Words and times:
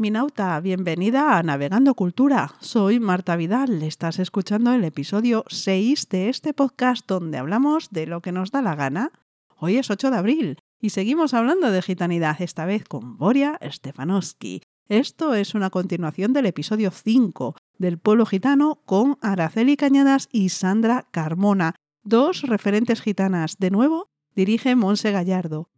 Bienvenida 0.00 1.36
a 1.36 1.42
Navegando 1.42 1.94
Cultura. 1.94 2.54
Soy 2.60 3.00
Marta 3.00 3.34
Vidal, 3.34 3.82
estás 3.82 4.20
escuchando 4.20 4.72
el 4.72 4.84
episodio 4.84 5.44
6 5.48 6.08
de 6.08 6.28
este 6.28 6.54
podcast 6.54 7.04
donde 7.08 7.36
hablamos 7.36 7.90
de 7.90 8.06
lo 8.06 8.22
que 8.22 8.30
nos 8.30 8.52
da 8.52 8.62
la 8.62 8.76
gana. 8.76 9.10
Hoy 9.56 9.76
es 9.76 9.90
8 9.90 10.12
de 10.12 10.16
abril 10.16 10.58
y 10.80 10.90
seguimos 10.90 11.34
hablando 11.34 11.72
de 11.72 11.82
gitanidad, 11.82 12.40
esta 12.40 12.64
vez 12.64 12.84
con 12.84 13.18
Boria 13.18 13.58
Stefanowski. 13.60 14.62
Esto 14.88 15.34
es 15.34 15.56
una 15.56 15.70
continuación 15.70 16.32
del 16.32 16.46
episodio 16.46 16.92
5 16.92 17.56
del 17.78 17.98
pueblo 17.98 18.24
gitano 18.24 18.80
con 18.86 19.18
Araceli 19.20 19.76
Cañadas 19.76 20.28
y 20.30 20.50
Sandra 20.50 21.08
Carmona, 21.10 21.74
dos 22.04 22.42
referentes 22.42 23.00
gitanas. 23.00 23.56
De 23.58 23.72
nuevo, 23.72 24.06
dirige 24.36 24.76
Monse 24.76 25.10
Gallardo. 25.10 25.70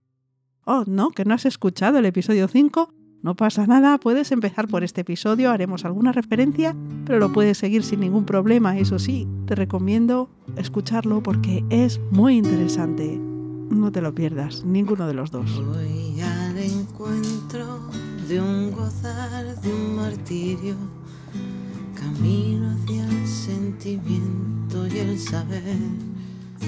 Oh, 0.67 0.85
no, 0.87 1.09
que 1.11 1.25
no 1.25 1.33
has 1.33 1.47
escuchado 1.47 1.99
el 1.99 2.05
episodio 2.05 2.49
5. 2.49 3.00
No 3.23 3.37
pasa 3.37 3.67
nada, 3.67 3.99
puedes 3.99 4.33
empezar 4.33 4.67
por 4.67 4.83
este 4.83 5.03
episodio, 5.03 5.51
haremos 5.51 5.85
alguna 5.85 6.11
referencia, 6.11 6.75
pero 7.05 7.19
lo 7.19 7.31
puedes 7.31 7.59
seguir 7.59 7.83
sin 7.83 8.01
ningún 8.01 8.25
problema, 8.25 8.79
eso 8.79 8.99
sí, 8.99 9.29
te 9.47 9.55
recomiendo 9.55 10.31
escucharlo 10.57 11.23
porque 11.23 11.63
es 11.69 12.01
muy 12.11 12.39
interesante. 12.39 13.19
No 13.19 13.93
te 13.93 14.01
lo 14.01 14.15
pierdas, 14.15 14.65
ninguno 14.65 15.07
de 15.07 15.13
los 15.13 15.31
dos. 15.31 15.63
Voy 15.67 16.19
al 16.23 16.57
encuentro 16.57 17.91
de 18.27 18.41
un 18.41 18.73
gozar, 18.73 19.61
de 19.61 19.71
un 19.71 19.97
martirio, 19.97 20.77
camino 21.95 22.71
hacia 22.71 23.05
el 23.05 23.27
sentimiento 23.29 24.87
y 24.87 24.99
el 24.99 25.19
saber. 25.19 25.77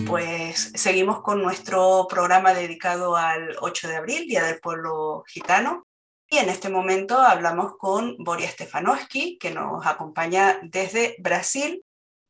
Pues 0.07 0.73
seguimos 0.75 1.23
con 1.23 1.41
nuestro 1.41 2.07
programa 2.11 2.53
dedicado 2.53 3.17
al 3.17 3.57
8 3.61 3.89
de 3.89 3.97
abril, 3.97 4.29
Día 4.29 4.45
del 4.45 4.61
Pueblo 4.61 5.25
Gitano. 5.27 5.87
Y 6.33 6.39
en 6.39 6.49
este 6.49 6.71
momento 6.71 7.19
hablamos 7.19 7.77
con 7.77 8.17
Boria 8.17 8.51
Stefanowski, 8.51 9.37
que 9.37 9.51
nos 9.51 9.85
acompaña 9.85 10.61
desde 10.63 11.15
Brasil, 11.19 11.85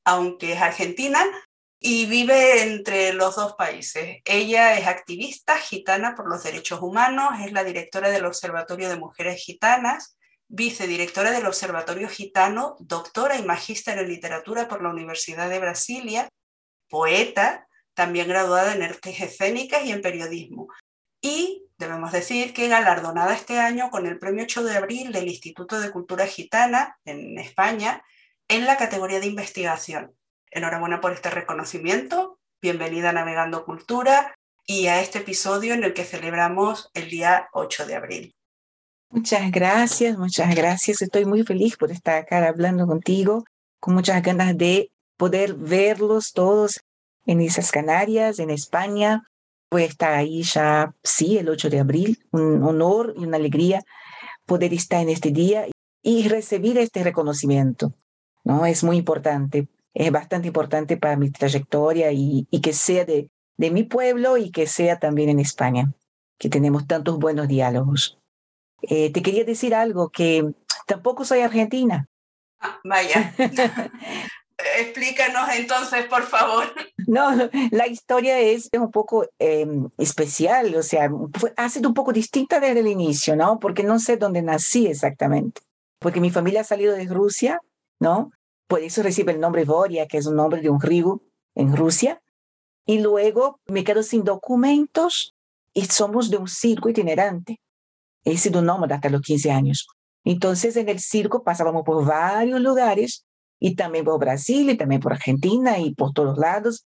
aunque 0.05 0.55
es 0.55 0.61
argentina, 0.61 1.25
y 1.79 2.07
vive 2.07 2.65
entre 2.65 3.13
los 3.13 3.37
dos 3.37 3.55
países. 3.55 4.21
Ella 4.25 4.77
es 4.77 4.89
activista 4.89 5.57
gitana 5.57 6.17
por 6.17 6.29
los 6.29 6.43
derechos 6.43 6.81
humanos, 6.83 7.35
es 7.47 7.53
la 7.53 7.63
directora 7.63 8.11
del 8.11 8.25
Observatorio 8.25 8.89
de 8.89 8.97
Mujeres 8.97 9.41
Gitanas, 9.41 10.17
vicedirectora 10.49 11.31
del 11.31 11.47
Observatorio 11.47 12.09
Gitano, 12.09 12.75
doctora 12.81 13.39
y 13.39 13.45
magíster 13.45 13.99
en 13.99 14.09
literatura 14.09 14.67
por 14.67 14.83
la 14.83 14.91
Universidad 14.91 15.49
de 15.49 15.61
Brasilia, 15.61 16.29
poeta, 16.89 17.69
también 17.95 18.27
graduada 18.27 18.75
en 18.75 18.83
artes 18.83 19.21
escénicas 19.21 19.85
y 19.85 19.93
en 19.93 20.03
periodismo. 20.03 20.67
Y 21.23 21.69
debemos 21.79 22.11
decir 22.11 22.53
que 22.53 22.67
galardonada 22.67 23.33
este 23.33 23.61
año 23.61 23.91
con 23.91 24.07
el 24.07 24.19
Premio 24.19 24.43
8 24.43 24.65
de 24.65 24.77
Abril 24.77 25.13
del 25.13 25.29
Instituto 25.29 25.81
de 25.81 25.93
Cultura 25.93 26.27
Gitana 26.27 26.99
en 27.05 27.39
España 27.39 28.03
en 28.49 28.67
la 28.67 28.77
categoría 28.77 29.21
de 29.21 29.29
investigación. 29.29 30.17
Enhorabuena 30.51 31.01
por 31.01 31.13
este 31.13 31.31
reconocimiento, 31.31 32.41
bienvenida 32.61 33.11
a 33.11 33.13
Navegando 33.13 33.65
Cultura 33.65 34.35
y 34.67 34.89
a 34.89 35.01
este 35.01 35.21
episodio 35.21 35.75
en 35.75 35.85
el 35.85 35.95
que 35.95 36.05
celebramos 36.05 36.91
el 36.93 37.09
día 37.09 37.49
8 37.53 37.87
de 37.87 37.95
abril. 37.95 38.35
Muchas 39.09 39.51
gracias, 39.53 40.19
muchas 40.19 40.53
gracias. 40.55 41.03
Estoy 41.03 41.25
muy 41.25 41.45
feliz 41.45 41.77
por 41.77 41.93
estar 41.93 42.17
acá 42.17 42.45
hablando 42.49 42.87
contigo, 42.87 43.45
con 43.79 43.95
muchas 43.95 44.21
ganas 44.23 44.59
de 44.59 44.91
poder 45.17 45.55
verlos 45.55 46.33
todos 46.33 46.81
en 47.27 47.41
esas 47.41 47.71
Canarias, 47.71 48.41
en 48.41 48.51
España. 48.51 49.23
Voy 49.73 49.85
a 49.85 49.87
estar 49.87 50.13
ahí 50.13 50.43
ya, 50.43 50.95
sí, 51.03 51.39
el 51.39 51.49
8 51.49 51.71
de 51.71 51.81
abril. 51.81 52.23
Un 52.31 52.63
honor 52.63 53.15
y 53.17 53.25
una 53.25 53.39
alegría 53.39 53.83
poder 54.45 54.75
estar 54.75 55.01
en 55.01 55.09
este 55.09 55.31
día 55.31 55.65
y 56.03 56.29
recibir 56.29 56.77
este 56.77 57.03
reconocimiento. 57.03 57.95
¿no? 58.45 58.67
Es 58.67 58.85
muy 58.85 58.99
importante, 58.99 59.69
es 59.95 60.13
bastante 60.13 60.49
importante 60.49 60.99
para 60.99 61.17
mi 61.17 61.31
trayectoria 61.31 62.13
y, 62.13 62.47
y 62.51 62.61
que 62.61 62.75
sea 62.75 63.07
de, 63.07 63.31
de 63.57 63.71
mi 63.71 63.85
pueblo 63.85 64.37
y 64.37 64.51
que 64.51 64.67
sea 64.67 64.99
también 64.99 65.31
en 65.31 65.41
España, 65.41 65.91
que 66.39 66.51
tenemos 66.51 66.87
tantos 66.87 67.19
buenos 67.19 67.49
diálogos. 67.49 68.19
Eh, 68.83 69.11
te 69.11 69.23
quería 69.23 69.45
decir 69.45 69.75
algo, 69.75 70.11
que 70.11 70.53
tampoco 70.87 71.25
soy 71.25 71.41
argentina. 71.41 72.11
Ah, 72.61 72.79
vaya. 72.85 73.35
Explícanos 74.79 75.49
entonces, 75.57 76.07
por 76.07 76.23
favor. 76.25 76.65
No, 77.07 77.31
la 77.71 77.87
historia 77.89 78.39
es 78.39 78.71
un 78.73 78.91
poco 78.91 79.27
eh, 79.39 79.67
especial, 79.99 80.75
o 80.75 80.83
sea, 80.83 81.11
fue, 81.39 81.53
ha 81.57 81.69
sido 81.69 81.89
un 81.89 81.95
poco 81.95 82.13
distinta 82.13 82.61
desde 82.61 82.81
el 82.81 82.87
inicio, 82.87 83.37
¿no? 83.37 83.59
Porque 83.59 83.83
no 83.83 83.99
sé 83.99 84.17
dónde 84.17 84.43
nací 84.43 84.87
exactamente. 84.87 85.63
Porque 85.99 86.21
mi 86.21 86.31
familia 86.31 86.63
ha 86.63 86.65
salido 86.65 86.95
de 86.95 87.07
Rusia, 87.07 87.61
¿no? 88.01 88.31
Por 88.67 88.81
eso 88.81 89.03
recibe 89.03 89.33
el 89.33 89.41
nombre 89.41 89.65
Voria, 89.65 90.07
que 90.07 90.19
es 90.19 90.27
un 90.27 90.37
nombre 90.37 90.61
de 90.61 90.71
un 90.71 90.81
río 90.81 91.23
en 91.55 91.77
Rusia. 91.77 92.23
Y 92.87 93.01
luego 93.01 93.61
me 93.67 93.85
quedo 93.85 94.03
sin 94.03 94.25
documentos 94.25 95.35
y 95.73 95.85
somos 95.87 96.31
de 96.31 96.39
un 96.39 96.49
circo 96.49 96.89
itinerante. 96.89 97.61
He 98.25 98.37
sido 98.37 98.63
nómada 98.63 98.97
hasta 98.97 99.11
los 99.11 99.23
15 99.23 99.51
años. 99.51 99.87
Entonces, 100.25 100.77
en 100.77 100.89
el 100.89 101.01
circo 101.01 101.43
pasábamos 101.43 101.85
por 101.85 102.05
varios 102.05 102.61
lugares 102.61 103.27
y 103.65 103.77
también 103.77 104.05
por 104.05 104.19
Brasil 104.19 104.71
y 104.71 104.77
también 104.77 105.01
por 105.01 105.13
Argentina 105.13 105.79
y 105.79 105.95
por 105.95 106.13
todos 106.13 106.37
lados. 106.37 106.85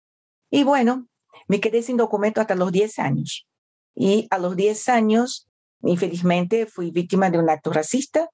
Y 0.52 0.66
bueno, 0.66 1.08
me 1.48 1.62
quedé 1.62 1.82
sin 1.82 1.96
documento 1.96 2.42
hasta 2.42 2.54
los 2.54 2.70
10 2.70 3.00
años. 3.00 3.48
Y 3.96 4.28
a 4.30 4.38
los 4.40 4.58
10 4.58 4.90
años, 4.90 5.48
infelizmente, 5.84 6.66
fui 6.66 6.92
víctima 6.92 7.30
de 7.30 7.40
un 7.40 7.50
acto 7.50 7.72
racista 7.72 8.30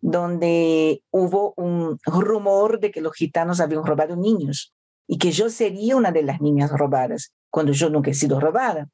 donde 0.00 1.04
hubo 1.12 1.54
un 1.56 2.00
rumor 2.04 2.80
de 2.80 2.90
que 2.90 3.00
los 3.00 3.14
gitanos 3.14 3.60
habían 3.60 3.86
robado 3.86 4.16
niños 4.16 4.74
y 5.06 5.18
que 5.18 5.30
yo 5.30 5.48
sería 5.48 5.94
una 5.94 6.10
de 6.10 6.24
las 6.24 6.40
niñas 6.40 6.72
robadas, 6.72 7.32
cuando 7.48 7.70
yo 7.70 7.90
nunca 7.90 8.10
he 8.10 8.14
sido 8.14 8.40
robada. 8.40 8.88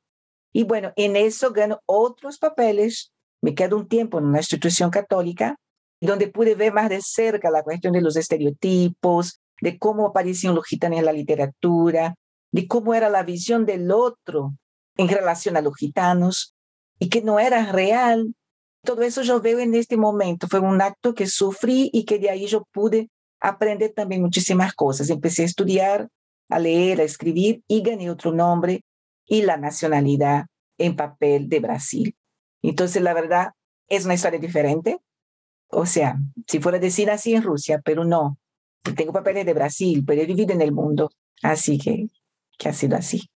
Y 0.52 0.64
bueno, 0.64 0.92
en 0.96 1.16
eso 1.16 1.52
gano 1.52 1.80
otros 1.86 2.36
papeles, 2.36 3.14
me 3.40 3.54
quedo 3.54 3.78
un 3.78 3.88
tiempo 3.88 4.18
en 4.18 4.26
una 4.26 4.40
institución 4.40 4.90
católica 4.90 5.56
donde 6.00 6.28
pude 6.28 6.54
ver 6.54 6.72
más 6.72 6.88
de 6.88 7.00
cerca 7.02 7.50
la 7.50 7.62
cuestión 7.62 7.92
de 7.92 8.00
los 8.00 8.16
estereotipos, 8.16 9.40
de 9.60 9.78
cómo 9.78 10.06
aparecían 10.06 10.54
los 10.54 10.66
gitanos 10.66 10.98
en 10.98 11.04
la 11.04 11.12
literatura, 11.12 12.14
de 12.52 12.66
cómo 12.66 12.94
era 12.94 13.08
la 13.08 13.22
visión 13.22 13.66
del 13.66 13.90
otro 13.90 14.54
en 14.96 15.08
relación 15.08 15.56
a 15.56 15.60
los 15.60 15.76
gitanos 15.76 16.54
y 16.98 17.08
que 17.08 17.22
no 17.22 17.38
era 17.38 17.70
real. 17.72 18.34
Todo 18.82 19.02
eso 19.02 19.22
yo 19.22 19.40
veo 19.40 19.58
en 19.58 19.74
este 19.74 19.96
momento. 19.96 20.48
Fue 20.48 20.60
un 20.60 20.80
acto 20.80 21.14
que 21.14 21.26
sufrí 21.26 21.90
y 21.92 22.04
que 22.04 22.18
de 22.18 22.30
ahí 22.30 22.46
yo 22.46 22.64
pude 22.72 23.10
aprender 23.40 23.92
también 23.94 24.22
muchísimas 24.22 24.74
cosas. 24.74 25.10
Empecé 25.10 25.42
a 25.42 25.46
estudiar, 25.46 26.08
a 26.48 26.58
leer, 26.58 27.00
a 27.00 27.04
escribir 27.04 27.62
y 27.68 27.82
gané 27.82 28.10
otro 28.10 28.32
nombre 28.32 28.82
y 29.26 29.42
la 29.42 29.56
nacionalidad 29.56 30.46
en 30.78 30.96
papel 30.96 31.48
de 31.48 31.60
Brasil. 31.60 32.16
Entonces, 32.62 33.02
la 33.02 33.14
verdad, 33.14 33.52
es 33.88 34.04
una 34.04 34.14
historia 34.14 34.38
diferente, 34.38 34.98
o 35.70 35.86
sea, 35.86 36.16
si 36.46 36.60
fuera 36.60 36.78
decir 36.78 37.10
así 37.10 37.34
en 37.34 37.42
Rusia, 37.42 37.80
pero 37.84 38.04
no. 38.04 38.38
Tengo 38.96 39.12
papeles 39.12 39.46
de 39.46 39.54
Brasil, 39.54 40.04
pero 40.06 40.22
he 40.22 40.26
vivido 40.26 40.52
en 40.52 40.62
el 40.62 40.72
mundo. 40.72 41.10
Así 41.42 41.78
que, 41.78 42.06
que 42.58 42.68
ha 42.68 42.72
sido 42.72 42.96
así. 42.96 43.30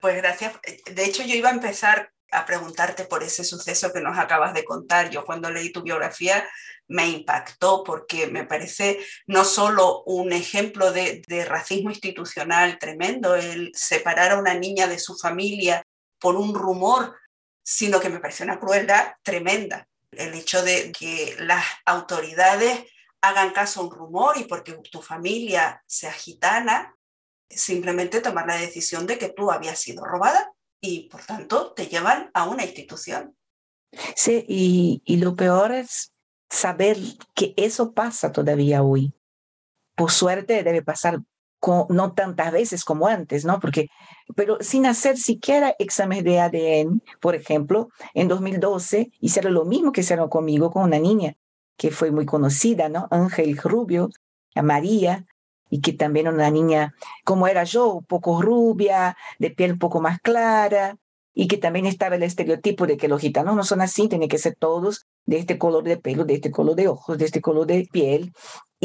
Pues 0.00 0.16
gracias. 0.16 0.54
De 0.92 1.04
hecho, 1.04 1.22
yo 1.22 1.34
iba 1.34 1.50
a 1.50 1.54
empezar 1.54 2.10
a 2.30 2.46
preguntarte 2.46 3.04
por 3.04 3.22
ese 3.22 3.44
suceso 3.44 3.92
que 3.92 4.00
nos 4.00 4.18
acabas 4.18 4.54
de 4.54 4.64
contar. 4.64 5.10
Yo 5.10 5.24
cuando 5.24 5.50
leí 5.50 5.72
tu 5.72 5.82
biografía 5.82 6.46
me 6.88 7.08
impactó 7.08 7.84
porque 7.84 8.26
me 8.26 8.44
parece 8.44 8.98
no 9.26 9.44
solo 9.44 10.02
un 10.04 10.32
ejemplo 10.32 10.92
de, 10.92 11.22
de, 11.26 11.44
racismo 11.44 11.90
institucional 11.90 12.78
tremendo, 12.78 13.36
el 13.36 13.72
separar 13.74 14.32
a 14.32 14.38
una 14.38 14.54
niña 14.54 14.86
de 14.86 14.98
su 14.98 15.16
familia 15.16 15.82
por 16.18 16.36
un 16.36 16.54
rumor, 16.54 17.14
sino 17.62 18.00
que 18.00 18.10
me 18.10 18.20
parece 18.20 18.44
una 18.44 18.58
crueldad 18.58 19.14
tremenda 19.22 19.88
el 20.18 20.34
hecho 20.34 20.62
de 20.62 20.92
que 20.92 21.36
las 21.38 21.64
autoridades 21.84 22.84
hagan 23.20 23.52
caso 23.52 23.80
a 23.80 23.84
un 23.84 23.90
rumor 23.90 24.36
y 24.36 24.44
porque 24.44 24.78
tu 24.90 25.00
familia 25.00 25.82
sea 25.86 26.12
gitana, 26.12 26.94
simplemente 27.48 28.20
tomar 28.20 28.46
la 28.46 28.56
decisión 28.56 29.06
de 29.06 29.18
que 29.18 29.30
tú 29.30 29.50
habías 29.50 29.78
sido 29.78 30.04
robada 30.04 30.52
y 30.80 31.08
por 31.08 31.24
tanto 31.24 31.72
te 31.72 31.86
llevan 31.86 32.30
a 32.34 32.46
una 32.48 32.64
institución. 32.64 33.36
Sí, 34.16 34.44
y, 34.48 35.02
y 35.04 35.16
lo 35.16 35.36
peor 35.36 35.72
es 35.72 36.12
saber 36.50 36.98
que 37.34 37.54
eso 37.56 37.92
pasa 37.92 38.32
todavía 38.32 38.82
hoy. 38.82 39.14
Por 39.96 40.10
suerte 40.10 40.62
debe 40.62 40.82
pasar 40.82 41.20
no 41.88 42.12
tantas 42.12 42.52
veces 42.52 42.84
como 42.84 43.06
antes, 43.06 43.44
¿no? 43.44 43.60
Porque, 43.60 43.88
pero 44.36 44.58
sin 44.60 44.86
hacer 44.86 45.16
siquiera 45.16 45.74
exámenes 45.78 46.24
de 46.24 46.40
ADN, 46.40 47.02
por 47.20 47.34
ejemplo, 47.34 47.88
en 48.14 48.28
2012 48.28 49.10
hicieron 49.20 49.54
lo 49.54 49.64
mismo 49.64 49.92
que 49.92 50.02
hicieron 50.02 50.28
conmigo 50.28 50.70
con 50.70 50.84
una 50.84 50.98
niña 50.98 51.36
que 51.76 51.90
fue 51.90 52.10
muy 52.10 52.26
conocida, 52.26 52.88
¿no? 52.88 53.08
Ángel 53.10 53.56
Rubio, 53.56 54.10
a 54.54 54.62
María, 54.62 55.24
y 55.70 55.80
que 55.80 55.92
también 55.92 56.28
una 56.28 56.50
niña 56.50 56.94
como 57.24 57.48
era 57.48 57.64
yo, 57.64 58.02
poco 58.06 58.40
rubia, 58.40 59.16
de 59.38 59.50
piel 59.50 59.72
un 59.72 59.78
poco 59.78 60.00
más 60.00 60.20
clara, 60.20 60.96
y 61.34 61.48
que 61.48 61.56
también 61.56 61.86
estaba 61.86 62.14
el 62.14 62.22
estereotipo 62.22 62.86
de 62.86 62.96
que 62.96 63.08
los 63.08 63.20
gitanos 63.20 63.56
no 63.56 63.64
son 63.64 63.80
así, 63.80 64.08
tienen 64.08 64.28
que 64.28 64.38
ser 64.38 64.54
todos 64.56 65.06
de 65.26 65.38
este 65.38 65.58
color 65.58 65.82
de 65.82 65.96
pelo, 65.96 66.24
de 66.24 66.34
este 66.34 66.52
color 66.52 66.76
de 66.76 66.86
ojos, 66.86 67.18
de 67.18 67.24
este 67.24 67.40
color 67.40 67.66
de 67.66 67.88
piel. 67.90 68.32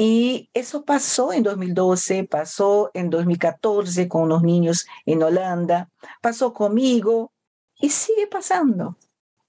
Y 0.01 0.49
eso 0.53 0.85
pasó 0.85 1.33
en 1.33 1.43
2012, 1.43 2.23
pasó 2.23 2.89
en 2.93 3.09
2014 3.09 4.07
con 4.07 4.21
unos 4.21 4.43
niños 4.43 4.87
en 5.05 5.21
Holanda, 5.21 5.89
pasó 6.21 6.53
conmigo 6.53 7.33
y 7.77 7.89
sigue 7.89 8.25
pasando, 8.25 8.95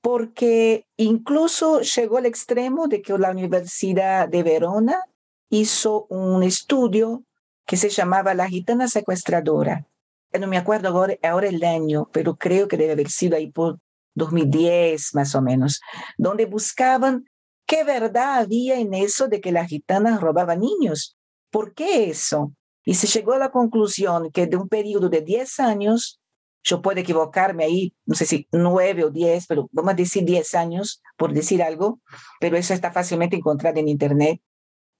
porque 0.00 0.88
incluso 0.96 1.82
llegó 1.82 2.18
al 2.18 2.26
extremo 2.26 2.88
de 2.88 3.00
que 3.00 3.16
la 3.16 3.30
Universidad 3.30 4.28
de 4.28 4.42
Verona 4.42 5.04
hizo 5.50 6.06
un 6.08 6.42
estudio 6.42 7.22
que 7.64 7.76
se 7.76 7.88
llamaba 7.88 8.34
La 8.34 8.48
Gitana 8.48 8.88
Secuestradora. 8.88 9.86
No 10.32 10.48
me 10.48 10.58
acuerdo 10.58 10.88
ahora, 10.88 11.14
ahora 11.22 11.46
el 11.46 11.62
año, 11.62 12.08
pero 12.10 12.34
creo 12.34 12.66
que 12.66 12.76
debe 12.76 12.94
haber 12.94 13.10
sido 13.10 13.36
ahí 13.36 13.52
por 13.52 13.78
2010 14.16 15.14
más 15.14 15.32
o 15.36 15.42
menos, 15.42 15.80
donde 16.18 16.46
buscaban 16.46 17.29
qué 17.70 17.84
verdad 17.84 18.40
había 18.40 18.80
en 18.80 18.94
eso 18.94 19.28
de 19.28 19.40
que 19.40 19.52
las 19.52 19.68
gitanas 19.68 20.20
robaban 20.20 20.58
niños. 20.58 21.16
¿Por 21.52 21.72
qué 21.72 22.10
eso? 22.10 22.52
Y 22.84 22.94
se 22.94 23.06
llegó 23.06 23.34
a 23.34 23.38
la 23.38 23.52
conclusión 23.52 24.32
que 24.32 24.48
de 24.48 24.56
un 24.56 24.68
periodo 24.68 25.08
de 25.08 25.20
10 25.20 25.60
años, 25.60 26.20
yo 26.64 26.82
puedo 26.82 26.98
equivocarme 26.98 27.62
ahí, 27.62 27.94
no 28.06 28.16
sé 28.16 28.26
si 28.26 28.48
9 28.50 29.04
o 29.04 29.10
10, 29.10 29.46
pero 29.46 29.68
vamos 29.70 29.92
a 29.92 29.94
decir 29.94 30.24
10 30.24 30.52
años 30.56 31.00
por 31.16 31.32
decir 31.32 31.62
algo, 31.62 32.00
pero 32.40 32.56
eso 32.56 32.74
está 32.74 32.90
fácilmente 32.90 33.36
encontrado 33.36 33.78
en 33.78 33.86
Internet. 33.86 34.40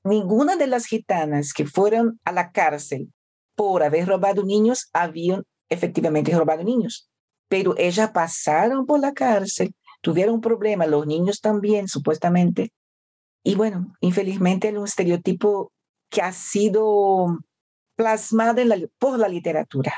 Ninguna 0.05 0.55
de 0.55 0.69
las 0.69 0.87
gitanas 0.87 1.53
que 1.53 1.67
fueron 1.67 2.21
a 2.25 2.31
la 2.31 2.53
cárcel 2.53 3.13
por 3.57 3.83
haber 3.83 4.07
robado 4.07 4.45
niños 4.45 4.91
habían 4.93 5.43
efectivamente 5.69 6.33
robado 6.39 6.63
niños 6.63 7.11
pero 7.51 7.75
ellas 7.77 8.13
pasaron 8.13 8.87
por 8.87 9.01
la 9.01 9.13
cárcel, 9.13 9.75
tuvieron 10.01 10.35
un 10.35 10.41
problema, 10.41 10.87
los 10.87 11.07
niños 11.07 11.41
también, 11.41 11.89
supuestamente. 11.89 12.73
Y 13.43 13.55
bueno, 13.55 13.95
infelizmente 14.01 14.69
es 14.69 14.75
un 14.75 14.85
estereotipo 14.85 15.73
que 16.11 16.23
ha 16.23 16.33
sido 16.33 17.39
plasmado 17.97 18.63
por 18.99 19.19
la 19.19 19.29
literatura 19.29 19.95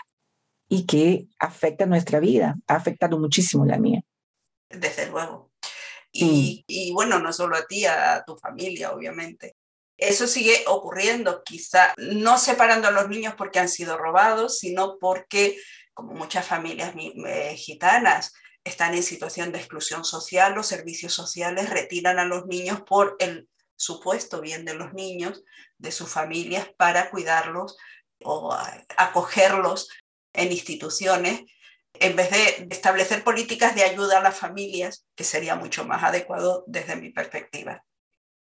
y 0.69 0.87
que 0.87 1.29
afecta 1.39 1.87
nuestra 1.87 2.21
vida, 2.21 2.57
ha 2.67 2.77
afectado 2.77 3.19
muchísimo 3.19 3.65
la 3.65 3.79
mía. 3.79 4.03
Desde 4.69 5.11
luego. 5.11 5.51
Y, 6.11 6.65
y, 6.67 6.93
bueno, 6.93 7.19
no 7.19 7.33
solo 7.33 7.57
a 7.57 7.67
ti, 7.67 7.87
a 7.87 8.23
tu 8.27 8.37
familia, 8.37 8.93
obviamente. 8.93 9.57
Eso 9.97 10.27
sigue 10.27 10.65
ocurriendo, 10.67 11.43
quizá 11.45 11.95
no 11.97 12.37
separando 12.37 12.89
a 12.89 12.91
los 12.91 13.09
niños 13.09 13.35
porque 13.37 13.61
han 13.61 13.69
sido 13.69 13.97
robados, 13.97 14.59
sino 14.59 14.99
porque 14.99 15.57
como 15.95 16.15
muchas 16.15 16.47
familias 16.47 16.95
eh, 16.97 17.55
gitanas 17.57 18.33
están 18.65 18.95
en 18.95 19.03
situación 19.03 19.53
de 19.53 19.59
exclusión 19.59 20.05
social, 20.05 20.55
los 20.55 20.67
servicios 20.67 21.13
sociales 21.13 21.71
retiran 21.71 22.19
a 22.19 22.25
los 22.25 22.47
niños 22.47 22.83
por 22.83 23.17
el 23.19 23.49
supuesto 23.77 24.41
bien 24.41 24.65
de 24.65 24.75
los 24.75 24.93
niños, 24.93 25.43
de 25.79 25.91
sus 25.91 26.09
familias, 26.09 26.69
para 26.77 27.11
cuidarlos 27.11 27.77
o 28.25 28.57
acogerlos 28.97 29.89
en 30.33 30.53
instituciones, 30.53 31.43
en 31.95 32.17
vez 32.17 32.31
de 32.31 32.69
establecer 32.71 33.25
políticas 33.25 33.75
de 33.75 33.83
ayuda 33.83 34.19
a 34.19 34.23
las 34.23 34.37
familias, 34.37 35.05
que 35.17 35.25
sería 35.25 35.57
mucho 35.57 35.85
más 35.85 36.03
adecuado 36.05 36.65
desde 36.67 36.97
mi 36.97 37.11
perspectiva. 37.11 37.85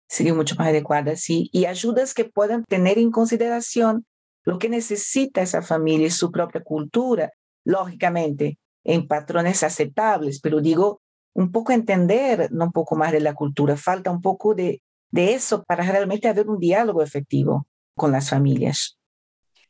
Sería 0.07 0.35
mucho 0.35 0.55
más 0.55 0.67
adecuada, 0.67 1.15
sí, 1.15 1.49
y 1.51 1.65
ayudas 1.65 2.13
que 2.13 2.25
puedan 2.25 2.63
tener 2.65 2.99
en 2.99 3.11
consideración 3.11 4.05
lo 4.43 4.59
que 4.59 4.69
necesita 4.69 5.41
esa 5.41 5.63
familia 5.63 6.07
es 6.07 6.15
su 6.15 6.31
propia 6.31 6.63
cultura, 6.63 7.31
lógicamente, 7.65 8.59
en 8.85 9.07
patrones 9.07 9.63
aceptables, 9.63 10.39
pero 10.39 10.61
digo, 10.61 11.01
un 11.33 11.51
poco 11.51 11.73
entender 11.73 12.49
un 12.51 12.71
poco 12.71 12.95
más 12.95 13.11
de 13.11 13.19
la 13.19 13.33
cultura, 13.33 13.75
falta 13.75 14.09
un 14.09 14.21
poco 14.21 14.55
de, 14.55 14.81
de 15.11 15.33
eso 15.33 15.63
para 15.63 15.83
realmente 15.83 16.29
haber 16.29 16.47
un 16.47 16.59
diálogo 16.59 17.01
efectivo 17.01 17.67
con 17.95 18.11
las 18.11 18.29
familias. 18.29 18.97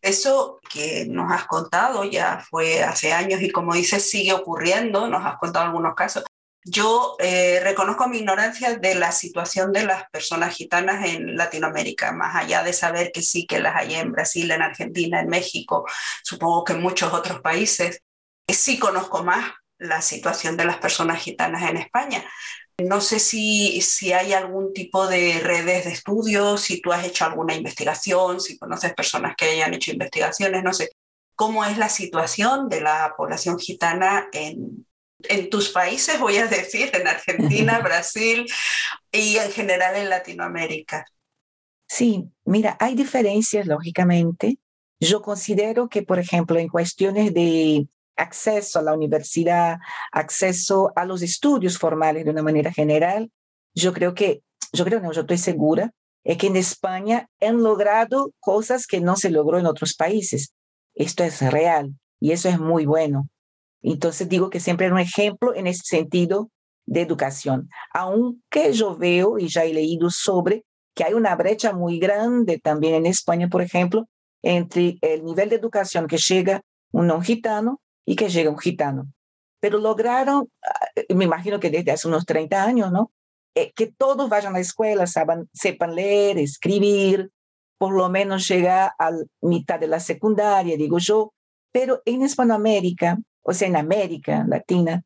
Eso 0.01 0.59
que 0.69 1.07
nos 1.09 1.31
has 1.31 1.45
contado 1.45 2.03
ya 2.03 2.45
fue 2.47 2.83
hace 2.83 3.11
años 3.11 3.41
y 3.41 3.49
como 3.49 3.73
dices 3.73 4.07
sigue 4.07 4.33
ocurriendo, 4.33 5.07
nos 5.07 5.25
has 5.25 5.37
contado 5.37 5.65
algunos 5.65 5.95
casos. 5.95 6.23
Yo 6.63 7.15
eh, 7.19 7.59
reconozco 7.63 8.07
mi 8.07 8.17
ignorancia 8.17 8.75
de 8.75 8.95
la 8.95 9.11
situación 9.11 9.71
de 9.71 9.85
las 9.85 10.09
personas 10.09 10.55
gitanas 10.55 11.07
en 11.07 11.35
Latinoamérica, 11.35 12.11
más 12.11 12.35
allá 12.35 12.63
de 12.63 12.73
saber 12.73 13.11
que 13.11 13.21
sí 13.21 13.45
que 13.45 13.59
las 13.59 13.75
hay 13.75 13.95
en 13.95 14.11
Brasil, 14.11 14.49
en 14.49 14.63
Argentina, 14.63 15.19
en 15.19 15.27
México, 15.27 15.85
supongo 16.23 16.63
que 16.63 16.73
en 16.73 16.81
muchos 16.81 17.13
otros 17.13 17.41
países. 17.41 18.01
Sí 18.47 18.79
conozco 18.79 19.23
más 19.23 19.51
la 19.77 20.01
situación 20.01 20.57
de 20.57 20.65
las 20.65 20.77
personas 20.77 21.21
gitanas 21.21 21.69
en 21.69 21.77
España. 21.77 22.23
No 22.77 22.99
sé 22.99 23.19
si, 23.19 23.79
si 23.81 24.11
hay 24.11 24.33
algún 24.33 24.73
tipo 24.73 25.07
de 25.07 25.39
redes 25.39 25.85
de 25.85 25.91
estudios, 25.91 26.61
si 26.61 26.81
tú 26.81 26.91
has 26.91 27.05
hecho 27.05 27.25
alguna 27.25 27.55
investigación, 27.55 28.41
si 28.41 28.57
conoces 28.57 28.93
personas 28.93 29.35
que 29.37 29.45
hayan 29.45 29.73
hecho 29.73 29.91
investigaciones, 29.91 30.61
no 30.63 30.73
sé. 30.73 30.89
¿Cómo 31.35 31.63
es 31.65 31.77
la 31.77 31.89
situación 31.89 32.69
de 32.69 32.81
la 32.81 33.13
población 33.17 33.59
gitana 33.59 34.27
en, 34.33 34.85
en 35.23 35.49
tus 35.49 35.69
países, 35.69 36.19
voy 36.19 36.37
a 36.37 36.47
decir, 36.47 36.91
en 36.93 37.07
Argentina, 37.07 37.79
Brasil 37.83 38.45
y 39.11 39.37
en 39.37 39.51
general 39.51 39.95
en 39.95 40.09
Latinoamérica? 40.09 41.05
Sí, 41.87 42.25
mira, 42.43 42.77
hay 42.79 42.95
diferencias, 42.95 43.67
lógicamente. 43.67 44.57
Yo 44.99 45.21
considero 45.21 45.87
que, 45.87 46.03
por 46.03 46.19
ejemplo, 46.19 46.57
en 46.57 46.67
cuestiones 46.67 47.33
de 47.33 47.87
acceso 48.15 48.79
a 48.79 48.81
la 48.81 48.93
universidad, 48.93 49.77
acceso 50.11 50.91
a 50.95 51.05
los 51.05 51.21
estudios 51.21 51.77
formales 51.77 52.25
de 52.25 52.31
una 52.31 52.43
manera 52.43 52.71
general, 52.71 53.31
yo 53.73 53.93
creo 53.93 54.13
que, 54.13 54.41
yo 54.73 54.85
creo, 54.85 54.99
no, 54.99 55.11
yo 55.11 55.21
estoy 55.21 55.37
segura, 55.37 55.91
es 56.23 56.37
que 56.37 56.47
en 56.47 56.55
España 56.55 57.29
han 57.39 57.61
logrado 57.61 58.31
cosas 58.39 58.87
que 58.87 58.99
no 58.99 59.15
se 59.15 59.29
logró 59.29 59.59
en 59.59 59.67
otros 59.67 59.93
países. 59.93 60.53
Esto 60.95 61.23
es 61.23 61.41
real 61.41 61.93
y 62.19 62.31
eso 62.31 62.49
es 62.49 62.59
muy 62.59 62.85
bueno. 62.85 63.27
Entonces 63.81 64.27
digo 64.27 64.49
que 64.49 64.59
siempre 64.59 64.87
era 64.87 64.95
un 64.95 65.01
ejemplo 65.01 65.53
en 65.53 65.67
ese 65.67 65.83
sentido 65.83 66.49
de 66.87 67.01
educación, 67.01 67.69
aunque 67.93 68.73
yo 68.73 68.95
veo 68.95 69.37
y 69.37 69.47
ya 69.47 69.65
he 69.65 69.73
leído 69.73 70.09
sobre 70.09 70.63
que 70.95 71.03
hay 71.03 71.13
una 71.13 71.35
brecha 71.35 71.73
muy 71.73 71.99
grande 71.99 72.59
también 72.59 72.95
en 72.95 73.05
España, 73.05 73.47
por 73.47 73.61
ejemplo, 73.61 74.07
entre 74.41 74.97
el 75.01 75.23
nivel 75.25 75.49
de 75.49 75.57
educación 75.57 76.07
que 76.07 76.17
llega 76.17 76.61
un 76.91 77.07
no 77.07 77.21
gitano 77.21 77.81
y 78.05 78.15
que 78.15 78.29
llega 78.29 78.49
un 78.49 78.59
gitano. 78.59 79.11
Pero 79.59 79.79
lograron, 79.79 80.49
ah, 80.63 81.03
me 81.13 81.25
imagino 81.25 81.59
que 81.59 81.69
desde 81.69 81.91
hace 81.91 82.07
unos 82.07 82.25
30 82.25 82.63
años, 82.63 82.91
¿no? 82.91 83.11
Eh, 83.55 83.71
que 83.73 83.87
todos 83.87 84.29
vayan 84.29 84.51
a 84.51 84.57
la 84.57 84.61
escuela, 84.61 85.05
sepan 85.07 85.95
leer, 85.95 86.37
escribir, 86.37 87.31
por 87.77 87.93
lo 87.93 88.09
menos 88.09 88.47
llegar 88.47 88.93
a 88.99 89.11
mitad 89.41 89.79
de 89.79 89.87
la 89.87 89.99
secundaria, 89.99 90.77
digo 90.77 90.99
yo. 90.99 91.33
Pero 91.71 92.01
en 92.05 92.21
Hispanoamérica, 92.21 93.17
o 93.43 93.53
sea, 93.53 93.67
en 93.67 93.75
América 93.75 94.45
Latina, 94.47 95.03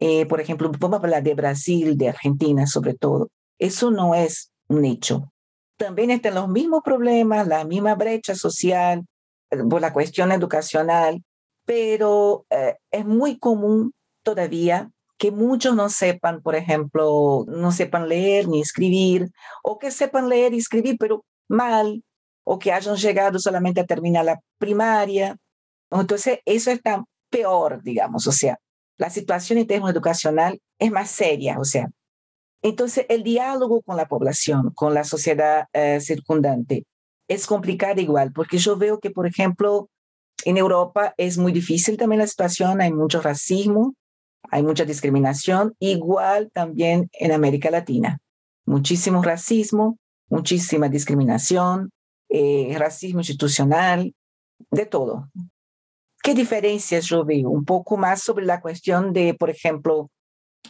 eh, 0.00 0.26
por 0.26 0.40
ejemplo, 0.40 0.70
vamos 0.78 0.98
a 0.98 1.02
hablar 1.02 1.22
de 1.22 1.34
Brasil, 1.34 1.96
de 1.96 2.08
Argentina 2.08 2.66
sobre 2.66 2.94
todo, 2.94 3.30
eso 3.58 3.90
no 3.90 4.14
es 4.14 4.50
un 4.68 4.84
hecho. 4.84 5.32
También 5.76 6.10
están 6.10 6.34
los 6.34 6.48
mismos 6.48 6.82
problemas, 6.84 7.46
la 7.46 7.64
misma 7.64 7.94
brecha 7.94 8.34
social 8.34 9.04
eh, 9.50 9.56
por 9.68 9.80
la 9.80 9.92
cuestión 9.92 10.32
educacional, 10.32 11.22
pero 11.64 12.46
eh, 12.50 12.76
es 12.90 13.04
muy 13.04 13.38
común 13.38 13.92
todavía 14.22 14.90
que 15.18 15.30
muchos 15.30 15.74
no 15.74 15.88
sepan, 15.88 16.42
por 16.42 16.54
ejemplo, 16.56 17.44
no 17.48 17.72
sepan 17.72 18.08
leer 18.08 18.48
ni 18.48 18.60
escribir, 18.60 19.30
o 19.62 19.78
que 19.78 19.90
sepan 19.90 20.28
leer 20.28 20.54
y 20.54 20.58
escribir, 20.58 20.96
pero 20.98 21.24
mal, 21.48 22.02
o 22.44 22.58
que 22.58 22.72
hayan 22.72 22.96
llegado 22.96 23.38
solamente 23.38 23.80
a 23.80 23.86
terminar 23.86 24.24
la 24.24 24.40
primaria. 24.58 25.36
Entonces, 25.90 26.40
eso 26.44 26.70
está 26.70 27.04
peor, 27.30 27.82
digamos, 27.82 28.26
o 28.26 28.32
sea, 28.32 28.58
la 28.98 29.10
situación 29.10 29.58
en 29.58 29.66
términos 29.66 29.92
educacional 29.92 30.60
es 30.78 30.90
más 30.90 31.10
seria, 31.10 31.58
o 31.58 31.64
sea. 31.64 31.88
Entonces, 32.62 33.06
el 33.08 33.22
diálogo 33.22 33.82
con 33.82 33.96
la 33.96 34.06
población, 34.06 34.70
con 34.74 34.94
la 34.94 35.04
sociedad 35.04 35.66
eh, 35.72 36.00
circundante, 36.00 36.86
es 37.28 37.46
complicado 37.46 38.00
igual, 38.00 38.32
porque 38.32 38.58
yo 38.58 38.76
veo 38.76 39.00
que, 39.00 39.10
por 39.10 39.26
ejemplo, 39.26 39.88
en 40.44 40.56
Europa 40.56 41.14
es 41.16 41.38
muy 41.38 41.52
difícil 41.52 41.96
también 41.96 42.20
la 42.20 42.26
situación, 42.26 42.80
hay 42.80 42.92
mucho 42.92 43.20
racismo, 43.20 43.94
hay 44.50 44.62
mucha 44.62 44.84
discriminación, 44.84 45.74
igual 45.78 46.50
también 46.52 47.08
en 47.12 47.32
América 47.32 47.70
Latina. 47.70 48.18
Muchísimo 48.66 49.22
racismo, 49.22 49.98
muchísima 50.28 50.88
discriminación, 50.88 51.90
eh, 52.28 52.74
racismo 52.78 53.20
institucional, 53.20 54.14
de 54.70 54.86
todo. 54.86 55.30
¿Qué 56.22 56.34
diferencias 56.34 57.06
yo 57.06 57.24
veo? 57.24 57.50
Un 57.50 57.64
poco 57.64 57.96
más 57.96 58.22
sobre 58.22 58.46
la 58.46 58.60
cuestión 58.60 59.12
de, 59.12 59.34
por 59.34 59.50
ejemplo, 59.50 60.10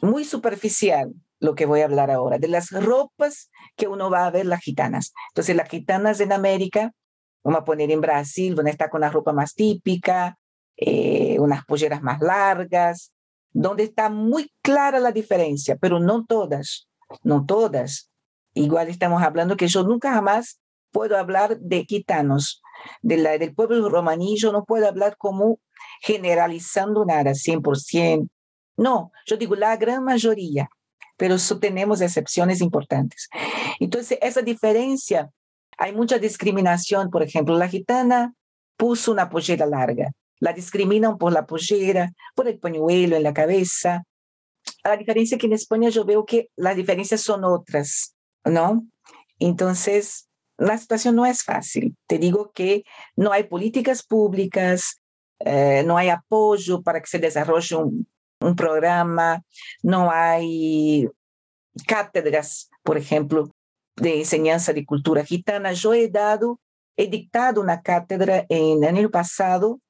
muy 0.03 0.25
superficial, 0.25 1.13
lo 1.41 1.55
que 1.55 1.67
voy 1.67 1.81
a 1.81 1.85
hablar 1.85 2.11
ahora, 2.11 2.39
de 2.39 2.49
las 2.49 2.71
ropas 2.71 3.51
que 3.77 3.87
uno 3.87 4.11
va 4.11 4.27
a 4.27 4.31
ver 4.31 4.47
las 4.47 4.61
gitanas. 4.61 5.13
Entonces, 5.31 5.55
las 5.55 5.69
gitanas 5.69 6.21
en 6.21 6.33
América, 6.33 6.93
vamos 7.45 7.61
a 7.61 7.65
poner 7.65 7.91
en 7.91 8.01
Brasil, 8.01 8.55
van 8.55 8.67
a 8.67 8.71
estar 8.71 8.91
con 8.91 9.03
la 9.03 9.11
ropa 9.11 9.33
más 9.33 9.55
típica, 9.55 10.39
eh, 10.77 11.39
unas 11.39 11.65
polleras 11.65 12.03
más 12.03 12.21
largas, 12.21 13.13
donde 13.53 13.85
está 13.85 14.09
muy 14.09 14.51
clara 14.63 14.99
la 14.99 15.13
diferencia, 15.13 15.77
pero 15.77 16.01
no 16.01 16.25
todas, 16.25 16.89
no 17.23 17.45
todas. 17.45 18.11
Igual 18.55 18.89
estamos 18.89 19.23
hablando 19.23 19.57
que 19.57 19.69
yo 19.69 19.85
nunca 19.85 20.13
jamás 20.13 20.61
puedo 20.91 21.17
hablar 21.17 21.59
de 21.59 21.85
gitanos, 21.85 22.63
del 23.03 23.55
pueblo 23.55 23.89
romaní, 23.89 24.37
yo 24.39 24.53
no 24.53 24.65
puedo 24.65 24.89
hablar 24.89 25.17
como 25.17 25.59
generalizando 26.01 27.05
nada, 27.05 27.35
100%. 27.35 28.29
No, 28.77 29.13
yo 29.27 29.37
digo 29.37 29.55
la 29.55 29.77
gran 29.77 30.03
mayoría, 30.05 30.69
pero 31.17 31.37
tenemos 31.61 32.01
excepciones 32.01 32.61
importantes. 32.61 33.29
Entonces, 33.79 34.19
esa 34.21 34.43
diferencia, 34.43 35.31
hay 35.85 35.93
mucha 35.93 36.19
discriminación, 36.19 37.11
por 37.11 37.23
ejemplo, 37.23 37.59
la 37.59 37.69
gitana 37.69 38.33
puso 38.79 39.13
una 39.13 39.29
pollera 39.29 39.67
larga, 39.67 40.13
la 40.41 40.55
discriminan 40.55 41.19
por 41.19 41.31
la 41.31 41.45
pollera, 41.45 42.11
por 42.35 42.49
el 42.49 42.59
pañuelo 42.59 43.17
en 43.17 43.23
la 43.23 43.35
cabeza. 43.35 44.03
La 44.83 44.97
diferencia 44.97 45.37
que 45.37 45.45
en 45.45 45.53
España 45.53 45.91
yo 45.91 46.07
veo 46.07 46.25
que 46.25 46.49
las 46.57 46.75
diferencias 46.75 47.21
son 47.21 47.45
otras, 47.45 48.15
¿no? 48.47 48.83
Entonces, 49.39 50.27
la 50.57 50.79
situación 50.79 51.17
no 51.17 51.27
es 51.27 51.43
fácil. 51.43 51.95
Te 52.07 52.17
digo 52.17 52.51
que 52.55 52.85
no 53.15 53.33
hay 53.33 53.43
políticas 53.43 54.03
públicas, 54.03 55.03
eh, 55.41 55.83
no 55.85 55.99
hay 55.99 56.09
apoyo 56.09 56.81
para 56.81 57.03
que 57.03 57.09
se 57.09 57.19
desarrolle 57.19 57.77
un, 57.77 58.09
un 58.41 58.57
programa, 58.57 59.43
no 59.83 60.11
hay 60.11 61.11
cátedras, 61.87 62.71
por 62.83 62.97
ejemplo, 62.97 63.51
de 63.97 64.19
enseñanza 64.19 64.73
de 64.73 64.85
cultura 64.85 65.25
gitana. 65.25 65.73
Yo 65.73 65.95
he 65.95 66.09
dado, 66.09 66.61
he 66.97 67.09
dictado 67.09 67.61
una 67.61 67.83
cátedra 67.83 68.47
en 68.49 68.85
el 68.85 68.97
año 68.97 69.11
pasado 69.11 69.81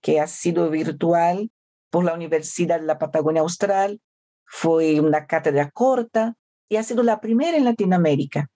que 0.00 0.20
ha 0.20 0.26
sido 0.26 0.70
virtual 0.70 1.50
por 1.90 2.04
la 2.04 2.14
Universidad 2.14 2.80
de 2.80 2.86
la 2.86 2.98
Patagonia 2.98 3.42
Austral. 3.42 4.00
Fue 4.44 5.00
una 5.00 5.26
cátedra 5.26 5.70
corta 5.70 6.34
y 6.68 6.76
ha 6.76 6.82
sido 6.82 7.02
la 7.02 7.20
primera 7.20 7.56
en 7.56 7.64
Latinoamérica. 7.64 8.48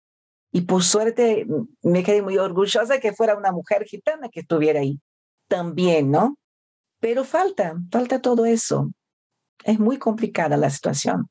Y 0.51 0.61
por 0.61 0.83
suerte 0.83 1.45
me 1.81 2.03
quedé 2.03 2.21
muy 2.21 2.37
orgullosa 2.37 2.99
que 2.99 3.13
fuera 3.13 3.37
una 3.37 3.51
mujer 3.51 3.85
gitana 3.85 4.29
que 4.29 4.41
estuviera 4.41 4.79
ahí 4.79 4.99
también, 5.47 6.11
¿no? 6.11 6.37
Pero 6.99 7.23
falta, 7.23 7.77
falta 7.91 8.21
todo 8.21 8.45
eso. 8.45 8.91
Es 9.63 9.79
muy 9.79 9.97
complicada 9.97 10.57
la 10.57 10.69
situación. 10.69 11.29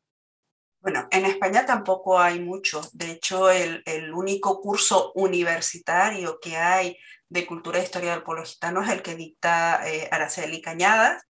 Bueno, 0.87 1.09
en 1.11 1.25
España 1.25 1.67
tampoco 1.67 2.17
hay 2.21 2.39
mucho. 2.39 2.81
De 2.93 3.11
hecho, 3.11 3.51
el, 3.51 3.83
único 4.15 4.61
curso 4.61 5.11
universitario 5.17 6.39
que 6.41 6.57
hay 6.57 6.97
de 7.29 7.45
Cultura 7.45 7.81
e 7.81 7.83
Historia 7.83 8.13
del 8.13 8.23
Pueblo 8.23 8.45
Gitano 8.45 8.83
es 8.85 8.91
el 8.91 9.03
que 9.03 9.17
dicta 9.17 9.81
eh, 9.85 10.09
Araceli 10.13 10.63
Cañadas 10.63 11.25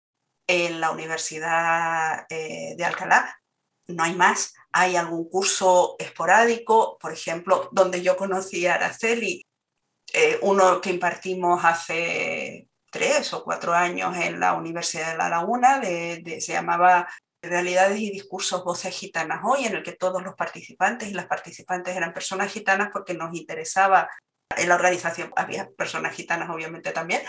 en 0.48 0.82
la 0.82 0.90
Universidad 0.90 2.26
eh, 2.32 2.74
de 2.76 2.84
Alcalá. 2.84 3.38
No 3.90 4.04
hay 4.04 4.16
más. 4.16 4.56
Hay 4.72 4.96
algún 4.96 5.30
curso 5.30 5.98
esporádico, 6.00 6.98
por 7.00 7.14
ejemplo, 7.14 7.70
donde 7.72 8.02
yo 8.02 8.18
conocí 8.18 8.66
a 8.66 8.74
Araceli, 8.74 9.46
eh, 10.14 10.40
uno 10.42 10.82
que 10.82 10.90
impartimos 10.90 11.64
hace 11.64 12.70
tres 12.92 13.34
o 13.34 13.44
cuatro 13.44 13.74
años 13.74 14.18
en 14.18 14.40
la 14.40 14.54
Universidad 14.54 15.12
de 15.12 15.18
La 15.18 15.30
Laguna, 15.30 15.80
de, 15.80 16.42
se 16.42 16.54
llamaba 16.54 17.08
Realidades 17.44 18.00
y 18.00 18.10
Discursos 18.10 18.64
Voces 18.64 18.96
Gitanas 18.96 19.42
Hoy, 19.44 19.66
en 19.66 19.76
el 19.76 19.84
que 19.84 19.92
todos 19.92 20.24
los 20.24 20.34
participantes 20.36 21.10
y 21.10 21.14
las 21.14 21.28
participantes 21.28 21.96
eran 21.96 22.14
personas 22.14 22.52
gitanas 22.52 22.90
porque 22.92 23.14
nos 23.14 23.36
interesaba 23.36 24.10
en 24.58 24.70
la 24.70 24.76
organización 24.76 25.32
había 25.36 25.70
personas 25.72 26.14
gitanas 26.14 26.50
obviamente 26.50 26.92
también, 26.92 27.22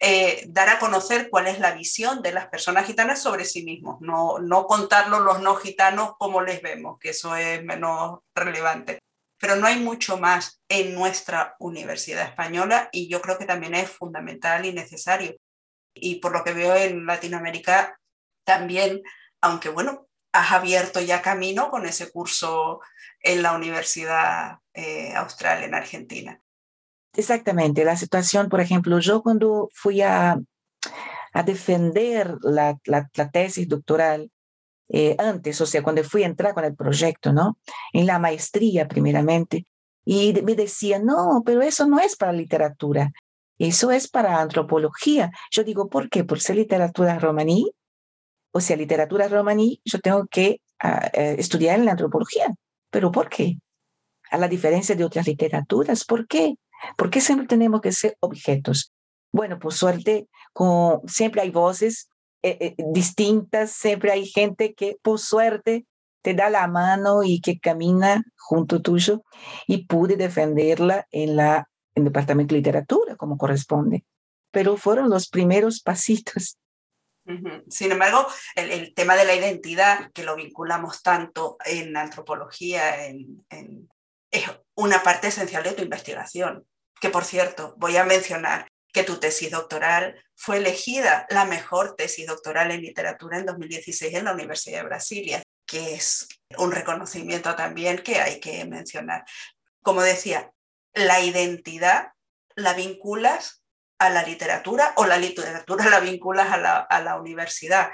eh, 0.00 0.44
dar 0.48 0.68
a 0.68 0.78
conocer 0.78 1.28
cuál 1.30 1.46
es 1.46 1.58
la 1.58 1.72
visión 1.72 2.22
de 2.22 2.32
las 2.32 2.46
personas 2.48 2.86
gitanas 2.86 3.20
sobre 3.20 3.44
sí 3.44 3.64
mismos, 3.64 4.00
no, 4.00 4.38
no 4.38 4.66
contarlo 4.66 5.20
los 5.20 5.40
no 5.40 5.56
gitanos 5.56 6.12
como 6.18 6.40
les 6.40 6.62
vemos, 6.62 6.98
que 6.98 7.10
eso 7.10 7.34
es 7.36 7.62
menos 7.64 8.20
relevante. 8.34 8.98
Pero 9.40 9.56
no 9.56 9.66
hay 9.66 9.78
mucho 9.78 10.18
más 10.18 10.60
en 10.68 10.94
nuestra 10.94 11.54
universidad 11.60 12.26
española 12.26 12.88
y 12.90 13.08
yo 13.08 13.20
creo 13.20 13.38
que 13.38 13.44
también 13.44 13.74
es 13.74 13.88
fundamental 13.88 14.64
y 14.64 14.72
necesario. 14.72 15.36
Y 15.94 16.16
por 16.16 16.32
lo 16.32 16.42
que 16.42 16.52
veo 16.52 16.74
en 16.74 17.06
Latinoamérica 17.06 17.98
también, 18.44 19.02
aunque 19.40 19.68
bueno, 19.68 20.08
has 20.32 20.52
abierto 20.52 21.00
ya 21.00 21.22
camino 21.22 21.70
con 21.70 21.86
ese 21.86 22.10
curso 22.10 22.80
en 23.20 23.42
la 23.42 23.54
Universidad 23.54 24.58
eh, 24.74 25.14
Austral 25.14 25.64
en 25.64 25.74
Argentina. 25.74 26.40
Exactamente, 27.14 27.84
la 27.84 27.96
situación, 27.96 28.48
por 28.48 28.60
ejemplo, 28.60 28.98
yo 29.00 29.22
cuando 29.22 29.70
fui 29.72 30.02
a, 30.02 30.38
a 31.32 31.42
defender 31.42 32.36
la, 32.42 32.78
la, 32.84 33.30
tesis 33.30 33.68
doctoral, 33.68 34.30
eh, 34.90 35.16
antes, 35.18 35.60
o 35.60 35.66
sea, 35.66 35.82
cuando 35.82 36.04
fui 36.04 36.22
a 36.22 36.26
entrar 36.26 36.54
con 36.54 36.64
el 36.64 36.76
proyecto, 36.76 37.32
¿no? 37.32 37.58
En 37.92 38.06
la 38.06 38.18
maestría 38.18 38.86
primeramente, 38.86 39.66
y 40.04 40.32
me 40.42 40.54
decía, 40.54 40.98
no, 40.98 41.42
pero 41.44 41.60
eso 41.60 41.86
no 41.86 41.98
es 41.98 42.16
para 42.16 42.32
literatura, 42.32 43.12
eso 43.58 43.90
es 43.90 44.08
para 44.08 44.40
antropología. 44.40 45.30
Yo 45.50 45.64
digo, 45.64 45.88
¿por 45.88 46.08
qué? 46.08 46.24
Por 46.24 46.40
ser 46.40 46.56
literatura 46.56 47.18
romaní, 47.18 47.70
o 48.52 48.60
sea, 48.60 48.76
literatura 48.76 49.28
romaní, 49.28 49.80
yo 49.84 50.00
tengo 50.00 50.26
que 50.26 50.60
uh, 50.82 51.18
estudiar 51.38 51.78
en 51.78 51.84
la 51.84 51.92
antropología. 51.92 52.54
¿Pero 52.90 53.12
por 53.12 53.28
qué? 53.28 53.58
A 54.30 54.38
la 54.38 54.48
diferencia 54.48 54.94
de 54.94 55.04
otras 55.04 55.26
literaturas, 55.26 56.04
¿por 56.04 56.26
qué? 56.26 56.54
¿Por 56.96 57.10
qué 57.10 57.20
siempre 57.20 57.46
tenemos 57.46 57.80
que 57.80 57.92
ser 57.92 58.16
objetos? 58.20 58.92
Bueno, 59.32 59.58
por 59.58 59.74
suerte, 59.74 60.28
con, 60.52 61.00
siempre 61.06 61.42
hay 61.42 61.50
voces 61.50 62.08
eh, 62.42 62.56
eh, 62.60 62.74
distintas, 62.92 63.72
siempre 63.72 64.12
hay 64.12 64.26
gente 64.26 64.74
que 64.74 64.96
por 65.02 65.18
suerte 65.18 65.86
te 66.22 66.34
da 66.34 66.50
la 66.50 66.66
mano 66.66 67.22
y 67.24 67.40
que 67.40 67.58
camina 67.58 68.22
junto 68.36 68.80
tuyo 68.80 69.22
y 69.66 69.86
pude 69.86 70.16
defenderla 70.16 71.06
en, 71.10 71.36
la, 71.36 71.68
en 71.94 72.02
el 72.02 72.04
departamento 72.04 72.54
de 72.54 72.60
literatura 72.60 73.16
como 73.16 73.36
corresponde. 73.36 74.04
Pero 74.50 74.76
fueron 74.76 75.10
los 75.10 75.28
primeros 75.28 75.80
pasitos. 75.80 76.56
Sin 77.68 77.92
embargo, 77.92 78.26
el, 78.54 78.94
tema 78.94 79.16
de 79.16 79.24
la 79.24 79.34
identidad, 79.34 80.10
que 80.12 80.22
lo 80.22 80.36
vinculamos 80.36 81.02
tanto 81.02 81.58
en 81.64 81.96
antropología, 81.96 83.06
en, 83.06 83.44
es 84.30 84.44
una 84.74 85.02
parte 85.02 85.28
esencial 85.28 85.62
de 85.62 85.72
tu 85.72 85.82
investigación. 85.82 86.66
Que 87.00 87.10
por 87.10 87.24
cierto, 87.24 87.74
voy 87.76 87.96
a 87.96 88.04
mencionar 88.04 88.68
que 88.92 89.04
tu 89.04 89.18
tesis 89.18 89.50
doctoral 89.50 90.20
fue 90.34 90.56
elegida 90.56 91.26
la 91.30 91.44
mejor 91.44 91.94
tesis 91.96 92.26
doctoral 92.26 92.70
en 92.70 92.80
literatura 92.80 93.38
en 93.38 93.46
2016 93.46 94.14
en 94.14 94.24
la 94.24 94.32
Universidad 94.32 94.78
de 94.78 94.88
Brasilia, 94.88 95.42
que 95.66 95.94
es 95.94 96.28
un 96.56 96.72
reconocimiento 96.72 97.54
también 97.54 97.98
que 97.98 98.20
hay 98.20 98.40
que 98.40 98.64
mencionar. 98.64 99.24
Como 99.82 100.02
decía, 100.02 100.50
la 100.94 101.20
identidad 101.20 102.12
la 102.56 102.74
vinculas 102.74 103.62
a 103.98 104.10
la 104.10 104.22
literatura 104.22 104.92
o 104.96 105.06
la 105.06 105.18
literatura 105.18 105.90
la 105.90 106.00
vinculas 106.00 106.50
a 106.50 106.56
la, 106.56 106.78
a 106.78 107.02
la 107.02 107.16
universidad, 107.20 107.90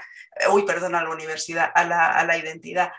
uy, 0.51 0.63
perdón, 0.65 0.95
a 0.95 1.03
la 1.03 1.09
universidad, 1.09 1.71
a 1.73 1.83
la, 1.83 2.11
a 2.11 2.25
la 2.25 2.37
identidad. 2.37 2.91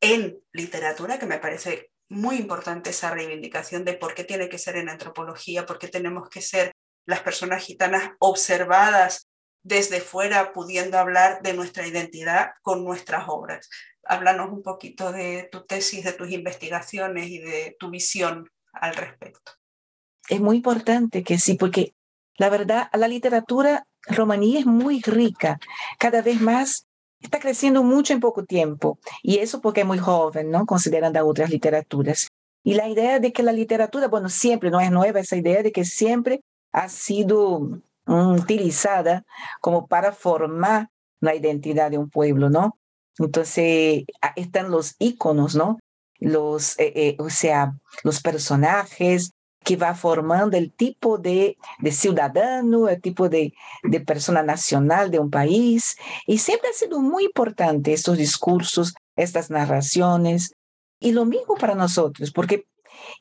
En 0.00 0.38
literatura, 0.52 1.18
que 1.18 1.26
me 1.26 1.38
parece 1.38 1.92
muy 2.08 2.36
importante 2.36 2.90
esa 2.90 3.10
reivindicación 3.10 3.84
de 3.84 3.94
por 3.94 4.14
qué 4.14 4.24
tiene 4.24 4.48
que 4.48 4.58
ser 4.58 4.76
en 4.76 4.88
antropología, 4.88 5.64
por 5.64 5.78
qué 5.78 5.88
tenemos 5.88 6.28
que 6.28 6.42
ser 6.42 6.72
las 7.06 7.20
personas 7.20 7.62
gitanas 7.62 8.10
observadas 8.18 9.28
desde 9.64 10.00
fuera, 10.00 10.52
pudiendo 10.52 10.98
hablar 10.98 11.40
de 11.42 11.54
nuestra 11.54 11.86
identidad 11.86 12.50
con 12.62 12.84
nuestras 12.84 13.24
obras. 13.28 13.70
Háblanos 14.04 14.50
un 14.50 14.62
poquito 14.62 15.12
de 15.12 15.48
tu 15.52 15.64
tesis, 15.64 16.04
de 16.04 16.12
tus 16.12 16.30
investigaciones 16.32 17.28
y 17.28 17.38
de 17.38 17.76
tu 17.78 17.90
visión 17.90 18.50
al 18.72 18.96
respecto. 18.96 19.52
Es 20.28 20.40
muy 20.40 20.56
importante 20.56 21.22
que 21.22 21.38
sí, 21.38 21.54
porque 21.54 21.94
la 22.36 22.48
verdad, 22.48 22.88
la 22.94 23.08
literatura 23.08 23.86
romaní 24.06 24.56
es 24.56 24.66
muy 24.66 25.00
rica. 25.02 25.58
Cada 25.98 26.22
vez 26.22 26.40
más 26.40 26.86
está 27.20 27.38
creciendo 27.38 27.82
mucho 27.82 28.12
en 28.12 28.20
poco 28.20 28.44
tiempo. 28.44 28.98
Y 29.22 29.38
eso 29.38 29.60
porque 29.60 29.82
es 29.82 29.86
muy 29.86 29.98
joven, 29.98 30.50
¿no? 30.50 30.66
Considerando 30.66 31.24
otras 31.26 31.50
literaturas. 31.50 32.28
Y 32.64 32.74
la 32.74 32.88
idea 32.88 33.18
de 33.18 33.32
que 33.32 33.42
la 33.42 33.52
literatura, 33.52 34.08
bueno, 34.08 34.28
siempre 34.28 34.70
no 34.70 34.80
es 34.80 34.90
nueva 34.90 35.20
esa 35.20 35.36
idea 35.36 35.62
de 35.62 35.72
que 35.72 35.84
siempre 35.84 36.42
ha 36.72 36.88
sido 36.88 37.60
mm, 38.06 38.34
utilizada 38.34 39.24
como 39.60 39.86
para 39.86 40.12
formar 40.12 40.88
la 41.20 41.34
identidad 41.34 41.90
de 41.90 41.98
un 41.98 42.10
pueblo, 42.10 42.50
¿no? 42.50 42.78
Entonces, 43.18 44.04
están 44.36 44.70
los 44.70 44.94
íconos, 44.98 45.54
¿no? 45.54 45.78
Los, 46.18 46.78
eh, 46.78 46.92
eh, 46.94 47.16
o 47.18 47.30
sea, 47.30 47.74
los 48.04 48.20
personajes, 48.22 49.31
que 49.64 49.76
va 49.76 49.94
formando 49.94 50.56
el 50.56 50.72
tipo 50.72 51.18
de, 51.18 51.56
ciudadano, 51.90 52.88
el 52.88 53.00
tipo 53.00 53.28
de, 53.28 53.52
de, 53.82 54.00
persona 54.00 54.42
nacional 54.42 55.10
de 55.10 55.18
un 55.18 55.30
país. 55.30 55.96
Y 56.26 56.38
siempre 56.38 56.70
ha 56.70 56.72
sido 56.72 57.00
muy 57.00 57.24
importante 57.24 57.92
estos 57.92 58.18
discursos, 58.18 58.94
estas 59.16 59.50
narraciones. 59.50 60.52
Y 61.00 61.12
lo 61.12 61.24
mismo 61.24 61.54
para 61.54 61.74
nosotros, 61.74 62.30
porque, 62.32 62.64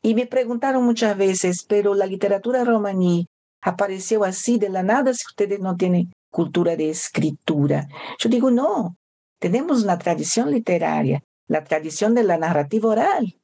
y 0.02 0.14
me 0.16 0.28
preguntaron 0.28 0.84
muchas 0.84 1.18
veces, 1.18 1.64
pero 1.68 1.96
la 1.96 2.06
literatura 2.06 2.64
romaní 2.64 3.28
apareció 3.62 4.24
así 4.24 4.58
de 4.58 4.70
la 4.70 4.84
nada 4.84 5.14
si 5.14 5.26
ustedes 5.28 5.60
no 5.60 5.76
tienen 5.76 6.12
cultura 6.30 6.76
de 6.76 6.90
escritura. 6.90 7.88
Yo 8.20 8.30
digo, 8.30 8.52
no, 8.52 8.98
tenemos 9.40 9.84
una 9.84 9.98
tradición 9.98 10.52
literaria, 10.52 11.24
la 11.48 11.64
tradición 11.64 12.16
de 12.16 12.24
la 12.24 12.38
narrativa 12.38 12.90
oral. 12.90 13.38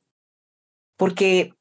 Porque 0.96 1.54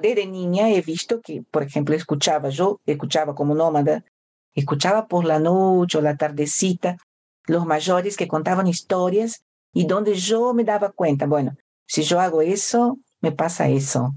desde 0.00 0.26
niña 0.26 0.70
he 0.70 0.80
visto 0.82 1.20
que, 1.20 1.42
por 1.50 1.62
ejemplo, 1.62 1.94
escuchaba, 1.94 2.48
yo 2.48 2.80
escuchaba 2.86 3.34
como 3.34 3.54
nómada, 3.54 4.04
escuchaba 4.54 5.06
por 5.06 5.24
la 5.24 5.38
noche 5.38 5.98
o 5.98 6.00
la 6.00 6.16
tardecita 6.16 6.96
los 7.48 7.66
mayores 7.66 8.16
que 8.16 8.28
contaban 8.28 8.66
historias 8.66 9.42
y 9.72 9.86
donde 9.86 10.14
yo 10.14 10.54
me 10.54 10.64
daba 10.64 10.92
cuenta, 10.92 11.26
bueno, 11.26 11.56
si 11.86 12.02
yo 12.02 12.20
hago 12.20 12.42
eso, 12.42 12.98
me 13.20 13.32
pasa 13.32 13.68
eso. 13.68 14.14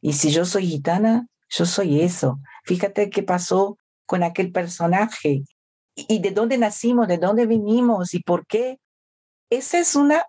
Y 0.00 0.14
si 0.14 0.30
yo 0.30 0.44
soy 0.44 0.66
gitana, 0.66 1.26
yo 1.48 1.66
soy 1.66 2.00
eso. 2.00 2.40
Fíjate 2.64 3.10
qué 3.10 3.22
pasó 3.22 3.76
con 4.06 4.22
aquel 4.22 4.50
personaje 4.50 5.44
y 5.94 6.20
de 6.20 6.30
dónde 6.30 6.56
nacimos, 6.56 7.06
de 7.06 7.18
dónde 7.18 7.46
vinimos 7.46 8.14
y 8.14 8.20
por 8.20 8.46
qué. 8.46 8.78
Esa 9.50 9.78
es 9.78 9.94
una, 9.94 10.24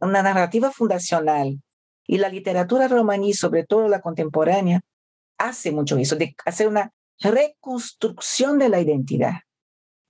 una 0.00 0.22
narrativa 0.22 0.70
fundacional. 0.70 1.60
Y 2.12 2.18
la 2.18 2.28
literatura 2.28 2.88
romaní, 2.88 3.32
sobre 3.32 3.64
todo 3.64 3.88
la 3.88 4.02
contemporánea, 4.02 4.82
hace 5.38 5.72
mucho 5.72 5.96
eso, 5.96 6.14
de 6.14 6.36
hacer 6.44 6.68
una 6.68 6.92
reconstrucción 7.18 8.58
de 8.58 8.68
la 8.68 8.82
identidad 8.82 9.36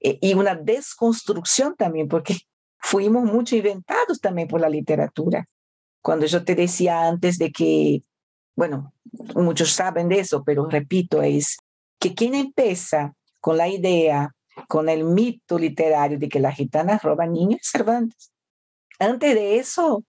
e, 0.00 0.18
y 0.20 0.34
una 0.34 0.56
desconstrucción 0.56 1.76
también, 1.76 2.08
porque 2.08 2.38
fuimos 2.76 3.22
mucho 3.22 3.54
inventados 3.54 4.18
también 4.20 4.48
por 4.48 4.60
la 4.60 4.68
literatura. 4.68 5.46
Cuando 6.02 6.26
yo 6.26 6.44
te 6.44 6.56
decía 6.56 7.06
antes 7.06 7.38
de 7.38 7.52
que, 7.52 8.02
bueno, 8.56 8.92
muchos 9.36 9.70
saben 9.70 10.08
de 10.08 10.18
eso, 10.18 10.42
pero 10.42 10.68
repito, 10.68 11.22
es 11.22 11.58
que 12.00 12.14
quien 12.14 12.34
empieza 12.34 13.14
con 13.38 13.56
la 13.56 13.68
idea, 13.68 14.34
con 14.66 14.88
el 14.88 15.04
mito 15.04 15.56
literario 15.56 16.18
de 16.18 16.28
que 16.28 16.40
las 16.40 16.56
gitanas 16.56 17.00
roban 17.00 17.32
niños 17.32 17.60
Cervantes. 17.62 18.32
Antes 18.98 19.36
de 19.36 19.58
eso, 19.58 20.02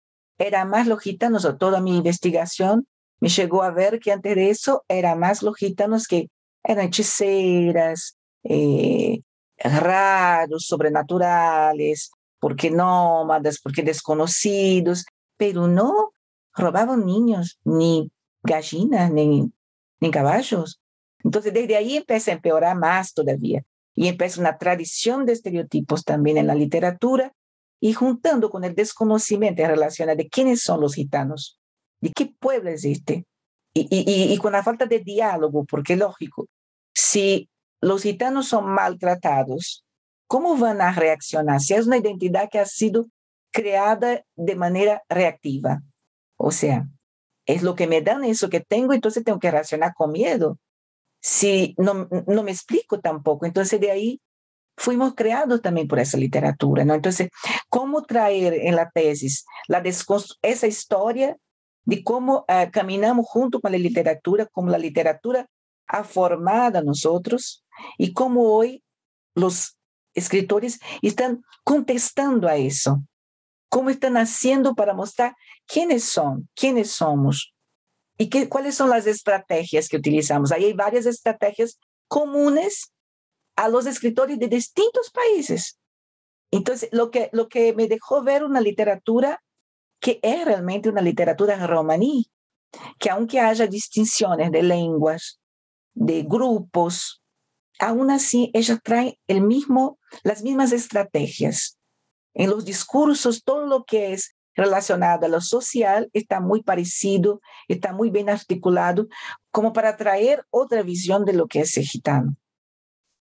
era 0.41 0.65
más 0.65 0.88
los 0.88 1.01
gitanos, 1.01 1.45
o 1.45 1.57
toda 1.57 1.81
mi 1.81 1.98
investigación 1.98 2.88
me 3.19 3.29
llegó 3.29 3.63
a 3.63 3.71
ver 3.71 4.00
que 4.00 4.12
antes 4.12 4.36
de 4.36 4.50
eso 4.50 4.83
era 4.88 5.15
más 5.15 5.43
los 5.43 5.55
gitanos 5.55 6.07
que 6.07 6.29
eran 6.63 6.88
hechiceras, 6.88 8.17
eh, 8.43 9.21
raros, 9.57 10.65
sobrenaturales, 10.65 12.12
porque 12.39 12.71
nómadas, 12.71 13.60
porque 13.62 13.83
desconocidos, 13.83 15.05
pero 15.38 15.67
no 15.67 16.13
robaban 16.53 17.05
niños, 17.05 17.60
ni 17.63 18.12
gallinas, 18.41 19.12
ni, 19.12 19.51
ni 20.00 20.12
caballos. 20.12 20.81
Entonces, 21.24 21.53
desde 21.53 21.75
ahí 21.75 21.98
empieza 21.98 22.31
a 22.31 22.36
empeorar 22.36 22.75
más 22.75 23.13
todavía. 23.13 23.62
Y 23.93 24.07
empieza 24.07 24.41
una 24.41 24.57
tradición 24.57 25.25
de 25.25 25.33
estereotipos 25.33 26.03
también 26.03 26.38
en 26.38 26.48
la 26.48 26.55
literatura 26.55 27.33
y 27.81 27.93
juntando 27.93 28.50
con 28.50 28.63
el 28.63 28.75
desconocimiento 28.75 29.61
en 29.63 29.69
relación 29.69 30.09
a 30.09 30.15
de 30.15 30.29
quiénes 30.29 30.61
son 30.61 30.79
los 30.79 30.93
gitanos, 30.93 31.59
de 32.00 32.11
qué 32.11 32.33
pueblo 32.39 32.69
existe, 32.69 33.25
y, 33.73 33.88
y, 33.89 34.33
y, 34.33 34.38
con 34.38 34.51
la 34.51 34.63
falta 34.63 34.85
de 34.85 35.00
diálogo, 35.00 35.65
porque 35.65 35.95
lógico, 35.95 36.47
si 36.93 37.50
los 37.81 38.03
gitanos 38.03 38.47
son 38.47 38.69
maltratados, 38.69 39.85
¿cómo 40.27 40.57
van 40.57 40.81
a 40.81 40.91
reaccionar? 40.91 41.61
Si 41.61 41.73
es 41.73 41.88
una 41.88 41.97
identidad 41.97 42.50
que 42.50 42.59
ha 42.59 42.65
sido 42.65 43.07
creada 43.51 44.23
de 44.35 44.55
manera 44.55 45.01
reactiva. 45.09 45.81
O 46.38 46.51
sea, 46.51 46.88
es 47.45 47.63
lo 47.63 47.75
que 47.75 47.88
me 47.88 48.01
dan 48.01 48.23
eso 48.23 48.50
que 48.50 48.59
tengo, 48.59 48.93
entonces 48.93 49.23
tengo 49.23 49.39
que 49.39 49.51
reaccionar 49.51 49.93
con 49.93 50.11
miedo. 50.11 50.59
Si 51.21 51.75
no, 51.77 52.09
no 52.27 52.44
me 52.44 52.51
explico 52.51 53.00
tampoco, 53.00 53.46
entonces 53.46 53.79
de 53.79 53.91
ahí 53.91 54.22
fuimos 54.81 55.13
creados 55.13 55.61
también 55.61 55.87
por 55.87 56.00
esa 56.00 56.17
literatura, 56.17 56.83
¿no? 56.83 56.96
Entonces, 56.96 57.29
¿cómo 57.70 58.01
traer 58.01 58.53
en 58.53 58.75
la 58.75 58.89
tesis 58.89 59.46
la 59.67 59.83
esa 60.41 60.67
historia 60.67 61.37
de 61.85 62.03
cómo 62.03 62.46
uh, 62.50 62.72
caminamos 62.72 63.27
junto 63.27 63.61
con 63.61 63.72
la 63.72 63.77
literatura, 63.77 64.48
cómo 64.51 64.72
la 64.72 64.79
literatura 64.79 65.48
ha 65.87 66.03
formado 66.03 66.79
a 66.79 66.81
nosotros 66.81 67.63
y 68.00 68.13
cómo 68.13 68.53
hoy 68.53 68.83
los 69.35 69.77
escritores 70.15 70.79
están 71.03 71.44
contestando 71.63 72.48
a 72.48 72.55
eso? 72.55 73.03
¿Cómo 73.70 73.91
están 73.91 74.17
haciendo 74.17 74.74
para 74.74 74.96
mostrar 74.96 75.35
quiénes 75.67 76.03
son, 76.03 76.50
quiénes 76.55 76.89
somos? 76.89 77.53
¿Y 78.17 78.29
qué, 78.29 78.50
cuáles 78.50 78.75
son 78.75 78.89
las 78.89 79.05
estrategias 79.05 79.87
que 79.87 79.98
utilizamos? 79.98 80.51
Ahí 80.51 80.65
hay 80.65 80.74
varias 80.74 81.05
estrategias 81.05 81.79
comunes 82.07 82.91
a 83.55 83.70
los 83.70 83.85
escritores 83.85 84.40
de 84.40 84.48
distintos 84.48 85.11
países. 85.11 85.79
Entonces, 86.51 86.90
lo 86.92 87.11
que, 87.11 87.29
lo 87.31 87.48
que 87.48 87.74
me 87.74 87.87
dejó 87.87 88.24
ver 88.24 88.44
una 88.44 88.61
literatura 88.61 89.42
que 90.00 90.20
es 90.22 90.46
realmente 90.46 90.90
una 90.90 91.01
literatura 91.01 91.66
romaní, 91.68 92.29
que 92.98 93.09
aunque 93.09 93.40
haya 93.40 93.68
distinciones 93.68 94.51
de 94.51 94.64
lenguas, 94.64 95.40
de 95.94 96.24
grupos, 96.24 97.22
aún 97.79 98.11
así 98.11 98.50
ella 98.53 98.79
trae 98.83 99.20
el 99.27 99.42
mismo, 99.42 100.00
las 100.24 100.42
mismas 100.42 100.72
estrategias. 100.72 101.77
En 102.33 102.50
los 102.50 102.66
discursos, 102.66 103.44
todo 103.44 103.66
lo 103.66 103.83
que 103.83 104.14
es 104.14 104.35
relacionado 104.55 105.25
a 105.25 105.29
lo 105.29 105.42
social 105.42 106.09
está 106.14 106.40
muy 106.40 106.64
parecido, 106.64 107.42
está 107.68 107.94
muy 107.94 108.09
bien 108.09 108.29
articulado, 108.29 109.07
como 109.51 109.74
para 109.74 109.98
traer 109.98 110.46
otra 110.50 110.81
visión 110.83 111.25
de 111.25 111.33
lo 111.33 111.48
que 111.48 111.61
es 111.61 111.77
el 111.77 111.85
gitano. 111.85 112.35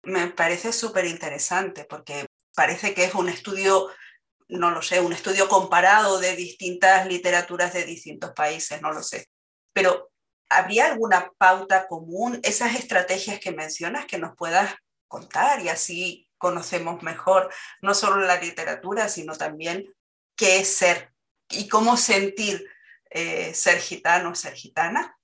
Me 0.03 0.27
parece 0.27 0.73
súper 0.73 1.05
interesante 1.05 1.85
porque 1.85 2.25
parece 2.55 2.93
que 2.93 3.05
es 3.05 3.15
un 3.15 3.29
estudio, 3.29 3.89
no 4.47 4.71
lo 4.71 4.81
sé, 4.81 4.99
un 4.99 5.13
estudio 5.13 5.47
comparado 5.47 6.19
de 6.19 6.35
distintas 6.35 7.07
literaturas 7.07 7.73
de 7.73 7.85
distintos 7.85 8.31
países, 8.31 8.81
no 8.81 8.91
lo 8.91 9.01
sé. 9.01 9.27
Pero 9.73 10.11
¿habría 10.49 10.85
alguna 10.87 11.31
pauta 11.37 11.87
común, 11.87 12.39
esas 12.43 12.75
estrategias 12.75 13.39
que 13.39 13.51
mencionas 13.51 14.05
que 14.05 14.17
nos 14.17 14.35
puedas 14.35 14.75
contar 15.07 15.61
y 15.61 15.69
así 15.69 16.27
conocemos 16.37 17.01
mejor 17.03 17.49
no 17.81 17.93
solo 17.93 18.17
la 18.17 18.39
literatura, 18.39 19.07
sino 19.07 19.35
también 19.35 19.85
qué 20.35 20.57
es 20.57 20.67
ser 20.75 21.13
y 21.49 21.67
cómo 21.67 21.97
sentir 21.97 22.67
eh, 23.09 23.53
ser 23.53 23.79
gitano, 23.79 24.35
ser 24.35 24.53
gitana? 24.53 25.17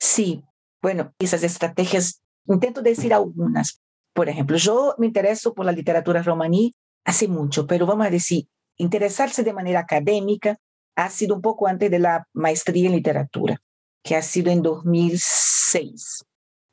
Sí, 0.00 0.42
bueno, 0.82 1.14
esas 1.18 1.42
estrategias, 1.42 2.22
intento 2.46 2.82
decir 2.82 3.14
algunas. 3.14 3.80
Por 4.16 4.30
ejemplo, 4.30 4.56
yo 4.56 4.94
me 4.96 5.08
intereso 5.08 5.52
por 5.52 5.66
la 5.66 5.72
literatura 5.72 6.22
romaní 6.22 6.74
hace 7.04 7.28
mucho, 7.28 7.66
pero 7.66 7.84
vamos 7.84 8.06
a 8.06 8.10
decir, 8.10 8.48
interesarse 8.78 9.44
de 9.44 9.52
manera 9.52 9.80
académica 9.80 10.56
ha 10.96 11.10
sido 11.10 11.34
un 11.34 11.42
poco 11.42 11.66
antes 11.66 11.90
de 11.90 11.98
la 11.98 12.26
maestría 12.32 12.86
en 12.86 12.94
literatura, 12.94 13.60
que 14.02 14.16
ha 14.16 14.22
sido 14.22 14.50
en 14.50 14.62
2006. 14.62 16.24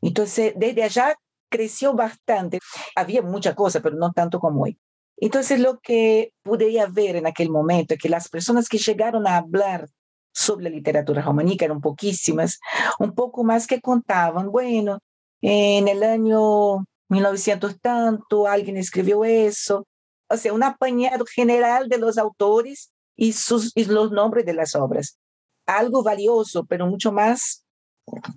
Entonces, 0.01 0.53
desde 0.55 0.83
allá 0.83 1.15
creció 1.51 1.93
bastante. 1.93 2.59
Había 2.95 3.21
mucha 3.21 3.53
cosa, 3.55 3.81
pero 3.81 3.97
no 3.97 4.13
tanto 4.13 4.39
como 4.39 4.63
hoy. 4.63 4.79
Entonces, 5.17 5.59
lo 5.59 5.81
que 5.81 6.31
pude 6.43 6.73
ver 6.91 7.17
en 7.17 7.27
aquel 7.27 7.49
momento 7.49 7.93
es 7.93 7.99
que 7.99 8.07
las 8.07 8.29
personas 8.29 8.69
que 8.69 8.77
llegaron 8.77 9.27
a 9.27 9.35
hablar 9.35 9.89
sobre 10.33 10.63
la 10.63 10.69
literatura 10.69 11.21
románica 11.21 11.65
eran 11.65 11.81
poquísimas, 11.81 12.61
un 12.99 13.13
poco 13.13 13.43
más 13.43 13.67
que 13.67 13.81
contaban, 13.81 14.49
bueno, 14.49 14.99
en 15.41 15.89
el 15.89 16.03
año 16.03 16.85
1900 17.09 17.79
tanto, 17.79 18.47
alguien 18.47 18.77
escribió 18.77 19.23
eso, 19.23 19.85
o 20.29 20.37
sea, 20.37 20.53
un 20.53 20.63
apañado 20.63 21.25
general 21.25 21.89
de 21.89 21.97
los 21.97 22.17
autores 22.17 22.91
y, 23.15 23.33
sus, 23.33 23.71
y 23.75 23.85
los 23.85 24.11
nombres 24.11 24.45
de 24.45 24.53
las 24.53 24.75
obras. 24.75 25.19
Algo 25.65 26.03
valioso, 26.03 26.65
pero 26.65 26.87
mucho 26.87 27.11
más 27.11 27.65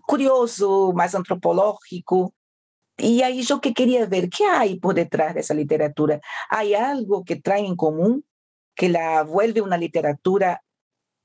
curioso, 0.06 0.92
más 0.94 1.14
antropológico, 1.14 2.34
y 2.98 3.22
ahí 3.22 3.42
yo 3.42 3.60
que 3.60 3.74
quería 3.74 4.06
ver, 4.06 4.30
¿qué 4.30 4.46
hay 4.46 4.78
por 4.78 4.94
detrás 4.94 5.34
de 5.34 5.40
esa 5.40 5.54
literatura? 5.54 6.20
¿Hay 6.48 6.74
algo 6.74 7.24
que 7.24 7.36
trae 7.36 7.66
en 7.66 7.76
común 7.76 8.24
que 8.74 8.88
la 8.88 9.22
vuelve 9.22 9.60
una 9.60 9.76
literatura 9.76 10.62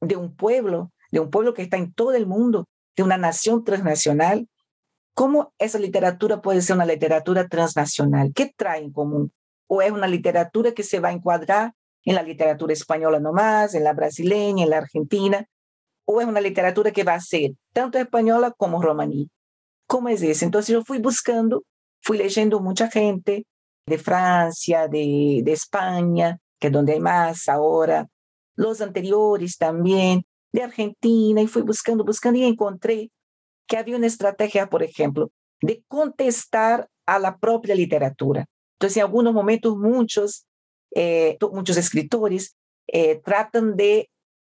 de 0.01 0.17
un 0.17 0.35
pueblo, 0.35 0.91
de 1.11 1.21
un 1.21 1.29
pueblo 1.29 1.53
que 1.53 1.61
está 1.61 1.77
en 1.77 1.93
todo 1.93 2.13
el 2.13 2.27
mundo, 2.27 2.67
de 2.97 3.03
una 3.03 3.17
nación 3.17 3.63
transnacional? 3.63 4.49
¿Cómo 5.13 5.53
esa 5.59 5.77
literatura 5.77 6.41
puede 6.41 6.61
ser 6.61 6.75
una 6.75 6.85
literatura 6.85 7.47
transnacional? 7.47 8.31
¿Qué 8.33 8.53
trae 8.55 8.81
en 8.81 8.91
común? 8.91 9.31
¿O 9.67 9.81
es 9.81 9.91
una 9.91 10.07
literatura 10.07 10.71
que 10.71 10.83
se 10.83 10.99
va 10.99 11.09
a 11.09 11.13
encuadrar 11.13 11.73
en 12.03 12.15
la 12.15 12.23
literatura 12.23 12.73
española 12.73 13.19
nomás, 13.19 13.73
en 13.75 13.83
la 13.83 13.93
brasileña, 13.93 14.63
en 14.63 14.69
la 14.69 14.77
argentina? 14.77 15.45
¿O 16.05 16.21
es 16.21 16.27
una 16.27 16.41
literatura 16.41 16.91
que 16.91 17.03
va 17.03 17.15
a 17.15 17.21
ser 17.21 17.51
tanto 17.73 17.97
española 17.97 18.53
como 18.57 18.81
romaní? 18.81 19.29
¿Cómo 19.87 20.09
es 20.09 20.21
eso? 20.21 20.45
Entonces 20.45 20.73
yo 20.73 20.83
fui 20.83 20.99
buscando, 20.99 21.63
fui 22.01 22.17
leyendo 22.17 22.59
mucha 22.61 22.89
gente 22.89 23.45
de 23.85 23.97
Francia, 23.97 24.87
de, 24.87 25.41
de 25.43 25.51
España, 25.51 26.37
que 26.59 26.67
es 26.67 26.73
donde 26.73 26.93
hay 26.93 26.99
más 26.99 27.49
ahora, 27.49 28.07
los 28.55 28.81
anteriores 28.81 29.57
también, 29.57 30.23
de 30.53 30.63
Argentina, 30.63 31.41
y 31.41 31.47
fui 31.47 31.61
buscando, 31.61 32.03
buscando 32.03 32.39
y 32.39 32.43
encontré 32.43 33.09
que 33.71 33.77
había 33.77 33.95
una 33.95 34.07
estrategia, 34.07 34.67
por 34.67 34.83
ejemplo, 34.83 35.31
de 35.61 35.81
contestar 35.87 36.89
a 37.05 37.19
la 37.19 37.37
propia 37.37 37.73
literatura. 37.73 38.45
Entonces, 38.73 38.97
en 38.97 39.03
algunos 39.03 39.33
momentos, 39.33 39.77
muchos 39.77 40.45
eh, 40.93 41.37
muchos 41.53 41.77
escritores 41.77 42.57
eh, 42.87 43.21
tratan 43.23 43.77
de 43.77 44.09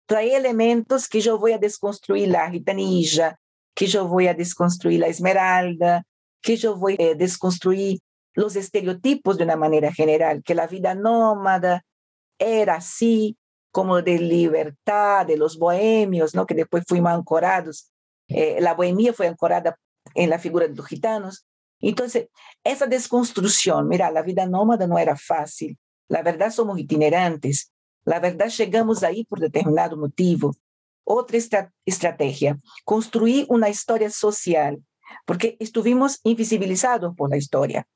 traer 0.05 0.45
elementos 0.45 1.09
que 1.09 1.19
yo 1.19 1.39
voy 1.39 1.53
a 1.53 1.57
desconstruir 1.57 2.27
la 2.27 2.51
gitanilla, 2.51 3.39
que 3.73 3.87
yo 3.87 4.07
voy 4.07 4.27
a 4.27 4.35
desconstruir 4.35 4.99
la 4.99 5.07
esmeralda, 5.07 6.03
que 6.43 6.55
yo 6.55 6.75
voy 6.75 6.95
a 7.01 7.15
desconstruir 7.15 7.97
los 8.35 8.55
estereotipos 8.55 9.39
de 9.39 9.45
una 9.45 9.55
manera 9.55 9.91
general, 9.91 10.43
que 10.43 10.53
la 10.53 10.67
vida 10.67 10.93
nómada 10.93 11.83
era 12.37 12.75
así, 12.75 13.35
como 13.71 14.03
de 14.03 14.19
libertad, 14.19 15.25
de 15.25 15.37
los 15.37 15.57
bohemios, 15.57 16.35
¿no? 16.35 16.45
que 16.45 16.53
después 16.53 16.83
fuimos 16.87 17.13
ancorados. 17.13 17.91
Eh, 18.27 18.57
la 18.59 18.73
bohemia 18.73 19.13
fue 19.13 19.27
ancorada 19.27 19.77
en 20.13 20.29
la 20.29 20.39
figura 20.39 20.67
de 20.67 20.75
los 20.75 20.87
gitanos. 20.87 21.45
Entonces, 21.79 22.27
esa 22.63 22.87
desconstrucción, 22.87 23.87
mira, 23.87 24.11
la 24.11 24.21
vida 24.21 24.45
nómada 24.45 24.87
no 24.87 24.97
era 24.97 25.15
fácil. 25.15 25.77
La 26.07 26.21
verdad 26.21 26.51
somos 26.51 26.79
itinerantes. 26.79 27.71
La 28.05 28.19
verdad 28.19 28.47
llegamos 28.47 29.03
ahí 29.03 29.25
por 29.25 29.39
determinado 29.39 29.97
motivo. 29.97 30.55
Otra 31.03 31.37
estrategia, 31.85 32.57
construir 32.83 33.45
una 33.49 33.69
historia 33.69 34.09
social, 34.09 34.83
porque 35.25 35.55
estuvimos 35.59 36.19
invisibilizados 36.23 37.15
por 37.15 37.29
la 37.29 37.37
historia. 37.37 37.87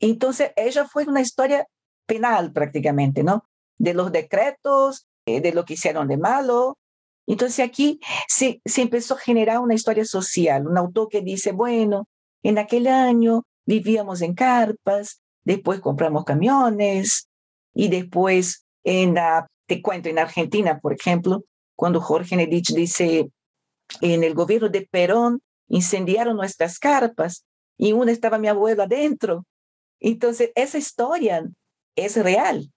Entonces, 0.00 0.52
ella 0.56 0.86
fue 0.86 1.04
una 1.04 1.20
historia 1.20 1.66
penal 2.06 2.52
prácticamente, 2.52 3.22
¿no? 3.22 3.44
De 3.78 3.94
los 3.94 4.10
decretos, 4.10 5.06
eh, 5.26 5.40
de 5.40 5.52
lo 5.52 5.64
que 5.64 5.74
hicieron 5.74 6.08
de 6.08 6.16
malo. 6.16 6.78
Entonces 7.26 7.64
aquí 7.64 8.00
se, 8.28 8.60
se 8.64 8.82
empezó 8.82 9.14
a 9.14 9.18
generar 9.18 9.60
una 9.60 9.74
historia 9.74 10.04
social, 10.04 10.66
un 10.66 10.76
autor 10.76 11.08
que 11.08 11.20
dice, 11.20 11.52
bueno, 11.52 12.08
en 12.42 12.58
aquel 12.58 12.86
año 12.86 13.44
vivíamos 13.66 14.22
en 14.22 14.34
carpas, 14.34 15.22
después 15.44 15.80
compramos 15.80 16.24
camiones 16.24 17.28
y 17.74 17.88
después 17.88 18.66
en 18.84 19.16
te 19.66 19.82
cuento, 19.82 20.08
en 20.08 20.18
Argentina, 20.18 20.80
por 20.80 20.92
ejemplo, 20.92 21.44
cuando 21.76 22.00
Jorge 22.00 22.34
Nedich 22.36 22.74
dice, 22.74 23.30
en 24.00 24.24
el 24.24 24.34
gobierno 24.34 24.68
de 24.68 24.88
Perón 24.90 25.40
incendiaron 25.68 26.36
nuestras 26.36 26.78
carpas 26.78 27.44
y 27.76 27.92
una 27.92 28.10
estaba 28.10 28.38
mi 28.38 28.48
abuelo 28.48 28.82
adentro 28.82 29.44
entonces, 30.00 30.50
esa 30.54 30.78
historia 30.78 31.48
es 31.94 32.16
real. 32.16 32.72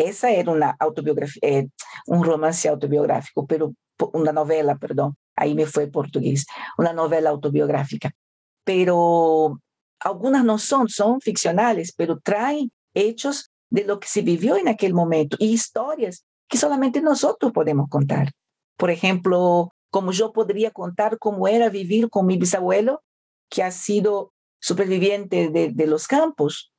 Esa 0.00 0.30
era 0.30 0.50
una 0.50 0.76
autobiografía, 0.78 1.40
eh, 1.42 1.68
un 2.06 2.24
romance 2.24 2.68
autobiográfico, 2.68 3.46
pero 3.46 3.74
una 4.12 4.32
novela, 4.32 4.76
perdón, 4.76 5.16
ahí 5.36 5.54
me 5.54 5.66
fue 5.66 5.86
portugués, 5.88 6.46
una 6.78 6.92
novela 6.92 7.30
autobiográfica. 7.30 8.12
Pero 8.64 9.60
algunas 10.00 10.44
no 10.44 10.58
son, 10.58 10.88
son 10.88 11.20
ficcionales, 11.20 11.92
pero 11.96 12.18
traen 12.18 12.70
hechos 12.94 13.50
de 13.68 13.84
lo 13.84 14.00
que 14.00 14.08
se 14.08 14.22
vivió 14.22 14.56
en 14.56 14.68
aquel 14.68 14.94
momento 14.94 15.36
y 15.38 15.52
historias 15.52 16.24
que 16.48 16.58
solamente 16.58 17.00
nosotros 17.00 17.52
podemos 17.52 17.88
contar. 17.88 18.32
Por 18.76 18.90
ejemplo, 18.90 19.72
como 19.90 20.12
yo 20.12 20.32
podría 20.32 20.70
contar 20.70 21.18
cómo 21.18 21.46
era 21.46 21.68
vivir 21.68 22.08
con 22.08 22.26
mi 22.26 22.36
bisabuelo, 22.36 23.02
que 23.48 23.62
ha 23.62 23.70
sido 23.70 24.32
superviviente 24.60 25.50
de, 25.50 25.70
de 25.72 25.86
los 25.86 26.06
campos 26.06 26.72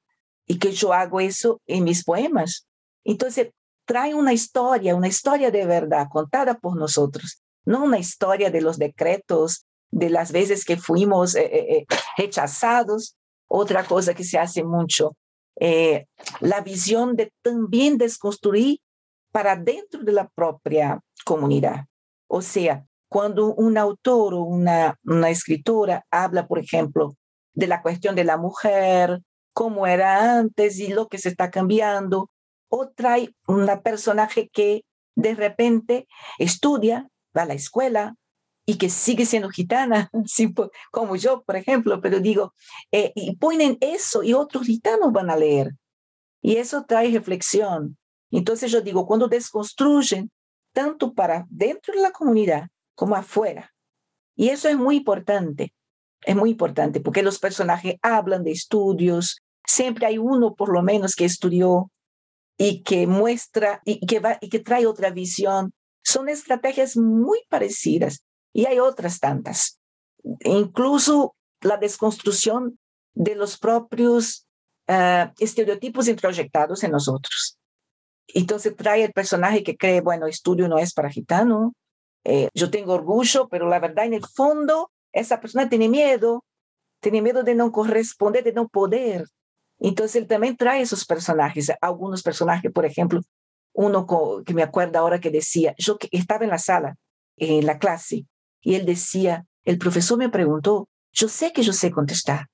y 0.47 0.57
que 0.59 0.71
yo 0.71 0.93
hago 0.93 1.19
eso 1.19 1.61
en 1.67 1.83
mis 1.83 2.03
poemas. 2.03 2.67
Entonces, 3.03 3.49
trae 3.85 4.13
una 4.13 4.33
historia, 4.33 4.95
una 4.95 5.07
historia 5.07 5.51
de 5.51 5.65
verdad 5.65 6.07
contada 6.09 6.55
por 6.55 6.77
nosotros, 6.77 7.41
no 7.65 7.83
una 7.83 7.99
historia 7.99 8.49
de 8.49 8.61
los 8.61 8.77
decretos, 8.77 9.65
de 9.91 10.09
las 10.09 10.31
veces 10.31 10.65
que 10.65 10.77
fuimos 10.77 11.35
eh, 11.35 11.45
eh, 11.45 11.77
eh, 11.77 11.85
rechazados. 12.17 13.15
Otra 13.47 13.83
cosa 13.83 14.13
que 14.13 14.23
se 14.23 14.39
hace 14.39 14.63
mucho, 14.63 15.17
la 16.39 16.61
visión 16.61 17.17
de 17.17 17.33
también 17.41 17.97
desconstruir 17.97 18.79
para 19.33 19.57
dentro 19.57 20.01
de 20.03 20.13
la 20.13 20.29
propia 20.29 21.01
comunidad. 21.25 21.85
O 22.27 22.41
sea, 22.41 22.85
cuando 23.09 23.53
un 23.53 23.77
autor 23.77 24.35
o 24.35 24.43
una, 24.43 24.97
una 25.03 25.29
escritora 25.29 26.05
habla, 26.09 26.47
por 26.47 26.59
ejemplo, 26.59 27.17
de 27.53 27.67
la 27.67 27.81
cuestión 27.81 28.15
de 28.15 28.23
la 28.23 28.37
mujer, 28.37 29.19
cómo 29.53 29.85
era 29.85 30.37
antes 30.37 30.79
y 30.79 30.87
lo 30.87 31.09
que 31.09 31.17
se 31.17 31.27
está 31.27 31.51
cambiando, 31.51 32.29
o 32.71 32.89
trae 32.89 33.35
una 33.47 33.81
personaje 33.81 34.49
que 34.49 34.85
de 35.15 35.35
repente 35.35 36.07
estudia, 36.39 37.09
va 37.37 37.43
a 37.43 37.45
la 37.45 37.53
escuela 37.53 38.15
y 38.65 38.77
que 38.77 38.89
sigue 38.89 39.25
siendo 39.25 39.49
gitana, 39.49 40.09
como 40.91 41.15
yo, 41.17 41.43
por 41.43 41.57
ejemplo, 41.57 41.99
pero 42.01 42.19
digo, 42.19 42.53
eh, 42.91 43.11
y 43.13 43.35
ponen 43.35 43.77
eso 43.81 44.23
y 44.23 44.33
otros 44.33 44.65
gitanos 44.65 45.11
van 45.11 45.29
a 45.29 45.35
leer. 45.35 45.73
Y 46.41 46.55
eso 46.55 46.85
trae 46.87 47.11
reflexión. 47.11 47.97
Entonces 48.31 48.71
yo 48.71 48.81
digo, 48.81 49.05
cuando 49.05 49.27
desconstruyen, 49.27 50.31
tanto 50.73 51.13
para 51.13 51.45
dentro 51.49 51.93
de 51.93 52.01
la 52.01 52.11
comunidad 52.11 52.69
como 52.95 53.15
afuera. 53.15 53.73
Y 54.35 54.49
eso 54.49 54.69
es 54.69 54.77
muy 54.77 54.95
importante. 54.97 55.73
Es 56.23 56.35
muy 56.37 56.51
importante 56.51 57.01
porque 57.01 57.21
los 57.21 57.37
personajes 57.37 57.95
hablan 58.01 58.43
de 58.43 58.51
estudios, 58.51 59.41
siempre 59.65 60.05
hay 60.05 60.17
uno 60.17 60.55
por 60.55 60.71
lo 60.71 60.81
menos 60.81 61.15
que 61.15 61.25
estudió 61.25 61.91
y 62.63 62.83
que 62.83 63.07
muestra 63.07 63.81
y 63.85 64.05
que, 64.05 64.19
va, 64.19 64.37
y 64.39 64.49
que 64.49 64.59
trae 64.59 64.85
otra 64.85 65.09
visión. 65.09 65.73
Son 66.03 66.29
estrategias 66.29 66.95
muy 66.95 67.39
parecidas 67.49 68.23
y 68.53 68.65
hay 68.65 68.77
otras 68.77 69.19
tantas. 69.19 69.79
Incluso 70.43 71.35
la 71.61 71.77
desconstrucción 71.77 72.77
de 73.15 73.33
los 73.33 73.57
propios 73.57 74.45
uh, 74.87 75.33
estereotipos 75.39 76.07
introyectados 76.07 76.83
en 76.83 76.91
nosotros. 76.91 77.57
Entonces 78.27 78.75
trae 78.75 79.05
el 79.05 79.11
personaje 79.11 79.63
que 79.63 79.75
cree, 79.75 80.01
bueno, 80.01 80.27
estudio 80.27 80.67
no 80.67 80.77
es 80.77 80.93
para 80.93 81.09
gitano, 81.09 81.73
eh, 82.23 82.49
yo 82.53 82.69
tengo 82.69 82.93
orgullo, 82.93 83.47
pero 83.49 83.67
la 83.67 83.79
verdad 83.79 84.05
en 84.05 84.13
el 84.13 84.25
fondo 84.35 84.91
esa 85.13 85.41
persona 85.41 85.67
tiene 85.67 85.89
miedo, 85.89 86.45
tiene 86.99 87.23
miedo 87.23 87.41
de 87.41 87.55
no 87.55 87.71
corresponder, 87.71 88.43
de 88.43 88.53
no 88.53 88.67
poder. 88.67 89.25
Entonces 89.81 90.15
él 90.17 90.27
también 90.27 90.55
trae 90.55 90.81
esos 90.81 91.05
personajes, 91.05 91.71
algunos 91.81 92.21
personajes, 92.21 92.71
por 92.71 92.85
ejemplo, 92.85 93.21
uno 93.73 94.05
que 94.45 94.53
me 94.53 94.63
acuerdo 94.63 94.99
ahora 94.99 95.19
que 95.19 95.31
decía, 95.31 95.73
yo 95.77 95.97
estaba 96.11 96.43
en 96.43 96.51
la 96.51 96.59
sala, 96.59 96.97
en 97.37 97.65
la 97.65 97.79
clase, 97.79 98.25
y 98.61 98.75
él 98.75 98.85
decía, 98.85 99.45
el 99.65 99.79
profesor 99.79 100.19
me 100.19 100.29
preguntó, 100.29 100.87
yo 101.11 101.27
sé 101.27 101.51
que 101.51 101.63
yo 101.63 101.73
sé 101.73 101.91
contestar. 101.91 102.47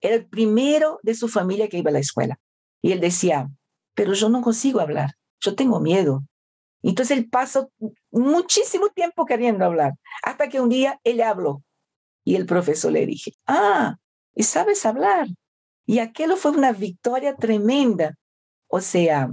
Era 0.00 0.14
el 0.14 0.26
primero 0.26 0.98
de 1.02 1.14
su 1.14 1.28
familia 1.28 1.68
que 1.68 1.78
iba 1.78 1.90
a 1.90 1.92
la 1.92 1.98
escuela. 1.98 2.40
Y 2.80 2.92
él 2.92 3.00
decía, 3.00 3.50
pero 3.94 4.14
yo 4.14 4.30
no 4.30 4.40
consigo 4.40 4.80
hablar, 4.80 5.16
yo 5.40 5.54
tengo 5.54 5.80
miedo. 5.80 6.24
Entonces 6.82 7.18
él 7.18 7.28
pasó 7.28 7.70
muchísimo 8.10 8.88
tiempo 8.88 9.26
queriendo 9.26 9.66
hablar, 9.66 9.92
hasta 10.22 10.48
que 10.48 10.60
un 10.60 10.70
día 10.70 10.98
él 11.04 11.20
habló 11.20 11.62
y 12.24 12.36
el 12.36 12.46
profesor 12.46 12.92
le 12.92 13.04
dije, 13.04 13.34
ah, 13.46 13.96
y 14.34 14.44
sabes 14.44 14.86
hablar. 14.86 15.28
Y 15.90 15.98
aquello 15.98 16.36
fue 16.36 16.52
una 16.52 16.70
victoria 16.70 17.34
tremenda. 17.34 18.14
O 18.68 18.80
sea, 18.80 19.28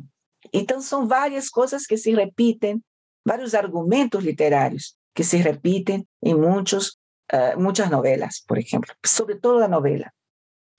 entonces 0.52 0.90
son 0.90 1.08
varias 1.08 1.52
cosas 1.52 1.86
que 1.86 2.00
se 2.00 2.16
repiten, 2.16 2.84
varios 3.24 3.54
argumentos 3.54 4.24
literarios 4.24 4.98
que 5.14 5.24
se 5.24 5.44
repiten 5.44 6.08
en 6.20 6.42
muchos, 6.42 7.00
uh, 7.32 7.60
muchas 7.60 7.92
novelas, 7.92 8.44
por 8.48 8.58
ejemplo, 8.58 8.92
sobre 9.04 9.36
todo 9.36 9.60
la 9.60 9.68
novela. 9.68 10.16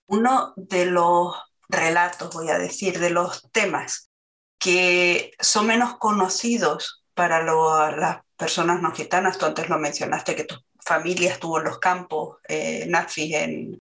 Uno 0.08 0.52
de 0.56 0.86
los 0.86 1.36
relatos, 1.68 2.34
voy 2.34 2.48
a 2.48 2.58
decir, 2.58 2.98
de 2.98 3.10
los 3.10 3.48
temas 3.52 4.10
que 4.58 5.30
son 5.38 5.68
menos 5.68 5.96
conocidos 5.98 7.04
para 7.14 7.40
las 7.44 8.18
personas 8.36 8.82
no 8.82 8.90
gitanas, 8.90 9.38
tú 9.38 9.46
antes 9.46 9.68
lo 9.68 9.78
mencionaste, 9.78 10.34
que 10.34 10.42
tu 10.42 10.56
familia 10.84 11.30
estuvo 11.30 11.58
en 11.58 11.66
los 11.66 11.78
campos 11.78 12.38
eh, 12.48 12.84
nazis, 12.88 13.32
en, 13.32 13.77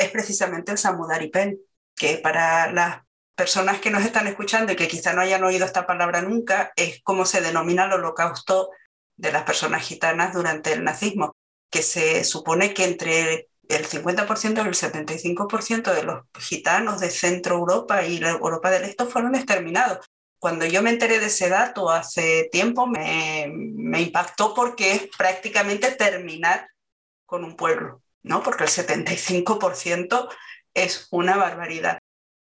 es 0.00 0.10
precisamente 0.10 0.72
el 0.72 0.78
Samudaripen, 0.78 1.60
que 1.94 2.16
para 2.18 2.72
las 2.72 3.02
personas 3.34 3.80
que 3.80 3.90
nos 3.90 4.04
están 4.04 4.26
escuchando 4.26 4.72
y 4.72 4.76
que 4.76 4.88
quizá 4.88 5.12
no 5.12 5.20
hayan 5.20 5.44
oído 5.44 5.64
esta 5.66 5.86
palabra 5.86 6.22
nunca, 6.22 6.72
es 6.76 7.00
como 7.02 7.24
se 7.24 7.40
denomina 7.40 7.84
el 7.84 7.92
holocausto 7.92 8.70
de 9.16 9.32
las 9.32 9.44
personas 9.44 9.82
gitanas 9.82 10.34
durante 10.34 10.72
el 10.72 10.82
nazismo, 10.82 11.36
que 11.70 11.82
se 11.82 12.24
supone 12.24 12.74
que 12.74 12.84
entre 12.84 13.48
el 13.68 13.86
50% 13.86 14.56
y 14.56 14.68
el 14.68 14.74
75% 14.74 15.94
de 15.94 16.02
los 16.02 16.24
gitanos 16.38 17.00
de 17.00 17.10
Centro 17.10 17.56
Europa 17.56 18.04
y 18.04 18.18
la 18.18 18.30
Europa 18.30 18.70
del 18.70 18.84
Este 18.84 19.04
fueron 19.04 19.34
exterminados. 19.34 20.06
Cuando 20.38 20.64
yo 20.64 20.82
me 20.82 20.90
enteré 20.90 21.18
de 21.18 21.26
ese 21.26 21.48
dato 21.48 21.90
hace 21.90 22.48
tiempo, 22.50 22.86
me, 22.86 23.46
impactó 24.00 24.54
porque 24.54 24.92
es 24.92 25.08
prácticamente 25.16 25.92
terminar 25.92 26.66
con 27.26 27.44
un 27.44 27.56
pueblo, 27.56 28.02
¿no? 28.22 28.42
Porque 28.42 28.64
el 28.64 28.70
75% 28.70 30.28
es 30.74 31.08
una 31.10 31.36
barbaridad. 31.36 31.98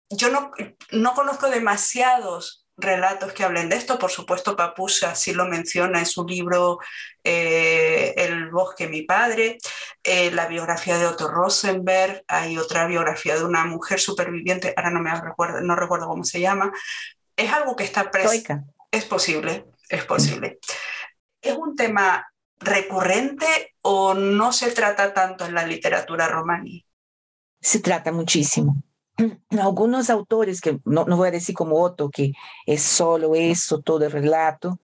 Yo 0.09 0.29
no, 0.29 0.51
no 0.91 1.13
conozco 1.13 1.49
demasiados 1.49 2.61
relatos 2.81 3.33
que 3.33 3.43
hablen 3.43 3.69
de 3.69 3.77
esto. 3.77 3.97
Por 3.97 4.11
supuesto, 4.11 4.55
Papusa 4.55 5.15
sí 5.15 5.33
lo 5.33 5.45
menciona 5.45 5.99
en 5.99 6.05
su 6.05 6.25
libro 6.25 6.79
eh, 7.23 8.13
El 8.17 8.49
bosque, 8.49 8.87
mi 8.87 9.03
padre, 9.03 9.57
eh, 10.03 10.31
la 10.31 10.47
biografía 10.47 10.97
de 10.97 11.05
Otto 11.05 11.29
Rosenberg, 11.29 12.23
hay 12.27 12.57
otra 12.57 12.87
biografía 12.87 13.35
de 13.35 13.45
una 13.45 13.65
mujer 13.65 13.99
superviviente, 13.99 14.73
ahora 14.75 14.89
no 14.89 14.99
me 14.99 15.13
recuerdo, 15.19 15.61
no 15.61 15.75
recuerdo 15.75 16.07
cómo 16.07 16.23
se 16.23 16.41
llama, 16.41 16.71
es 17.35 17.51
algo 17.51 17.75
que 17.75 17.83
está 17.83 18.09
presente. 18.11 18.61
Es 18.91 19.05
posible, 19.05 19.65
es 19.87 20.03
posible. 20.03 20.59
¿Es 21.41 21.55
un 21.55 21.75
tema 21.75 22.30
recurrente 22.61 23.45
o 23.81 24.13
no 24.13 24.53
se 24.53 24.71
trata 24.71 25.13
tanto 25.13 25.45
en 25.45 25.53
la 25.53 25.65
literatura 25.65 26.27
romaní? 26.27 26.85
Se 27.59 27.79
trata 27.79 28.11
muchísimo. 28.11 28.83
Algunos 29.49 30.09
autores, 30.09 30.61
que 30.61 30.79
no, 30.85 31.05
no 31.05 31.17
voy 31.17 31.29
a 31.29 31.31
decir 31.31 31.55
como 31.55 31.81
Otto, 31.81 32.09
que 32.09 32.31
es 32.65 32.81
solo 32.81 33.35
eso, 33.35 33.81
todo 33.81 34.05
el 34.05 34.11
relato, 34.11 34.79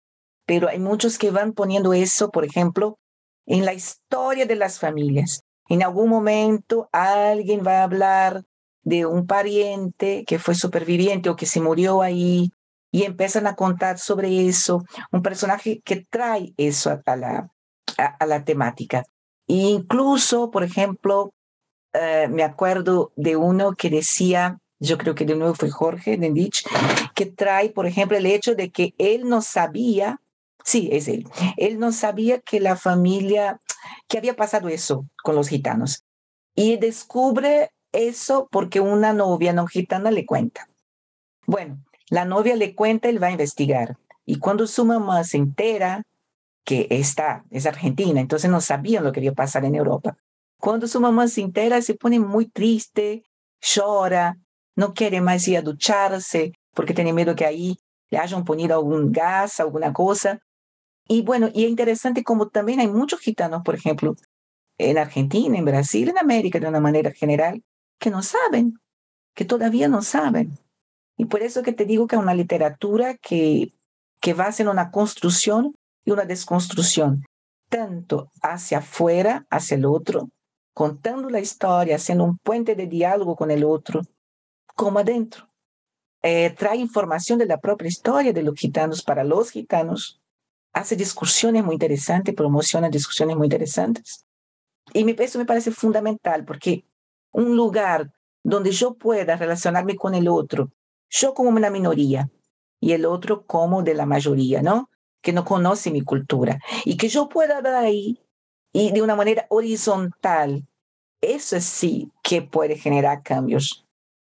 pero 0.46 0.68
hay 0.68 0.78
muchos 0.78 1.18
que 1.18 1.30
van 1.30 1.52
poniendo 1.52 1.92
eso, 1.92 2.30
por 2.30 2.44
ejemplo, 2.44 2.98
en 3.46 3.64
la 3.64 3.74
historia 3.74 4.46
de 4.46 4.56
las 4.56 4.78
familias. 4.78 5.42
En 5.68 5.82
algún 5.82 6.08
momento 6.08 6.88
alguien 6.92 7.62
va 7.66 7.80
a 7.80 7.84
hablar 7.84 8.44
de 8.82 9.06
un 9.06 9.26
pariente 9.26 10.24
que 10.26 10.38
fue 10.38 10.54
superviviente 10.54 11.30
o 11.30 11.36
que 11.36 11.46
se 11.46 11.60
murió 11.60 12.02
ahí 12.02 12.50
y 12.90 13.04
empiezan 13.04 13.46
a 13.46 13.54
contar 13.56 13.98
sobre 13.98 14.46
eso, 14.48 14.84
un 15.10 15.22
personaje 15.22 15.80
que 15.82 16.04
trae 16.10 16.52
eso 16.58 16.90
a, 16.90 17.16
la, 17.16 17.50
a, 18.02 18.26
la 18.26 18.44
temática. 18.44 19.04
E 19.46 19.54
incluso, 19.54 20.50
por 20.50 20.64
ejemplo, 20.64 21.32
eh, 21.92 22.28
me 22.30 22.42
acuerdo 22.42 23.12
de 23.16 23.36
uno 23.36 23.74
que 23.74 23.90
decía, 23.90 24.58
yo 24.78 24.98
creo 24.98 25.14
que 25.14 25.24
de 25.24 25.36
nuevo 25.36 25.54
fue 25.54 25.70
Jorge 25.70 26.16
Dendich, 26.16 26.64
que 27.14 27.26
trae, 27.26 27.70
por 27.70 27.86
ejemplo, 27.86 28.16
el 28.16 28.26
hecho 28.26 28.54
de 28.54 28.70
que 28.70 28.94
él 28.98 29.28
no 29.28 29.42
sabía, 29.42 30.20
sí, 30.64 30.88
es 30.92 31.08
él, 31.08 31.26
él 31.56 31.78
no 31.78 31.92
sabía 31.92 32.40
que 32.40 32.60
la 32.60 32.76
familia, 32.76 33.60
que 34.08 34.18
había 34.18 34.36
pasado 34.36 34.68
eso 34.68 35.06
con 35.22 35.34
los 35.34 35.48
gitanos. 35.48 36.04
Y 36.54 36.76
descubre 36.76 37.70
eso 37.92 38.48
porque 38.50 38.80
una 38.80 39.12
novia 39.12 39.52
no 39.52 39.66
gitana 39.66 40.10
le 40.10 40.26
cuenta. 40.26 40.68
Bueno, 41.46 41.78
la 42.08 42.24
novia 42.24 42.56
le 42.56 42.74
cuenta, 42.74 43.08
él 43.08 43.22
va 43.22 43.28
a 43.28 43.32
investigar. 43.32 43.96
Y 44.24 44.38
cuando 44.38 44.66
su 44.66 44.84
mamá 44.84 45.24
se 45.24 45.38
entera 45.38 46.04
que 46.64 46.86
está, 46.90 47.44
es 47.50 47.66
argentina, 47.66 48.20
entonces 48.20 48.50
no 48.50 48.60
sabían 48.60 49.04
lo 49.04 49.12
que 49.12 49.20
iba 49.20 49.32
a 49.32 49.34
pasar 49.36 49.64
en 49.64 49.74
Europa. 49.74 50.16
Cuando 50.58 50.86
su 50.86 51.00
mamá 51.00 51.26
se 51.28 51.40
entera, 51.40 51.82
se 51.82 51.94
pone 51.94 52.20
muy 52.20 52.46
triste, 52.46 53.24
llora, 53.60 54.36
no 54.76 54.94
quiere 54.94 55.20
más 55.20 55.46
ir 55.48 55.58
a 55.58 55.62
ducharse 55.62 56.52
porque 56.72 56.94
tiene 56.94 57.12
miedo 57.12 57.34
que 57.34 57.44
ahí 57.44 57.78
le 58.10 58.18
hayan 58.18 58.44
ponido 58.44 58.76
algún 58.76 59.10
gas, 59.12 59.60
alguna 59.60 59.92
cosa. 59.92 60.38
Y 61.08 61.22
bueno, 61.22 61.48
y 61.52 61.64
es 61.64 61.70
interesante 61.70 62.22
como 62.22 62.48
también 62.48 62.80
hay 62.80 62.88
muchos 62.88 63.20
gitanos, 63.20 63.62
por 63.64 63.74
ejemplo, 63.74 64.14
en 64.78 64.98
Argentina, 64.98 65.58
en 65.58 65.64
Brasil, 65.64 66.08
en 66.08 66.18
América 66.18 66.60
de 66.60 66.68
una 66.68 66.80
manera 66.80 67.10
general, 67.10 67.62
que 67.98 68.10
no 68.10 68.22
saben, 68.22 68.74
que 69.34 69.44
todavía 69.44 69.88
no 69.88 70.02
saben. 70.02 70.58
Y 71.16 71.26
por 71.26 71.42
eso 71.42 71.62
que 71.62 71.72
te 71.72 71.84
digo 71.84 72.06
que 72.06 72.16
es 72.16 72.22
una 72.22 72.34
literatura 72.34 73.16
que, 73.16 73.74
que 74.20 74.34
va 74.34 74.46
haciendo 74.46 74.72
una 74.72 74.90
construcción 74.90 75.74
y 76.04 76.10
una 76.10 76.24
desconstrucción, 76.24 77.24
tanto 77.68 78.30
hacia 78.42 78.78
afuera, 78.78 79.46
hacia 79.50 79.76
el 79.76 79.86
otro, 79.86 80.28
contando 80.74 81.30
la 81.30 81.40
historia, 81.40 81.96
haciendo 81.96 82.24
un 82.24 82.38
puente 82.38 82.74
de 82.74 82.86
diálogo 82.86 83.36
con 83.36 83.50
el 83.50 83.64
otro, 83.64 84.02
como 84.74 84.98
adentro. 84.98 85.48
Eh, 86.22 86.50
trae 86.50 86.76
información 86.76 87.38
de 87.38 87.46
la 87.46 87.58
propia 87.58 87.88
historia 87.88 88.32
de 88.32 88.42
los 88.42 88.54
gitanos 88.54 89.02
para 89.02 89.24
los 89.24 89.50
gitanos, 89.50 90.20
hace 90.72 90.96
discusiones 90.96 91.64
muy 91.64 91.74
interesantes, 91.74 92.34
promociona 92.34 92.88
discusiones 92.88 93.36
muy 93.36 93.46
interesantes. 93.46 94.24
Y 94.94 95.08
eso 95.20 95.38
me 95.38 95.44
parece 95.44 95.70
fundamental 95.70 96.44
porque 96.44 96.84
un 97.32 97.56
lugar 97.56 98.10
donde 98.44 98.72
yo 98.72 98.94
pueda 98.94 99.36
relacionarme 99.36 99.96
con 99.96 100.14
el 100.14 100.28
otro, 100.28 100.70
yo 101.08 101.34
como 101.34 101.50
una 101.50 101.70
minoría 101.70 102.30
y 102.80 102.92
el 102.92 103.04
otro 103.04 103.44
como 103.46 103.82
de 103.82 103.94
la 103.94 104.06
mayoría, 104.06 104.62
¿no? 104.62 104.90
Que 105.22 105.32
no 105.32 105.44
conoce 105.44 105.90
mi 105.90 106.02
cultura. 106.02 106.58
Y 106.84 106.96
que 106.96 107.08
yo 107.08 107.28
pueda 107.28 107.62
dar 107.62 107.76
ahí 107.76 108.18
y 108.72 108.90
de 108.92 109.02
una 109.02 109.14
manera 109.14 109.46
horizontal, 109.50 110.66
eso 111.20 111.60
sí 111.60 112.10
que 112.22 112.42
puede 112.42 112.76
generar 112.76 113.22
cambios. 113.22 113.86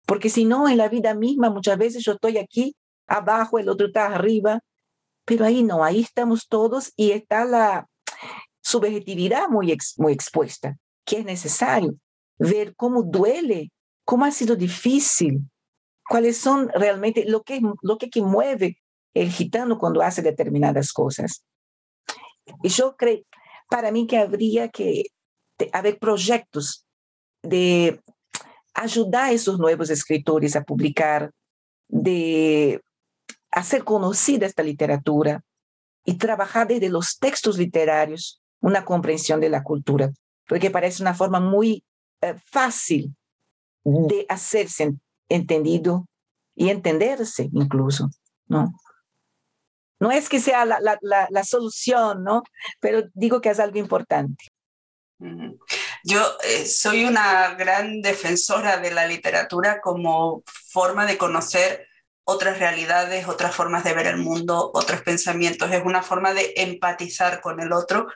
Porque 0.05 0.29
si 0.29 0.45
no, 0.45 0.67
en 0.67 0.77
la 0.77 0.89
vida 0.89 1.13
misma 1.13 1.49
muchas 1.49 1.77
veces 1.77 2.03
yo 2.03 2.13
estoy 2.13 2.37
aquí 2.37 2.75
abajo, 3.07 3.59
el 3.59 3.69
otro 3.69 3.87
está 3.87 4.07
arriba, 4.07 4.59
pero 5.25 5.45
ahí 5.45 5.63
no, 5.63 5.83
ahí 5.83 6.01
estamos 6.01 6.47
todos 6.47 6.91
y 6.95 7.11
está 7.11 7.45
la 7.45 7.87
subjetividad 8.61 9.47
muy, 9.47 9.77
muy 9.97 10.13
expuesta, 10.13 10.77
que 11.05 11.19
es 11.19 11.25
necesario 11.25 11.95
ver 12.37 12.75
cómo 12.75 13.03
duele, 13.03 13.71
cómo 14.03 14.25
ha 14.25 14.31
sido 14.31 14.55
difícil, 14.55 15.49
cuáles 16.09 16.37
son 16.37 16.69
realmente 16.69 17.25
lo 17.25 17.43
que, 17.43 17.61
lo 17.81 17.97
que, 17.97 18.09
que 18.09 18.21
mueve 18.21 18.80
el 19.13 19.29
gitano 19.29 19.77
cuando 19.77 20.01
hace 20.01 20.21
determinadas 20.21 20.93
cosas. 20.93 21.43
Y 22.63 22.69
yo 22.69 22.95
creo, 22.95 23.21
para 23.69 23.91
mí 23.91 24.07
que 24.07 24.17
habría 24.17 24.69
que 24.69 25.05
haber 25.73 25.99
proyectos 25.99 26.85
de 27.43 28.01
ayudar 28.73 29.25
a 29.25 29.31
esos 29.31 29.59
nuevos 29.59 29.89
escritores 29.89 30.55
a 30.55 30.63
publicar, 30.63 31.31
de 31.87 32.81
hacer 33.51 33.83
conocida 33.83 34.45
esta 34.45 34.63
literatura 34.63 35.43
y 36.05 36.17
trabajar 36.17 36.67
desde 36.67 36.89
los 36.89 37.19
textos 37.19 37.57
literarios 37.57 38.41
una 38.61 38.85
comprensión 38.85 39.39
de 39.39 39.49
la 39.49 39.63
cultura, 39.63 40.11
porque 40.47 40.71
parece 40.71 41.03
una 41.03 41.13
forma 41.13 41.39
muy 41.39 41.83
eh, 42.21 42.35
fácil 42.45 43.15
de 43.83 44.25
hacerse 44.29 44.93
entendido 45.29 46.07
y 46.55 46.69
entenderse 46.69 47.49
incluso, 47.51 48.09
¿no? 48.47 48.71
No 50.01 50.11
es 50.11 50.29
que 50.29 50.39
sea 50.39 50.65
la, 50.65 50.79
la, 50.81 51.27
la, 51.29 51.43
solución, 51.43 52.23
¿no? 52.23 52.41
Pero 52.79 53.03
digo 53.13 53.39
que 53.39 53.49
es 53.49 53.59
algo 53.59 53.77
importante. 53.77 54.45
Yo 56.03 56.19
eh, 56.43 56.65
soy 56.65 57.05
una 57.05 57.53
gran 57.53 58.01
defensora 58.01 58.77
de 58.77 58.89
la 58.89 59.05
literatura 59.05 59.79
como 59.79 60.41
forma 60.47 61.05
de 61.05 61.19
conocer 61.19 61.87
otras 62.23 62.57
realidades, 62.57 63.27
otras 63.27 63.53
formas 63.53 63.83
de 63.83 63.93
ver 63.93 64.07
el 64.07 64.17
mundo, 64.17 64.71
otros 64.73 65.03
pensamientos. 65.03 65.71
Es 65.71 65.83
una 65.85 66.01
forma 66.01 66.33
de 66.33 66.51
empatizar 66.57 67.39
con 67.39 67.61
el 67.61 67.71
otro. 67.71 68.07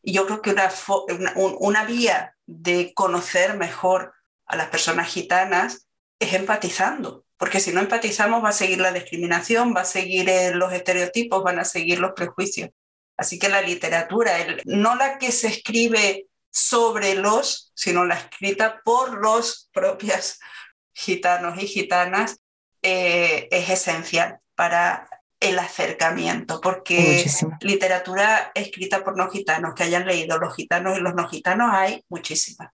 Y 0.00 0.12
yo 0.12 0.26
creo 0.26 0.42
que 0.42 0.50
una, 0.50 0.70
una, 1.08 1.32
una 1.58 1.84
vía 1.84 2.36
de 2.46 2.94
conocer 2.94 3.56
mejor 3.56 4.14
a 4.46 4.54
las 4.54 4.68
personas 4.68 5.08
gitanas 5.08 5.88
es 6.20 6.34
empatizando, 6.34 7.24
porque 7.42 7.58
si 7.58 7.72
no 7.72 7.80
empatizamos 7.80 8.44
va 8.44 8.50
a 8.50 8.52
seguir 8.52 8.78
la 8.78 8.92
discriminación, 8.92 9.74
va 9.74 9.80
a 9.80 9.84
seguir 9.84 10.28
eh, 10.28 10.54
los 10.54 10.72
estereotipos, 10.72 11.42
van 11.42 11.58
a 11.58 11.64
seguir 11.64 11.98
los 11.98 12.12
prejuicios. 12.12 12.70
Así 13.16 13.36
que 13.40 13.48
la 13.48 13.60
literatura, 13.60 14.30
no 14.64 14.94
la 14.94 15.18
que 15.18 15.32
se 15.32 15.48
escribe 15.48 16.28
sobre 16.52 17.16
los, 17.16 17.72
sino 17.74 18.04
la 18.04 18.14
escrita 18.14 18.80
por 18.84 19.20
los 19.20 19.68
propios 19.72 20.38
gitanos 20.94 21.60
y 21.60 21.66
gitanas, 21.66 22.38
eh, 22.80 23.48
es 23.50 23.70
esencial 23.70 24.38
para 24.54 25.08
el 25.40 25.58
acercamiento, 25.58 26.60
porque 26.60 27.28
literatura 27.60 28.52
escrita 28.54 29.02
por 29.02 29.16
no 29.16 29.28
gitanos, 29.28 29.74
que 29.74 29.82
hayan 29.82 30.06
leído 30.06 30.38
los 30.38 30.54
gitanos 30.54 30.96
y 30.96 31.00
los 31.00 31.16
no 31.16 31.28
gitanos, 31.28 31.70
hay 31.72 32.04
muchísimas. 32.08 32.70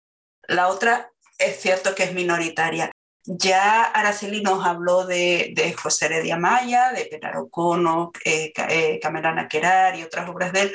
La 0.48 0.66
otra 0.66 1.12
es 1.38 1.60
cierto 1.60 1.94
que 1.94 2.02
es 2.02 2.14
minoritaria. 2.14 2.90
Ya 3.26 3.82
Araceli 3.82 4.40
nos 4.40 4.64
habló 4.64 5.04
de, 5.04 5.52
de 5.54 5.72
José 5.72 6.06
Heredia 6.06 6.36
Maya, 6.36 6.92
de 6.92 7.06
Penaro 7.06 7.48
Cono, 7.48 8.12
eh, 8.24 8.52
eh 8.56 9.00
Camerana 9.02 9.48
Querar 9.48 9.98
y 9.98 10.04
otras 10.04 10.28
obras 10.28 10.52
de 10.52 10.62
él. 10.62 10.72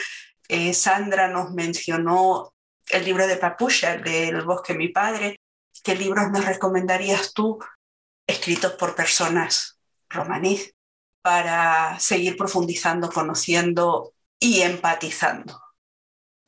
Eh, 0.49 0.73
Sandra 0.73 1.29
nos 1.29 1.51
mencionó 1.51 2.53
el 2.89 3.05
libro 3.05 3.25
de 3.25 3.37
Papucha, 3.37 3.97
del 3.97 4.41
bosque 4.41 4.73
mi 4.73 4.89
padre. 4.89 5.39
¿Qué 5.81 5.95
libros 5.95 6.29
nos 6.29 6.45
recomendarías 6.45 7.33
tú 7.33 7.59
escritos 8.27 8.73
por 8.73 8.95
personas 8.95 9.79
romaníes 10.09 10.73
para 11.21 11.97
seguir 11.99 12.35
profundizando, 12.35 13.09
conociendo 13.09 14.13
y 14.39 14.61
empatizando? 14.61 15.61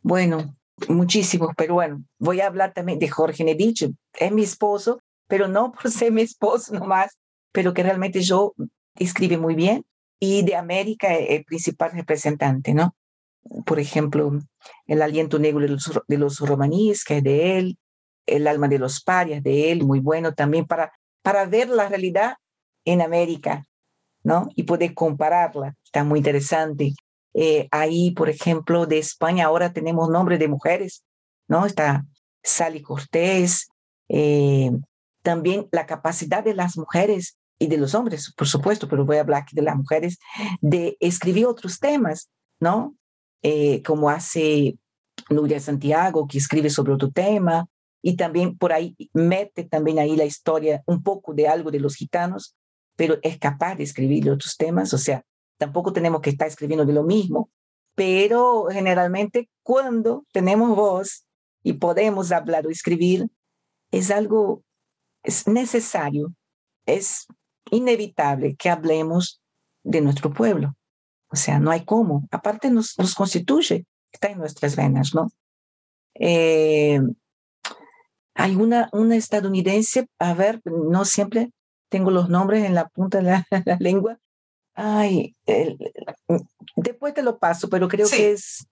Bueno, 0.01 0.57
muchísimos, 0.89 1.51
pero 1.55 1.75
bueno, 1.75 2.03
voy 2.19 2.41
a 2.41 2.47
hablar 2.47 2.73
también 2.73 2.99
de 2.99 3.07
Jorge 3.07 3.43
Nedich, 3.43 3.89
es 4.13 4.31
mi 4.31 4.43
esposo, 4.43 4.99
pero 5.27 5.47
no 5.47 5.71
por 5.71 5.89
ser 5.91 6.11
mi 6.11 6.21
esposo 6.21 6.73
nomás, 6.73 7.17
pero 7.51 7.73
que 7.73 7.83
realmente 7.83 8.21
yo 8.21 8.53
escribe 8.95 9.37
muy 9.37 9.55
bien 9.55 9.85
y 10.19 10.43
de 10.43 10.55
América 10.55 11.13
el 11.13 11.43
principal 11.43 11.91
representante, 11.91 12.73
¿no? 12.73 12.95
Por 13.65 13.79
ejemplo, 13.79 14.31
El 14.87 15.01
aliento 15.01 15.37
negro 15.37 15.59
de 15.59 15.67
los, 15.69 15.91
de 16.07 16.17
los 16.17 16.39
romaníes, 16.39 17.03
que 17.03 17.17
es 17.17 17.23
de 17.23 17.57
él, 17.57 17.77
El 18.25 18.47
alma 18.47 18.67
de 18.67 18.79
los 18.79 19.01
parias 19.01 19.43
de 19.43 19.71
él, 19.71 19.83
muy 19.83 19.99
bueno 19.99 20.33
también 20.33 20.65
para, 20.65 20.93
para 21.21 21.45
ver 21.45 21.67
la 21.69 21.89
realidad 21.89 22.35
en 22.85 23.01
América, 23.01 23.65
¿no? 24.23 24.47
Y 24.55 24.63
poder 24.63 24.93
compararla, 24.93 25.75
está 25.83 26.03
muy 26.03 26.19
interesante. 26.19 26.93
Eh, 27.33 27.67
ahí, 27.71 28.11
por 28.11 28.29
ejemplo, 28.29 28.85
de 28.85 28.99
España 28.99 29.45
ahora 29.45 29.73
tenemos 29.73 30.09
nombres 30.09 30.39
de 30.39 30.47
mujeres, 30.47 31.03
¿no? 31.47 31.65
Está 31.65 32.05
Sally 32.43 32.81
Cortés, 32.81 33.67
eh, 34.07 34.71
también 35.23 35.67
la 35.71 35.85
capacidad 35.85 36.43
de 36.43 36.53
las 36.53 36.77
mujeres 36.77 37.37
y 37.59 37.67
de 37.67 37.77
los 37.77 37.95
hombres, 37.95 38.33
por 38.35 38.47
supuesto, 38.47 38.87
pero 38.87 39.05
voy 39.05 39.17
a 39.17 39.21
hablar 39.21 39.45
de 39.51 39.61
las 39.61 39.75
mujeres, 39.75 40.19
de 40.61 40.97
escribir 40.99 41.45
otros 41.45 41.79
temas, 41.79 42.29
¿no? 42.59 42.95
Eh, 43.41 43.81
como 43.83 44.09
hace 44.09 44.77
Nuria 45.29 45.59
Santiago, 45.59 46.27
que 46.27 46.37
escribe 46.37 46.69
sobre 46.69 46.93
otro 46.93 47.09
tema, 47.11 47.67
y 48.01 48.17
también 48.17 48.57
por 48.57 48.73
ahí 48.73 48.95
mete 49.13 49.63
también 49.63 49.97
ahí 49.97 50.15
la 50.15 50.25
historia, 50.25 50.83
un 50.85 51.01
poco 51.01 51.33
de 51.33 51.47
algo 51.47 51.71
de 51.71 51.79
los 51.79 51.95
gitanos, 51.95 52.55
pero 52.95 53.17
es 53.23 53.39
capaz 53.39 53.75
de 53.75 53.83
escribir 53.83 54.29
otros 54.29 54.57
temas, 54.57 54.93
o 54.93 54.97
sea, 54.97 55.23
tampoco 55.57 55.93
tenemos 55.93 56.21
que 56.21 56.29
estar 56.29 56.47
escribiendo 56.47 56.85
de 56.85 56.93
lo 56.93 57.03
mismo, 57.03 57.49
pero 57.95 58.67
generalmente 58.69 59.49
cuando 59.63 60.25
tenemos 60.31 60.75
voz 60.75 61.25
y 61.63 61.73
podemos 61.73 62.31
hablar 62.31 62.67
o 62.67 62.69
escribir, 62.69 63.29
es 63.91 64.11
algo, 64.11 64.63
es 65.23 65.47
necesario, 65.47 66.33
es 66.85 67.27
inevitable 67.71 68.55
que 68.55 68.69
hablemos 68.69 69.41
de 69.83 70.01
nuestro 70.01 70.33
pueblo. 70.33 70.75
O 71.29 71.35
sea, 71.35 71.59
no 71.59 71.71
hay 71.71 71.83
cómo. 71.83 72.27
Aparte 72.31 72.69
nos, 72.69 72.97
nos 72.99 73.15
constituye, 73.15 73.85
está 74.11 74.29
en 74.29 74.37
nuestras 74.37 74.75
venas, 74.75 75.15
¿no? 75.15 75.29
Eh, 76.15 76.99
hay 78.35 78.55
una, 78.55 78.89
una 78.91 79.15
estadounidense, 79.15 80.07
a 80.19 80.33
ver, 80.33 80.61
no 80.65 81.05
siempre 81.05 81.51
tengo 81.89 82.11
los 82.11 82.29
nombres 82.29 82.65
en 82.65 82.75
la 82.75 82.87
punta 82.87 83.19
de 83.19 83.23
la, 83.23 83.47
lengua. 83.79 84.19
Ay, 84.75 85.35
después 86.75 87.13
te 87.13 87.21
lo 87.21 87.37
paso, 87.37 87.69
pero 87.69 87.87
creo 87.87 88.07
que 88.09 88.31
es... 88.31 88.67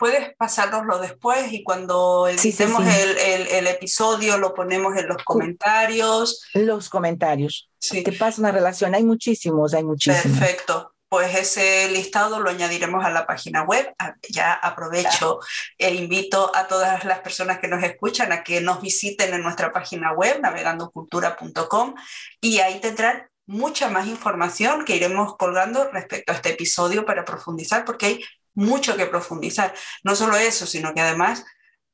Puedes 0.00 0.34
pasárnoslo 0.36 0.98
después 0.98 1.52
y 1.52 1.62
cuando 1.62 2.26
editemos 2.26 2.82
El, 2.84 3.16
el, 3.18 3.46
el, 3.46 3.66
episodio 3.68 4.38
lo 4.38 4.54
ponemos 4.54 4.96
en 4.96 5.06
los 5.06 5.22
comentarios. 5.22 6.42
Los 6.54 6.88
comentarios. 6.88 7.70
Te 7.78 8.12
paso 8.12 8.40
una 8.40 8.50
relación, 8.50 8.94
hay 8.94 9.04
muchísimos, 9.04 9.74
hay 9.74 9.84
muchísimos. 9.84 10.38
Perfecto 10.38 10.94
pues 11.10 11.36
ese 11.36 11.88
listado 11.88 12.38
lo 12.38 12.50
añadiremos 12.50 13.04
a 13.04 13.10
la 13.10 13.26
página 13.26 13.64
web. 13.64 13.92
Ah, 13.98 14.14
ya 14.28 14.52
aprovecho 14.52 15.40
e 15.76 15.92
invito 15.92 16.52
a 16.54 16.68
todas 16.68 17.04
las 17.04 17.18
personas 17.18 17.58
que 17.58 17.66
nos 17.66 17.82
escuchan 17.82 18.30
a 18.30 18.44
que 18.44 18.60
nos 18.60 18.80
visiten 18.80 19.34
en 19.34 19.42
nuestra 19.42 19.72
página 19.72 20.12
web, 20.12 20.40
navegandocultura.com, 20.40 21.96
y 22.40 22.60
ahí 22.60 22.80
tendrán 22.80 23.28
mucha 23.46 23.88
más 23.88 24.06
información 24.06 24.84
que 24.84 24.94
iremos 24.94 25.36
colgando 25.36 25.90
respecto 25.90 26.30
a 26.30 26.36
este 26.36 26.50
episodio 26.50 27.04
para 27.04 27.24
profundizar, 27.24 27.84
porque 27.84 28.06
hay 28.06 28.24
mucho 28.54 28.96
que 28.96 29.06
profundizar. 29.06 29.74
No 30.02 30.14
solo 30.14 30.36
eso, 30.36 30.66
sino 30.66 30.94
que 30.94 31.00
además 31.00 31.44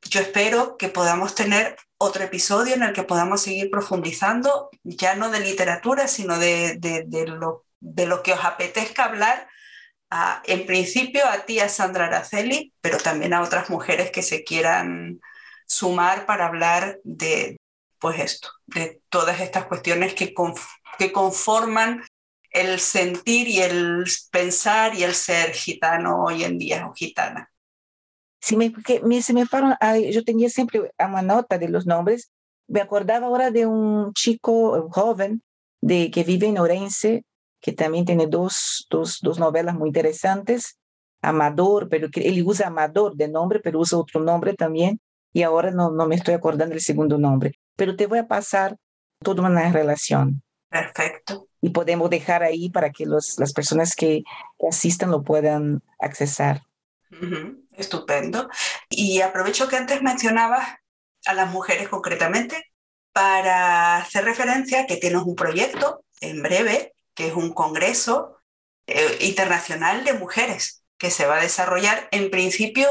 yo 0.02 0.20
espero 0.20 0.76
que 0.76 0.88
podamos 0.88 1.34
tener 1.34 1.76
otro 1.98 2.24
episodio 2.24 2.74
en 2.74 2.82
el 2.82 2.92
que 2.92 3.02
podamos 3.02 3.42
seguir 3.42 3.70
profundizando, 3.70 4.70
ya 4.84 5.14
no 5.14 5.30
de 5.30 5.40
literatura, 5.40 6.08
sino 6.08 6.38
de, 6.38 6.76
de, 6.78 7.26
lo 7.26 7.64
de 7.80 8.06
lo 8.06 8.22
que 8.22 8.32
os 8.32 8.44
apetezca 8.44 9.04
hablar, 9.04 9.48
en 10.44 10.66
principio 10.66 11.26
a 11.26 11.40
ti, 11.46 11.58
a 11.60 11.68
Sandra 11.68 12.06
Araceli, 12.06 12.72
pero 12.80 12.98
también 12.98 13.34
a 13.34 13.42
otras 13.42 13.70
mujeres 13.70 14.10
que 14.10 14.22
se 14.22 14.44
quieran 14.44 15.20
sumar 15.66 16.26
para 16.26 16.46
hablar 16.46 17.00
de, 17.02 17.58
pues 17.98 18.20
esto, 18.20 18.50
de 18.66 19.00
todas 19.08 19.40
estas 19.40 19.66
cuestiones 19.66 20.14
que, 20.14 20.32
que 20.98 21.12
conforman 21.12 22.04
el 22.56 22.80
sentir 22.80 23.48
y 23.48 23.60
el 23.60 24.04
pensar 24.30 24.94
y 24.94 25.02
el 25.02 25.14
ser 25.14 25.52
gitano 25.52 26.24
hoy 26.24 26.42
en 26.42 26.58
día 26.58 26.86
o 26.86 26.94
gitana. 26.94 27.50
Sí, 28.40 28.56
me, 28.56 28.70
porque 28.70 29.00
me, 29.02 29.20
se 29.22 29.32
me 29.32 29.44
fueron, 29.44 29.74
yo 30.10 30.24
tenía 30.24 30.48
siempre 30.48 30.90
una 30.98 31.22
nota 31.22 31.58
de 31.58 31.68
los 31.68 31.86
nombres, 31.86 32.30
me 32.68 32.80
acordaba 32.80 33.26
ahora 33.26 33.50
de 33.50 33.66
un 33.66 34.12
chico 34.14 34.88
joven 34.90 35.42
de, 35.80 36.10
que 36.10 36.24
vive 36.24 36.46
en 36.46 36.58
Orense, 36.58 37.24
que 37.60 37.72
también 37.72 38.04
tiene 38.04 38.26
dos, 38.26 38.86
dos, 38.90 39.18
dos 39.22 39.38
novelas 39.38 39.74
muy 39.74 39.88
interesantes. 39.88 40.78
Amador, 41.22 41.88
pero 41.88 42.08
que 42.10 42.28
él 42.28 42.42
usa 42.46 42.68
Amador 42.68 43.16
de 43.16 43.28
nombre, 43.28 43.60
pero 43.60 43.80
usa 43.80 43.98
otro 43.98 44.20
nombre 44.20 44.54
también. 44.54 45.00
Y 45.32 45.42
ahora 45.42 45.70
no, 45.70 45.90
no 45.90 46.06
me 46.06 46.14
estoy 46.14 46.34
acordando 46.34 46.74
el 46.74 46.80
segundo 46.80 47.18
nombre. 47.18 47.52
Pero 47.76 47.96
te 47.96 48.06
voy 48.06 48.18
a 48.18 48.28
pasar 48.28 48.76
toda 49.22 49.46
una 49.46 49.72
relación. 49.72 50.42
Perfecto. 50.68 51.48
Y 51.66 51.70
podemos 51.70 52.10
dejar 52.10 52.44
ahí 52.44 52.70
para 52.70 52.90
que 52.92 53.06
los, 53.06 53.40
las 53.40 53.52
personas 53.52 53.96
que, 53.96 54.22
asistan 54.70 55.10
lo 55.10 55.24
puedan 55.24 55.82
accesar. 55.98 56.62
Estupendo. 57.72 58.48
Y 58.88 59.20
aprovecho 59.20 59.66
que 59.66 59.74
antes 59.74 60.00
mencionabas 60.00 60.76
a 61.26 61.34
las 61.34 61.50
mujeres 61.50 61.88
concretamente 61.88 62.70
para 63.12 63.96
hacer 63.96 64.24
referencia 64.24 64.82
a 64.82 64.86
que 64.86 64.96
tienes 64.96 65.22
un 65.22 65.34
proyecto 65.34 66.04
en 66.20 66.40
breve 66.40 66.94
que 67.14 67.26
es 67.26 67.34
un 67.34 67.52
congreso 67.52 68.38
eh, 68.86 69.18
internacional 69.22 70.04
de 70.04 70.12
mujeres 70.12 70.84
que 70.98 71.10
se 71.10 71.26
va 71.26 71.38
a 71.38 71.42
desarrollar 71.42 72.06
en 72.12 72.30
principio 72.30 72.86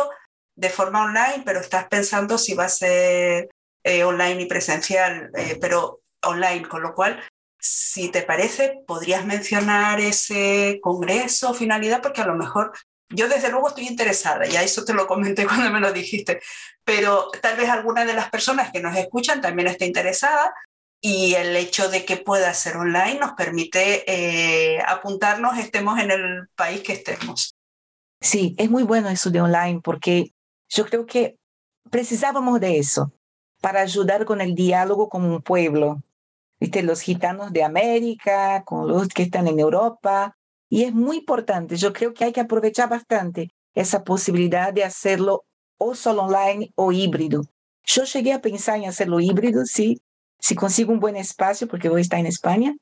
de 0.55 0.69
forma 0.69 1.05
online, 1.05 1.43
pero 1.45 1.61
estás 1.61 1.87
pensando 1.87 2.37
si 2.37 2.55
va 2.55 2.65
a 2.65 2.69
ser 2.69 3.47
eh, 3.85 4.03
online 4.03 4.41
y 4.41 4.45
presencial, 4.47 5.31
eh, 5.33 5.57
pero 5.61 6.01
online, 6.23 6.67
con 6.67 6.81
lo 6.81 6.93
cual, 6.93 7.23
si 7.59 8.09
te 8.09 8.21
parece, 8.21 8.83
podrías 8.85 9.25
mencionar 9.25 9.99
ese 9.99 10.79
congreso, 10.81 11.53
finalidad, 11.53 12.01
porque 12.01 12.21
a 12.21 12.27
lo 12.27 12.35
mejor 12.35 12.73
yo 13.09 13.29
desde 13.29 13.49
luego 13.51 13.69
estoy 13.69 13.87
interesada, 13.87 14.45
ya 14.45 14.63
eso 14.63 14.83
te 14.83 14.93
lo 14.93 15.07
comenté 15.07 15.45
cuando 15.47 15.69
me 15.71 15.79
lo 15.79 15.91
dijiste, 15.91 16.41
pero 16.83 17.29
tal 17.41 17.57
vez 17.57 17.69
alguna 17.69 18.05
de 18.05 18.13
las 18.13 18.29
personas 18.29 18.71
que 18.71 18.81
nos 18.81 18.95
escuchan 18.97 19.41
también 19.41 19.67
esté 19.67 19.85
interesada 19.85 20.53
y 21.01 21.35
el 21.35 21.55
hecho 21.55 21.89
de 21.89 22.03
que 22.03 22.17
pueda 22.17 22.53
ser 22.53 22.77
online 22.77 23.19
nos 23.19 23.33
permite 23.33 24.03
eh, 24.07 24.79
apuntarnos, 24.87 25.57
estemos 25.57 25.99
en 25.99 26.11
el 26.11 26.47
país 26.55 26.81
que 26.81 26.93
estemos. 26.93 27.55
Sí, 28.21 28.55
es 28.57 28.71
muy 28.71 28.83
bueno 28.83 29.09
eso 29.09 29.29
de 29.29 29.41
online 29.41 29.81
porque 29.83 30.33
yo 30.69 30.85
creo 30.85 31.05
que 31.05 31.37
precisábamos 31.91 32.59
de 32.59 32.79
eso 32.79 33.11
para 33.61 33.81
ayudar 33.81 34.25
con 34.25 34.41
el 34.41 34.55
diálogo 34.55 35.09
con 35.09 35.25
un 35.25 35.41
pueblo. 35.41 36.01
¿Viste? 36.59 36.83
Los 36.83 37.01
gitanos 37.01 37.51
de 37.51 37.63
América, 37.63 38.63
con 38.65 38.87
los 38.87 39.07
que 39.09 39.23
están 39.23 39.47
en 39.47 39.59
Europa. 39.59 40.35
Y 40.69 40.83
es 40.83 40.93
muy 40.93 41.17
importante, 41.17 41.75
yo 41.75 41.93
creo 41.93 42.13
que 42.13 42.25
hay 42.25 42.33
que 42.33 42.41
aprovechar 42.41 42.89
bastante 42.89 43.51
esa 43.75 44.03
posibilidad 44.03 44.73
de 44.73 44.83
hacerlo 44.83 45.43
o 45.77 45.95
solo 45.95 46.23
online 46.23 46.71
o 46.75 46.91
híbrido. 46.91 47.43
Yo 47.83 48.03
llegué 48.03 48.33
a 48.33 48.41
pensar 48.41 48.77
en 48.77 48.85
hacerlo 48.85 49.19
híbrido, 49.19 49.65
sí, 49.65 50.01
si 50.39 50.55
consigo 50.55 50.91
un 50.91 50.99
buen 50.99 51.15
espacio, 51.15 51.67
porque 51.67 51.89
voy 51.89 51.99
a 51.99 52.01
estar 52.01 52.19
en 52.19 52.25
España, 52.25 52.75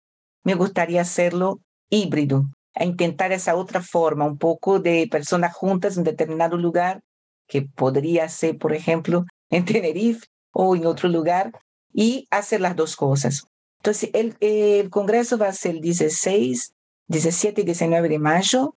me 0.44 0.56
gustaría 0.56 1.02
hacerlo 1.02 1.60
híbrido, 1.90 2.46
a 2.76 2.86
intentar 2.86 3.32
esa 3.32 3.56
otra 3.56 3.82
forma, 3.82 4.26
un 4.26 4.38
poco 4.38 4.80
de 4.80 5.08
personas 5.12 5.54
juntas 5.54 5.98
en 5.98 6.04
determinado 6.04 6.58
lugar, 6.58 7.02
que 7.48 7.64
podría 7.64 8.30
ser, 8.30 8.58
por 8.58 8.74
ejemplo, 8.74 9.26
en 9.50 9.66
Tenerife 9.66 10.26
o 10.52 10.76
en 10.76 10.86
otro 10.86 11.10
lugar, 11.10 11.52
y 11.92 12.28
hacer 12.32 12.62
las 12.62 12.76
dos 12.76 12.96
cosas. 12.96 13.44
Entonces, 13.84 14.12
el, 14.14 14.38
el 14.40 14.90
Congreso 14.90 15.38
va 15.38 15.50
a 15.50 15.52
ser 15.52 15.76
el 15.76 15.82
16, 15.82 16.74
17 17.08 17.62
y 17.62 17.64
19 17.66 18.08
de 18.08 18.18
mayo, 18.18 18.78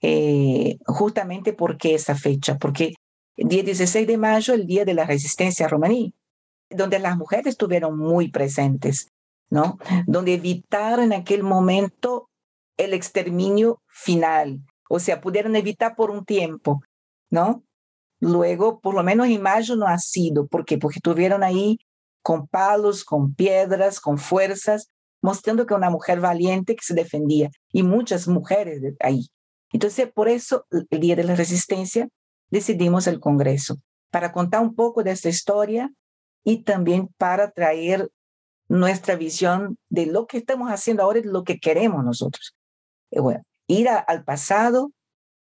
eh, 0.00 0.78
justamente 0.86 1.52
porque 1.52 1.94
esa 1.94 2.14
fecha, 2.14 2.56
porque 2.56 2.94
el 3.36 3.48
día 3.48 3.62
16 3.62 4.06
de 4.06 4.16
mayo, 4.16 4.54
el 4.54 4.66
día 4.66 4.86
de 4.86 4.94
la 4.94 5.04
resistencia 5.04 5.68
romaní, 5.68 6.14
donde 6.70 6.98
las 6.98 7.18
mujeres 7.18 7.48
estuvieron 7.48 7.98
muy 7.98 8.30
presentes, 8.30 9.10
¿no? 9.50 9.76
Donde 10.06 10.32
evitaron 10.32 11.12
en 11.12 11.20
aquel 11.20 11.42
momento 11.42 12.30
el 12.78 12.94
exterminio 12.94 13.82
final, 13.86 14.62
o 14.88 14.98
sea, 14.98 15.20
pudieron 15.20 15.56
evitar 15.56 15.94
por 15.94 16.10
un 16.10 16.24
tiempo, 16.24 16.80
¿no? 17.28 17.64
Luego, 18.18 18.80
por 18.80 18.94
lo 18.94 19.02
menos 19.02 19.26
en 19.26 19.42
mayo 19.42 19.76
no 19.76 19.86
ha 19.86 19.98
sido, 19.98 20.46
¿por 20.46 20.64
qué? 20.64 20.78
Porque 20.78 21.00
estuvieron 21.00 21.42
ahí 21.42 21.78
con 22.22 22.46
palos, 22.46 23.04
con 23.04 23.34
piedras, 23.34 24.00
con 24.00 24.18
fuerzas, 24.18 24.90
mostrando 25.20 25.66
que 25.66 25.74
una 25.74 25.90
mujer 25.90 26.20
valiente 26.20 26.76
que 26.76 26.84
se 26.84 26.94
defendía, 26.94 27.50
y 27.72 27.82
muchas 27.82 28.28
mujeres 28.28 28.80
ahí. 29.00 29.28
Entonces, 29.72 30.10
por 30.12 30.28
eso, 30.28 30.66
el 30.70 31.00
Día 31.00 31.16
de 31.16 31.24
la 31.24 31.34
Resistencia, 31.34 32.08
decidimos 32.50 33.06
el 33.06 33.20
Congreso, 33.20 33.76
para 34.10 34.32
contar 34.32 34.62
un 34.62 34.74
poco 34.74 35.02
de 35.02 35.10
esta 35.10 35.28
historia 35.28 35.92
y 36.44 36.62
también 36.62 37.08
para 37.18 37.50
traer 37.50 38.08
nuestra 38.68 39.16
visión 39.16 39.78
de 39.88 40.06
lo 40.06 40.26
que 40.26 40.38
estamos 40.38 40.70
haciendo 40.70 41.02
ahora 41.02 41.18
y 41.18 41.24
lo 41.24 41.44
que 41.44 41.58
queremos 41.58 42.04
nosotros. 42.04 42.54
Eh, 43.10 43.20
ir 43.66 43.88
al 43.88 44.24
pasado, 44.24 44.92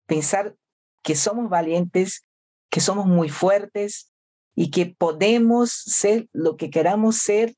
pensar 0.05 0.55
que 1.03 1.15
somos 1.15 1.49
valientes, 1.49 2.26
que 2.70 2.82
somos 2.82 3.05
muy 3.05 3.30
fuertes 3.30 4.11
y 4.60 4.72
que 4.72 4.88
podemos 4.88 5.72
ser 5.72 6.28
lo 6.34 6.57
que 6.57 6.70
queramos 6.70 7.16
ser 7.16 7.55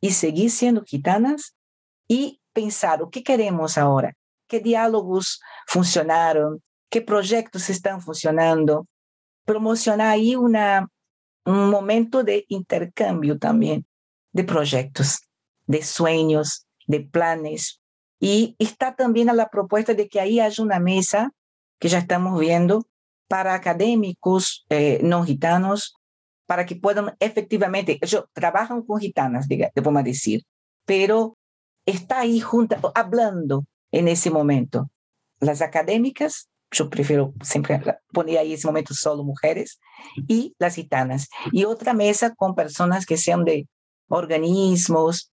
y 0.00 0.10
seguir 0.10 0.50
siendo 0.50 0.82
gitanas 0.82 1.54
y 2.08 2.40
pensar, 2.52 3.00
¿qué 3.12 3.22
queremos 3.22 3.78
ahora? 3.78 4.14
¿Qué 4.48 4.58
diálogos 4.58 5.40
funcionaron? 5.68 6.60
¿Qué 6.90 7.02
proyectos 7.02 7.70
están 7.70 8.00
funcionando? 8.00 8.88
Promocionar 9.44 10.08
ahí 10.08 10.34
una, 10.34 10.88
un 11.44 11.70
momento 11.70 12.24
de 12.24 12.46
intercambio 12.48 13.38
también 13.38 13.86
de 14.32 14.42
proyectos, 14.42 15.20
de 15.68 15.84
sueños, 15.84 16.66
de 16.88 16.98
planes. 16.98 17.80
Y 18.18 18.56
está 18.58 18.96
también 18.96 19.30
a 19.30 19.34
la 19.34 19.50
propuesta 19.50 19.94
de 19.94 20.08
que 20.08 20.18
ahí 20.18 20.40
haya 20.40 20.64
una 20.64 20.80
mesa 20.80 21.30
que 21.78 21.88
ya 21.88 21.98
estamos 21.98 22.40
viendo 22.40 22.88
para 23.28 23.54
académicos 23.54 24.66
eh, 24.68 24.98
no 25.04 25.22
gitanos, 25.22 25.94
para 26.50 26.66
que 26.66 26.74
puedan 26.74 27.14
efectivamente, 27.20 27.96
ellos 28.02 28.24
trabajan 28.32 28.82
con 28.82 28.98
gitanas, 28.98 29.46
podemos 29.72 30.02
decir, 30.02 30.42
pero 30.84 31.38
está 31.86 32.18
ahí 32.18 32.40
junto, 32.40 32.74
hablando 32.96 33.66
en 33.92 34.08
ese 34.08 34.32
momento. 34.32 34.90
Las 35.38 35.62
académicas, 35.62 36.48
yo 36.72 36.90
prefiero 36.90 37.34
siempre 37.40 37.80
poner 38.12 38.38
ahí 38.38 38.54
ese 38.54 38.66
momento 38.66 38.94
solo 38.94 39.22
mujeres, 39.22 39.78
y 40.26 40.56
las 40.58 40.74
gitanas. 40.74 41.28
Y 41.52 41.66
otra 41.66 41.94
mesa 41.94 42.34
con 42.34 42.56
personas 42.56 43.06
que 43.06 43.16
sean 43.16 43.44
de 43.44 43.68
organismos, 44.08 45.30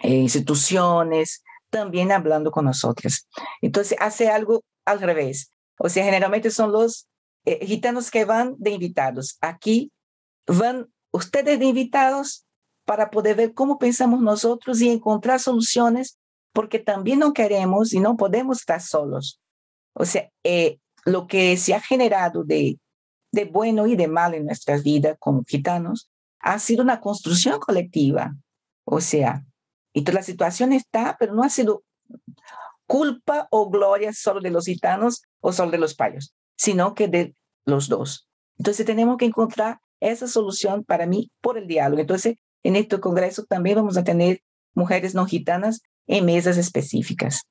eh, 0.00 0.16
instituciones, 0.16 1.42
también 1.70 2.12
hablando 2.12 2.50
con 2.50 2.66
nosotros. 2.66 3.26
Entonces 3.62 3.96
hace 4.02 4.28
algo 4.28 4.62
al 4.84 5.00
revés. 5.00 5.50
O 5.78 5.88
sea, 5.88 6.04
generalmente 6.04 6.50
son 6.50 6.72
los 6.72 7.08
eh, 7.46 7.64
gitanos 7.64 8.10
que 8.10 8.26
van 8.26 8.54
de 8.58 8.72
invitados. 8.72 9.38
Aquí 9.40 9.90
van 10.48 10.88
ustedes 11.12 11.58
de 11.58 11.66
invitados 11.66 12.46
para 12.84 13.10
poder 13.10 13.36
ver 13.36 13.54
cómo 13.54 13.78
pensamos 13.78 14.20
nosotros 14.20 14.80
y 14.80 14.88
encontrar 14.88 15.40
soluciones, 15.40 16.18
porque 16.52 16.78
también 16.78 17.18
no 17.18 17.32
queremos 17.32 17.92
y 17.92 18.00
no 18.00 18.16
podemos 18.16 18.60
estar 18.60 18.80
solos. 18.80 19.40
O 19.92 20.04
sea, 20.04 20.30
eh, 20.42 20.78
lo 21.04 21.26
que 21.26 21.56
se 21.56 21.74
ha 21.74 21.80
generado 21.80 22.44
de, 22.44 22.78
de 23.32 23.44
bueno 23.44 23.86
y 23.86 23.94
de 23.94 24.08
mal 24.08 24.34
en 24.34 24.46
nuestras 24.46 24.82
vidas 24.82 25.16
como 25.18 25.44
gitanos 25.46 26.10
ha 26.40 26.58
sido 26.58 26.82
una 26.82 27.00
construcción 27.00 27.60
colectiva. 27.60 28.34
O 28.84 29.00
sea, 29.00 29.44
toda 29.92 30.14
la 30.14 30.22
situación 30.22 30.72
está, 30.72 31.16
pero 31.18 31.34
no 31.34 31.42
ha 31.42 31.50
sido 31.50 31.82
culpa 32.86 33.48
o 33.50 33.68
gloria 33.68 34.12
solo 34.12 34.40
de 34.40 34.50
los 34.50 34.64
gitanos 34.64 35.22
o 35.40 35.52
solo 35.52 35.70
de 35.70 35.78
los 35.78 35.94
payos, 35.94 36.34
sino 36.56 36.94
que 36.94 37.08
de 37.08 37.34
los 37.66 37.88
dos. 37.88 38.28
Entonces 38.56 38.86
tenemos 38.86 39.18
que 39.18 39.26
encontrar 39.26 39.80
esa 40.00 40.28
solución 40.28 40.84
para 40.84 41.06
mí 41.06 41.30
por 41.40 41.58
el 41.58 41.66
diálogo. 41.66 42.00
Entonces, 42.00 42.36
en 42.62 42.76
este 42.76 43.00
congreso 43.00 43.44
también 43.44 43.76
vamos 43.76 43.96
a 43.96 44.04
tener 44.04 44.40
mujeres 44.74 45.14
no 45.14 45.26
gitanas 45.26 45.80
en 46.06 46.24
mesas 46.24 46.56
específicas. 46.56 47.42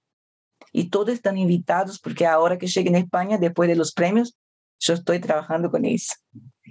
Y 0.72 0.90
todos 0.90 1.10
están 1.10 1.38
invitados 1.38 2.00
porque 2.00 2.26
ahora 2.26 2.58
que 2.58 2.68
lleguen 2.68 2.96
a 2.96 3.00
España, 3.00 3.38
después 3.38 3.70
de 3.70 3.76
los 3.76 3.94
premios, 3.94 4.36
yo 4.80 4.94
estoy 4.94 5.20
trabajando 5.20 5.72
con 5.72 5.86
eso. 5.86 6.14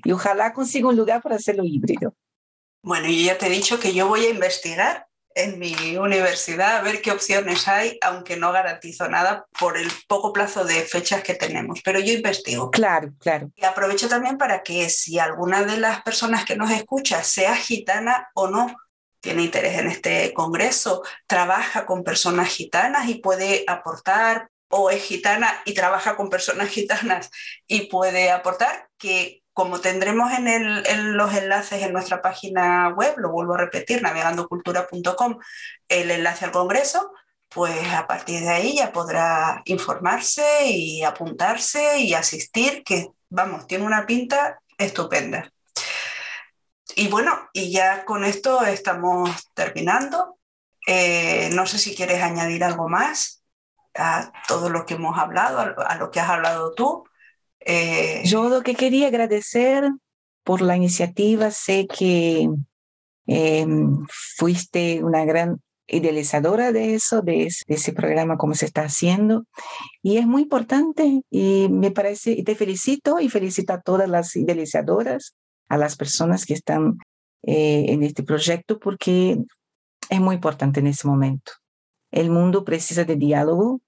Y 0.05 0.13
ojalá 0.13 0.53
consiga 0.53 0.89
un 0.89 0.97
lugar 0.97 1.23
para 1.23 1.37
hacerlo 1.37 1.65
híbrido. 1.65 2.15
Bueno, 2.83 3.09
yo 3.09 3.21
ya 3.21 3.39
te 3.39 3.47
he 3.47 3.51
dicho 3.51 3.81
que 3.81 3.95
yo 3.95 4.07
voy 4.09 4.27
a 4.27 4.31
investigar 4.31 5.06
en 5.37 5.59
mi 5.59 5.97
universidad 5.99 6.79
a 6.79 6.83
ver 6.83 7.03
qué 7.03 7.13
opciones 7.13 7.69
hay, 7.69 7.99
aunque 8.01 8.37
no 8.37 8.53
garantizo 8.53 9.07
nada 9.09 9.47
por 9.61 9.77
el 9.77 9.89
poco 10.09 10.33
plazo 10.33 10.65
de 10.65 10.81
fechas 10.83 11.23
que 11.23 11.35
tenemos, 11.35 11.83
pero 11.85 12.01
yo 12.01 12.13
investigo. 12.15 12.71
Claro, 12.71 13.13
claro. 13.21 13.51
Y 13.55 13.65
aprovecho 13.65 14.09
también 14.09 14.39
para 14.39 14.63
que 14.63 14.89
si 14.89 15.19
alguna 15.19 15.63
de 15.65 15.77
las 15.77 16.03
personas 16.03 16.47
que 16.47 16.57
nos 16.57 16.71
escucha, 16.71 17.23
sea 17.23 17.55
gitana 17.55 18.31
o 18.35 18.49
no, 18.49 18.75
tiene 19.21 19.43
interés 19.43 19.79
en 19.79 19.89
este 19.89 20.33
congreso, 20.33 21.03
trabaja 21.27 21.85
con 21.85 22.03
personas 22.03 22.49
gitanas 22.49 23.09
y 23.09 23.17
puede 23.17 23.65
aportar, 23.67 24.49
o 24.69 24.91
es 24.91 25.03
gitana 25.03 25.61
y 25.67 25.75
trabaja 25.75 26.17
con 26.17 26.31
personas 26.31 26.71
gitanas 26.71 27.31
y 27.67 27.89
puede 27.89 28.31
aportar, 28.31 28.89
que 28.99 29.43
como 29.57 29.81
tendremos 29.81 30.31
en, 30.33 31.17
los 31.17 31.35
enlaces 31.35 31.83
en 31.83 31.95
nuestra 31.95 32.21
página 32.21 32.91
web, 32.91 33.15
lo 33.17 33.31
vuelvo 33.31 33.55
a 33.55 33.57
repetir, 33.57 34.03
navegandocultura.com, 34.03 35.39
el 35.89 36.11
enlace 36.11 36.45
al 36.45 36.51
Congreso, 36.51 37.11
pues 37.49 37.91
a 37.95 38.07
partir 38.07 38.43
de 38.43 38.51
ahí 38.51 38.77
ya 38.77 38.93
podrá 38.93 39.63
informarse 39.65 40.67
y 40.67 41.03
apuntarse 41.03 42.01
y 42.01 42.13
asistir, 42.13 42.85
que 42.85 43.09
vamos, 43.31 43.67
tiene 43.67 43.87
una 43.87 44.05
pinta 44.05 44.61
estupenda. 44.77 45.51
Y 46.95 47.09
bueno, 47.09 47.49
y 47.55 47.73
ya 47.73 48.05
con 48.05 48.27
esto 48.27 48.63
estamos 48.63 49.31
terminando. 49.55 50.37
Eh, 50.87 51.49
no 51.55 51.65
sé 51.65 51.79
si 51.79 51.97
quieres 51.97 52.23
añadir 52.23 52.63
algo 52.63 52.91
más 52.91 53.43
a 53.95 54.31
todo 54.49 54.69
lo 54.69 54.85
que 54.85 54.95
hemos 54.95 55.19
hablado, 55.19 55.61
a 55.61 55.95
lo 55.95 56.11
que 56.11 56.21
has 56.21 56.29
hablado 56.29 56.75
tú. 56.75 57.05
Eh, 57.67 58.23
Yo 58.25 58.49
lo 58.49 58.63
que 58.63 58.75
quería 58.75 59.09
agradecer 59.09 59.91
por 60.45 60.63
la 60.63 60.77
iniciativa, 60.77 61.51
sé 61.51 61.89
que 61.89 62.49
em, 63.27 64.07
fuiste 64.09 65.03
una 65.03 65.25
gran 65.25 65.61
idealizadora 65.89 66.71
de 66.71 66.95
eso, 66.95 67.23
de, 67.23 67.49
ese 67.67 67.93
programa, 67.93 68.37
cómo 68.37 68.55
se 68.55 68.67
está 68.67 68.83
haciendo. 68.83 69.47
Y 70.01 70.19
es 70.19 70.27
muy 70.27 70.43
importante 70.43 71.23
y 71.29 71.69
me 71.69 71.91
parece, 71.91 72.31
y 72.33 72.45
te 72.45 72.55
felicito 72.55 73.19
y 73.19 73.29
felicito 73.29 73.73
a 73.73 73.81
todas 73.81 74.09
las 74.09 74.37
idealizadoras, 74.37 75.35
a 75.69 75.77
las 75.77 75.97
personas 75.97 76.47
que 76.47 76.55
están 76.55 76.99
eh, 77.43 77.87
en 77.89 78.05
este 78.05 78.23
proyecto, 78.23 78.79
porque 78.79 79.39
es 80.09 80.21
muy 80.21 80.37
importante 80.37 80.79
en 80.79 80.87
ese 80.87 81.09
momento. 81.09 81.53
El 82.13 82.31
mundo 82.31 82.65
precisa 82.65 83.05
de 83.05 83.17
diálogo, 83.17 83.81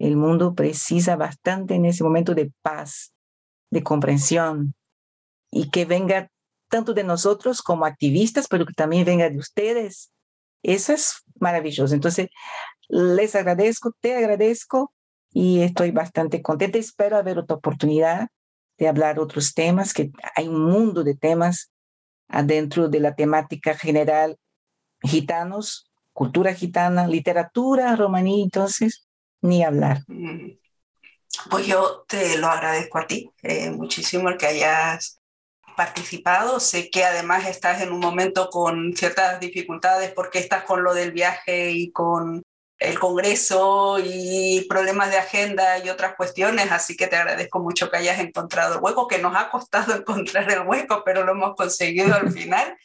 el 0.00 0.16
mundo 0.16 0.54
precisa 0.54 1.14
bastante 1.14 1.74
en 1.74 1.84
ese 1.84 2.02
momento 2.02 2.34
de 2.34 2.50
paz, 2.62 3.12
de 3.70 3.82
comprensión 3.82 4.74
y 5.52 5.70
que 5.70 5.84
venga 5.84 6.30
tanto 6.68 6.94
de 6.94 7.04
nosotros 7.04 7.60
como 7.60 7.84
activistas, 7.84 8.48
pero 8.48 8.64
que 8.64 8.72
también 8.72 9.04
venga 9.04 9.28
de 9.28 9.36
ustedes. 9.36 10.10
Eso 10.62 10.94
es 10.94 11.22
maravilloso. 11.38 11.94
Entonces, 11.94 12.28
les 12.88 13.34
agradezco, 13.34 13.92
te 14.00 14.16
agradezco 14.16 14.94
y 15.32 15.60
estoy 15.60 15.90
bastante 15.90 16.40
contenta. 16.40 16.78
Espero 16.78 17.18
haber 17.18 17.38
otra 17.38 17.56
oportunidad 17.56 18.28
de 18.78 18.88
hablar 18.88 19.20
otros 19.20 19.52
temas, 19.52 19.92
que 19.92 20.10
hay 20.34 20.48
un 20.48 20.64
mundo 20.64 21.04
de 21.04 21.14
temas 21.14 21.70
adentro 22.26 22.88
de 22.88 23.00
la 23.00 23.14
temática 23.14 23.74
general 23.74 24.38
gitanos, 25.02 25.90
cultura 26.14 26.54
gitana, 26.54 27.06
literatura 27.06 27.94
romaní. 27.96 28.42
Entonces, 28.42 29.09
ni 29.42 29.64
hablar. 29.64 30.02
Mm. 30.06 30.52
Pues 31.48 31.66
yo 31.66 32.04
te 32.08 32.38
lo 32.38 32.48
agradezco 32.48 32.98
a 32.98 33.06
ti 33.06 33.30
eh, 33.42 33.70
muchísimo 33.70 34.28
el 34.28 34.36
que 34.36 34.46
hayas 34.46 35.20
participado. 35.76 36.60
Sé 36.60 36.90
que 36.90 37.04
además 37.04 37.46
estás 37.46 37.80
en 37.80 37.92
un 37.92 38.00
momento 38.00 38.50
con 38.50 38.94
ciertas 38.96 39.40
dificultades 39.40 40.12
porque 40.12 40.38
estás 40.38 40.64
con 40.64 40.82
lo 40.82 40.92
del 40.92 41.12
viaje 41.12 41.70
y 41.70 41.90
con 41.92 42.42
el 42.80 42.98
Congreso 42.98 43.98
y 44.02 44.66
problemas 44.68 45.10
de 45.10 45.18
agenda 45.18 45.78
y 45.78 45.90
otras 45.90 46.14
cuestiones, 46.16 46.72
así 46.72 46.96
que 46.96 47.06
te 47.06 47.16
agradezco 47.16 47.60
mucho 47.60 47.90
que 47.90 47.98
hayas 47.98 48.18
encontrado 48.18 48.76
el 48.76 48.80
hueco, 48.80 49.06
que 49.06 49.18
nos 49.18 49.36
ha 49.36 49.50
costado 49.50 49.94
encontrar 49.96 50.50
el 50.50 50.66
hueco, 50.66 51.02
pero 51.04 51.24
lo 51.24 51.32
hemos 51.32 51.54
conseguido 51.54 52.14
al 52.14 52.32
final. 52.32 52.76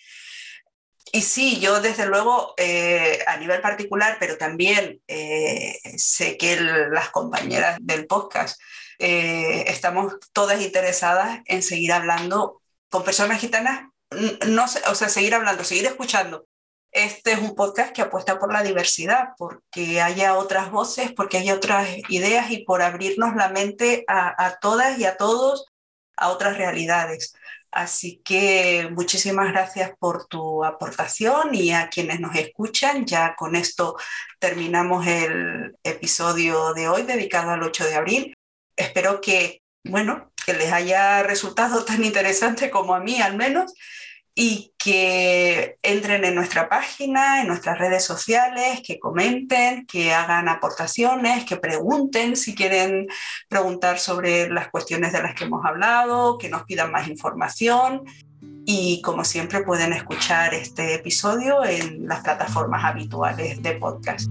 Y 1.15 1.21
sí, 1.21 1.61
yo 1.61 1.79
desde 1.79 2.07
luego 2.07 2.53
eh, 2.57 3.19
a 3.25 3.37
nivel 3.37 3.61
particular, 3.61 4.17
pero 4.19 4.37
también 4.37 5.01
eh, 5.07 5.79
sé 5.97 6.37
que 6.37 6.59
las 6.59 7.09
compañeras 7.09 7.77
del 7.79 8.05
podcast 8.05 8.59
eh, 8.99 9.63
estamos 9.67 10.15
todas 10.33 10.61
interesadas 10.61 11.39
en 11.45 11.63
seguir 11.63 11.93
hablando 11.93 12.61
con 12.89 13.05
personas 13.05 13.39
gitanas, 13.39 13.87
no 14.47 14.65
o 14.65 14.95
sea, 14.95 15.07
seguir 15.07 15.33
hablando, 15.35 15.63
seguir 15.63 15.85
escuchando. 15.85 16.47
Este 16.91 17.31
es 17.31 17.39
un 17.39 17.55
podcast 17.55 17.93
que 17.93 18.01
apuesta 18.01 18.37
por 18.37 18.51
la 18.51 18.61
diversidad, 18.61 19.29
porque 19.37 20.01
haya 20.01 20.35
otras 20.35 20.69
voces, 20.69 21.13
porque 21.13 21.37
haya 21.37 21.55
otras 21.55 21.87
ideas 22.09 22.51
y 22.51 22.65
por 22.65 22.81
abrirnos 22.81 23.37
la 23.37 23.47
mente 23.47 24.03
a, 24.09 24.45
a 24.45 24.59
todas 24.59 24.99
y 24.99 25.05
a 25.05 25.15
todos 25.15 25.65
a 26.17 26.29
otras 26.29 26.57
realidades. 26.57 27.33
Así 27.75 28.21
que 28.23 28.87
muchísimas 28.89 29.51
gracias 29.51 29.91
por 29.99 30.27
tu 30.27 30.63
aportación 30.63 31.53
y 31.53 31.73
a 31.73 31.89
quienes 31.89 32.21
nos 32.21 32.33
escuchan. 32.37 33.05
Ya 33.05 33.35
con 33.35 33.57
esto 33.57 33.97
terminamos 34.39 35.05
el 35.05 35.75
episodio 35.83 36.73
de 36.73 36.87
hoy 36.87 37.03
dedicado 37.03 37.51
al 37.51 37.63
8 37.63 37.83
de 37.83 37.95
abril. 37.95 38.33
Espero 38.77 39.19
que, 39.19 39.61
bueno, 39.83 40.31
que 40.45 40.53
les 40.53 40.71
haya 40.71 41.21
resultado 41.23 41.83
tan 41.83 42.05
interesante 42.05 42.71
como 42.71 42.95
a 42.95 43.01
mí 43.01 43.21
al 43.21 43.35
menos 43.35 43.73
y 44.37 44.73
que 44.77 45.77
entren 45.81 46.25
en 46.25 46.35
nuestra 46.35 46.67
página, 46.67 47.41
en 47.41 47.47
nuestras 47.47 47.79
redes 47.79 48.03
sociales, 48.03 48.81
que 48.85 48.99
comenten, 48.99 49.85
que 49.85 50.13
hagan 50.13 50.49
aportaciones, 50.49 51.45
que 51.45 51.55
pregunten 51.55 52.35
si 52.35 52.53
quieren 52.53 53.07
preguntar 53.47 53.97
sobre 53.97 54.49
las 54.49 54.67
cuestiones 54.67 55.13
de 55.13 55.23
las 55.23 55.35
que 55.35 55.45
hemos 55.45 55.65
hablado, 55.65 56.37
que 56.37 56.49
nos 56.49 56.63
pidan 56.65 56.91
más 56.91 57.07
información. 57.07 58.01
Y 58.65 59.01
como 59.01 59.23
siempre 59.23 59.61
pueden 59.63 59.93
escuchar 59.93 60.53
este 60.53 60.95
episodio 60.95 61.63
en 61.63 62.05
las 62.05 62.19
plataformas 62.19 62.83
habituales 62.83 63.63
de 63.63 63.75
podcast. 63.75 64.29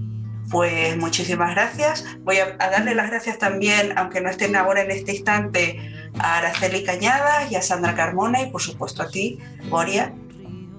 Pues 0.49 0.95
muchísimas 0.97 1.55
gracias. 1.55 2.05
Voy 2.19 2.37
a, 2.37 2.55
darle 2.57 2.93
las 2.93 3.09
gracias 3.09 3.39
también, 3.39 3.97
aunque 3.97 4.21
no 4.21 4.29
estén 4.29 4.55
ahora 4.55 4.81
en 4.81 4.91
este 4.91 5.15
instante, 5.15 6.04
a 6.19 6.37
Araceli 6.37 6.83
Cañadas 6.83 7.51
y 7.51 7.55
a 7.55 7.61
Sandra 7.61 7.95
Carmona 7.95 8.41
y 8.41 8.51
por 8.51 8.61
supuesto 8.61 9.03
a 9.03 9.09
ti, 9.09 9.39
Boria, 9.69 10.13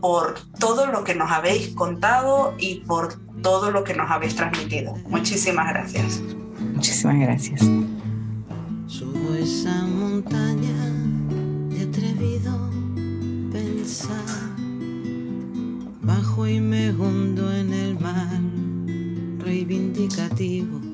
por 0.00 0.34
todo 0.58 0.86
lo 0.86 1.04
que 1.04 1.14
nos 1.14 1.30
habéis 1.30 1.74
contado 1.74 2.54
y 2.58 2.76
por 2.80 3.14
todo 3.42 3.70
lo 3.70 3.84
que 3.84 3.94
nos 3.94 4.10
habéis 4.10 4.36
transmitido. 4.36 4.94
Muchísimas 5.08 5.68
gracias. 5.68 6.20
Muchísimas 6.74 7.18
gracias. 7.18 7.60
Subo 8.86 9.34
esa 9.34 9.82
montaña 9.82 10.74
de 11.70 11.82
atrevido 11.84 12.70
pensar, 13.52 14.56
bajo 16.02 16.46
y 16.46 16.60
me 16.60 16.90
hundo 16.90 17.52
en 17.52 17.72
el 17.72 17.98
mar 17.98 18.40
reivindicativo. 19.38 20.85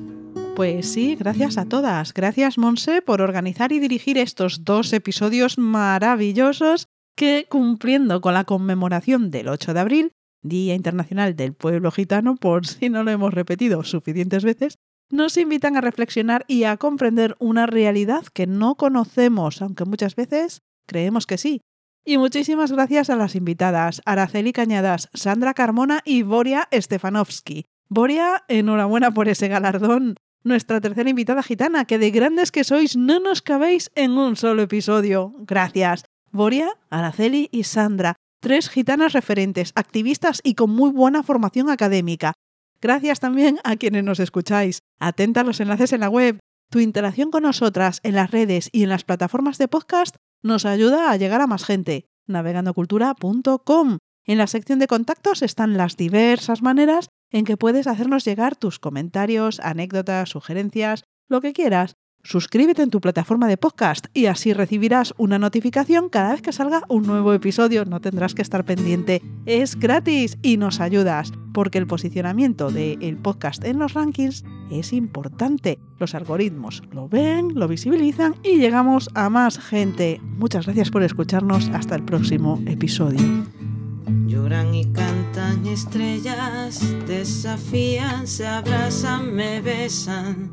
Pues 0.55 0.91
sí, 0.91 1.15
gracias 1.15 1.57
a 1.57 1.65
todas. 1.65 2.13
Gracias, 2.13 2.59
Monse, 2.59 3.01
por 3.01 3.21
organizar 3.21 3.71
y 3.71 3.79
dirigir 3.79 4.19
estos 4.19 4.63
dos 4.63 4.93
episodios 4.93 5.57
maravillosos 5.57 6.87
que, 7.15 7.47
cumpliendo 7.49 8.21
con 8.21 8.35
la 8.35 8.43
conmemoración 8.43 9.31
del 9.31 9.47
8 9.47 9.73
de 9.73 9.79
abril, 9.79 10.11
Día 10.43 10.75
Internacional 10.75 11.35
del 11.35 11.53
Pueblo 11.53 11.89
Gitano, 11.89 12.35
por 12.35 12.67
si 12.67 12.89
no 12.89 13.03
lo 13.03 13.09
hemos 13.09 13.33
repetido 13.33 13.83
suficientes 13.83 14.43
veces, 14.43 14.77
nos 15.09 15.37
invitan 15.37 15.75
a 15.75 15.81
reflexionar 15.81 16.45
y 16.47 16.65
a 16.65 16.77
comprender 16.77 17.35
una 17.39 17.65
realidad 17.65 18.25
que 18.31 18.45
no 18.45 18.75
conocemos, 18.75 19.59
aunque 19.61 19.85
muchas 19.85 20.15
veces 20.15 20.61
creemos 20.85 21.25
que 21.25 21.39
sí. 21.39 21.61
Y 22.05 22.19
muchísimas 22.19 22.71
gracias 22.71 23.09
a 23.09 23.15
las 23.15 23.35
invitadas, 23.35 24.03
Araceli 24.05 24.53
Cañadas, 24.53 25.09
Sandra 25.13 25.55
Carmona 25.55 26.01
y 26.05 26.21
Boria 26.21 26.67
Stefanovsky. 26.71 27.65
Boria, 27.89 28.43
enhorabuena 28.47 29.11
por 29.11 29.29
ese 29.29 29.47
galardón. 29.47 30.15
Nuestra 30.45 30.81
tercera 30.81 31.09
invitada 31.09 31.41
gitana, 31.41 31.85
que 31.85 31.97
de 31.97 32.11
grandes 32.11 32.51
que 32.51 32.65
sois 32.65 32.97
no 32.97 33.21
nos 33.21 33.41
cabéis 33.41 33.91
en 33.95 34.17
un 34.17 34.35
solo 34.35 34.63
episodio. 34.63 35.33
Gracias. 35.39 36.03
Boria, 36.31 36.67
Araceli 36.89 37.47
y 37.51 37.63
Sandra, 37.63 38.15
tres 38.41 38.67
gitanas 38.67 39.13
referentes, 39.13 39.71
activistas 39.75 40.41
y 40.43 40.55
con 40.55 40.69
muy 40.69 40.91
buena 40.91 41.23
formación 41.23 41.69
académica. 41.69 42.33
Gracias 42.81 43.21
también 43.21 43.59
a 43.63 43.77
quienes 43.77 44.03
nos 44.03 44.19
escucháis. 44.19 44.79
Atenta 44.99 45.41
a 45.41 45.43
los 45.45 45.61
enlaces 45.61 45.93
en 45.93 46.01
la 46.01 46.09
web. 46.09 46.39
Tu 46.69 46.79
interacción 46.79 47.31
con 47.31 47.43
nosotras 47.43 48.01
en 48.03 48.15
las 48.15 48.29
redes 48.29 48.67
y 48.73 48.83
en 48.83 48.89
las 48.89 49.05
plataformas 49.05 49.57
de 49.57 49.69
podcast 49.69 50.17
nos 50.43 50.65
ayuda 50.65 51.09
a 51.09 51.15
llegar 51.15 51.39
a 51.39 51.47
más 51.47 51.63
gente. 51.63 52.03
navegandocultura.com. 52.27 53.97
En 54.25 54.37
la 54.37 54.47
sección 54.47 54.79
de 54.79 54.87
contactos 54.87 55.41
están 55.41 55.77
las 55.77 55.95
diversas 55.95 56.61
maneras 56.61 57.07
en 57.33 57.43
que 57.43 57.57
puedes 57.57 57.87
hacernos 57.87 58.23
llegar 58.23 58.55
tus 58.55 58.79
comentarios, 58.79 59.59
anécdotas, 59.59 60.29
sugerencias, 60.29 61.03
lo 61.27 61.41
que 61.41 61.51
quieras. 61.51 61.97
Suscríbete 62.25 62.81
en 62.81 62.89
tu 62.89 63.01
plataforma 63.01 63.49
de 63.49 63.57
podcast 63.57 64.05
y 64.13 64.27
así 64.27 64.53
recibirás 64.53 65.13
una 65.17 65.39
notificación 65.39 66.07
cada 66.07 66.31
vez 66.31 66.41
que 66.41 66.53
salga 66.53 66.83
un 66.87 67.05
nuevo 67.05 67.33
episodio. 67.33 67.83
No 67.83 67.99
tendrás 67.99 68.33
que 68.33 68.41
estar 68.41 68.63
pendiente. 68.63 69.21
Es 69.45 69.75
gratis 69.77 70.37
y 70.41 70.55
nos 70.55 70.79
ayudas, 70.79 71.33
porque 71.53 71.79
el 71.79 71.87
posicionamiento 71.87 72.71
del 72.71 73.17
podcast 73.17 73.65
en 73.65 73.77
los 73.77 73.93
rankings 73.93 74.45
es 74.71 74.93
importante. 74.93 75.79
Los 75.99 76.15
algoritmos 76.15 76.81
lo 76.93 77.09
ven, 77.09 77.55
lo 77.55 77.67
visibilizan 77.67 78.35
y 78.41 78.57
llegamos 78.57 79.09
a 79.15 79.29
más 79.29 79.59
gente. 79.59 80.21
Muchas 80.23 80.65
gracias 80.65 80.91
por 80.91 81.03
escucharnos. 81.03 81.67
Hasta 81.73 81.95
el 81.95 82.05
próximo 82.05 82.61
episodio. 82.67 83.72
Lloran 84.05 84.73
y 84.73 84.85
cantan 84.91 85.65
estrellas, 85.67 86.81
desafían, 87.07 88.27
se 88.27 88.47
abrazan, 88.47 89.33
me 89.33 89.61
besan. 89.61 90.51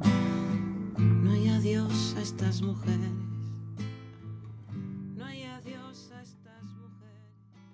No 0.98 1.32
hay 1.32 1.48
adiós 1.48 2.14
a 2.16 2.22
estas 2.22 2.62
mujeres. 2.62 3.19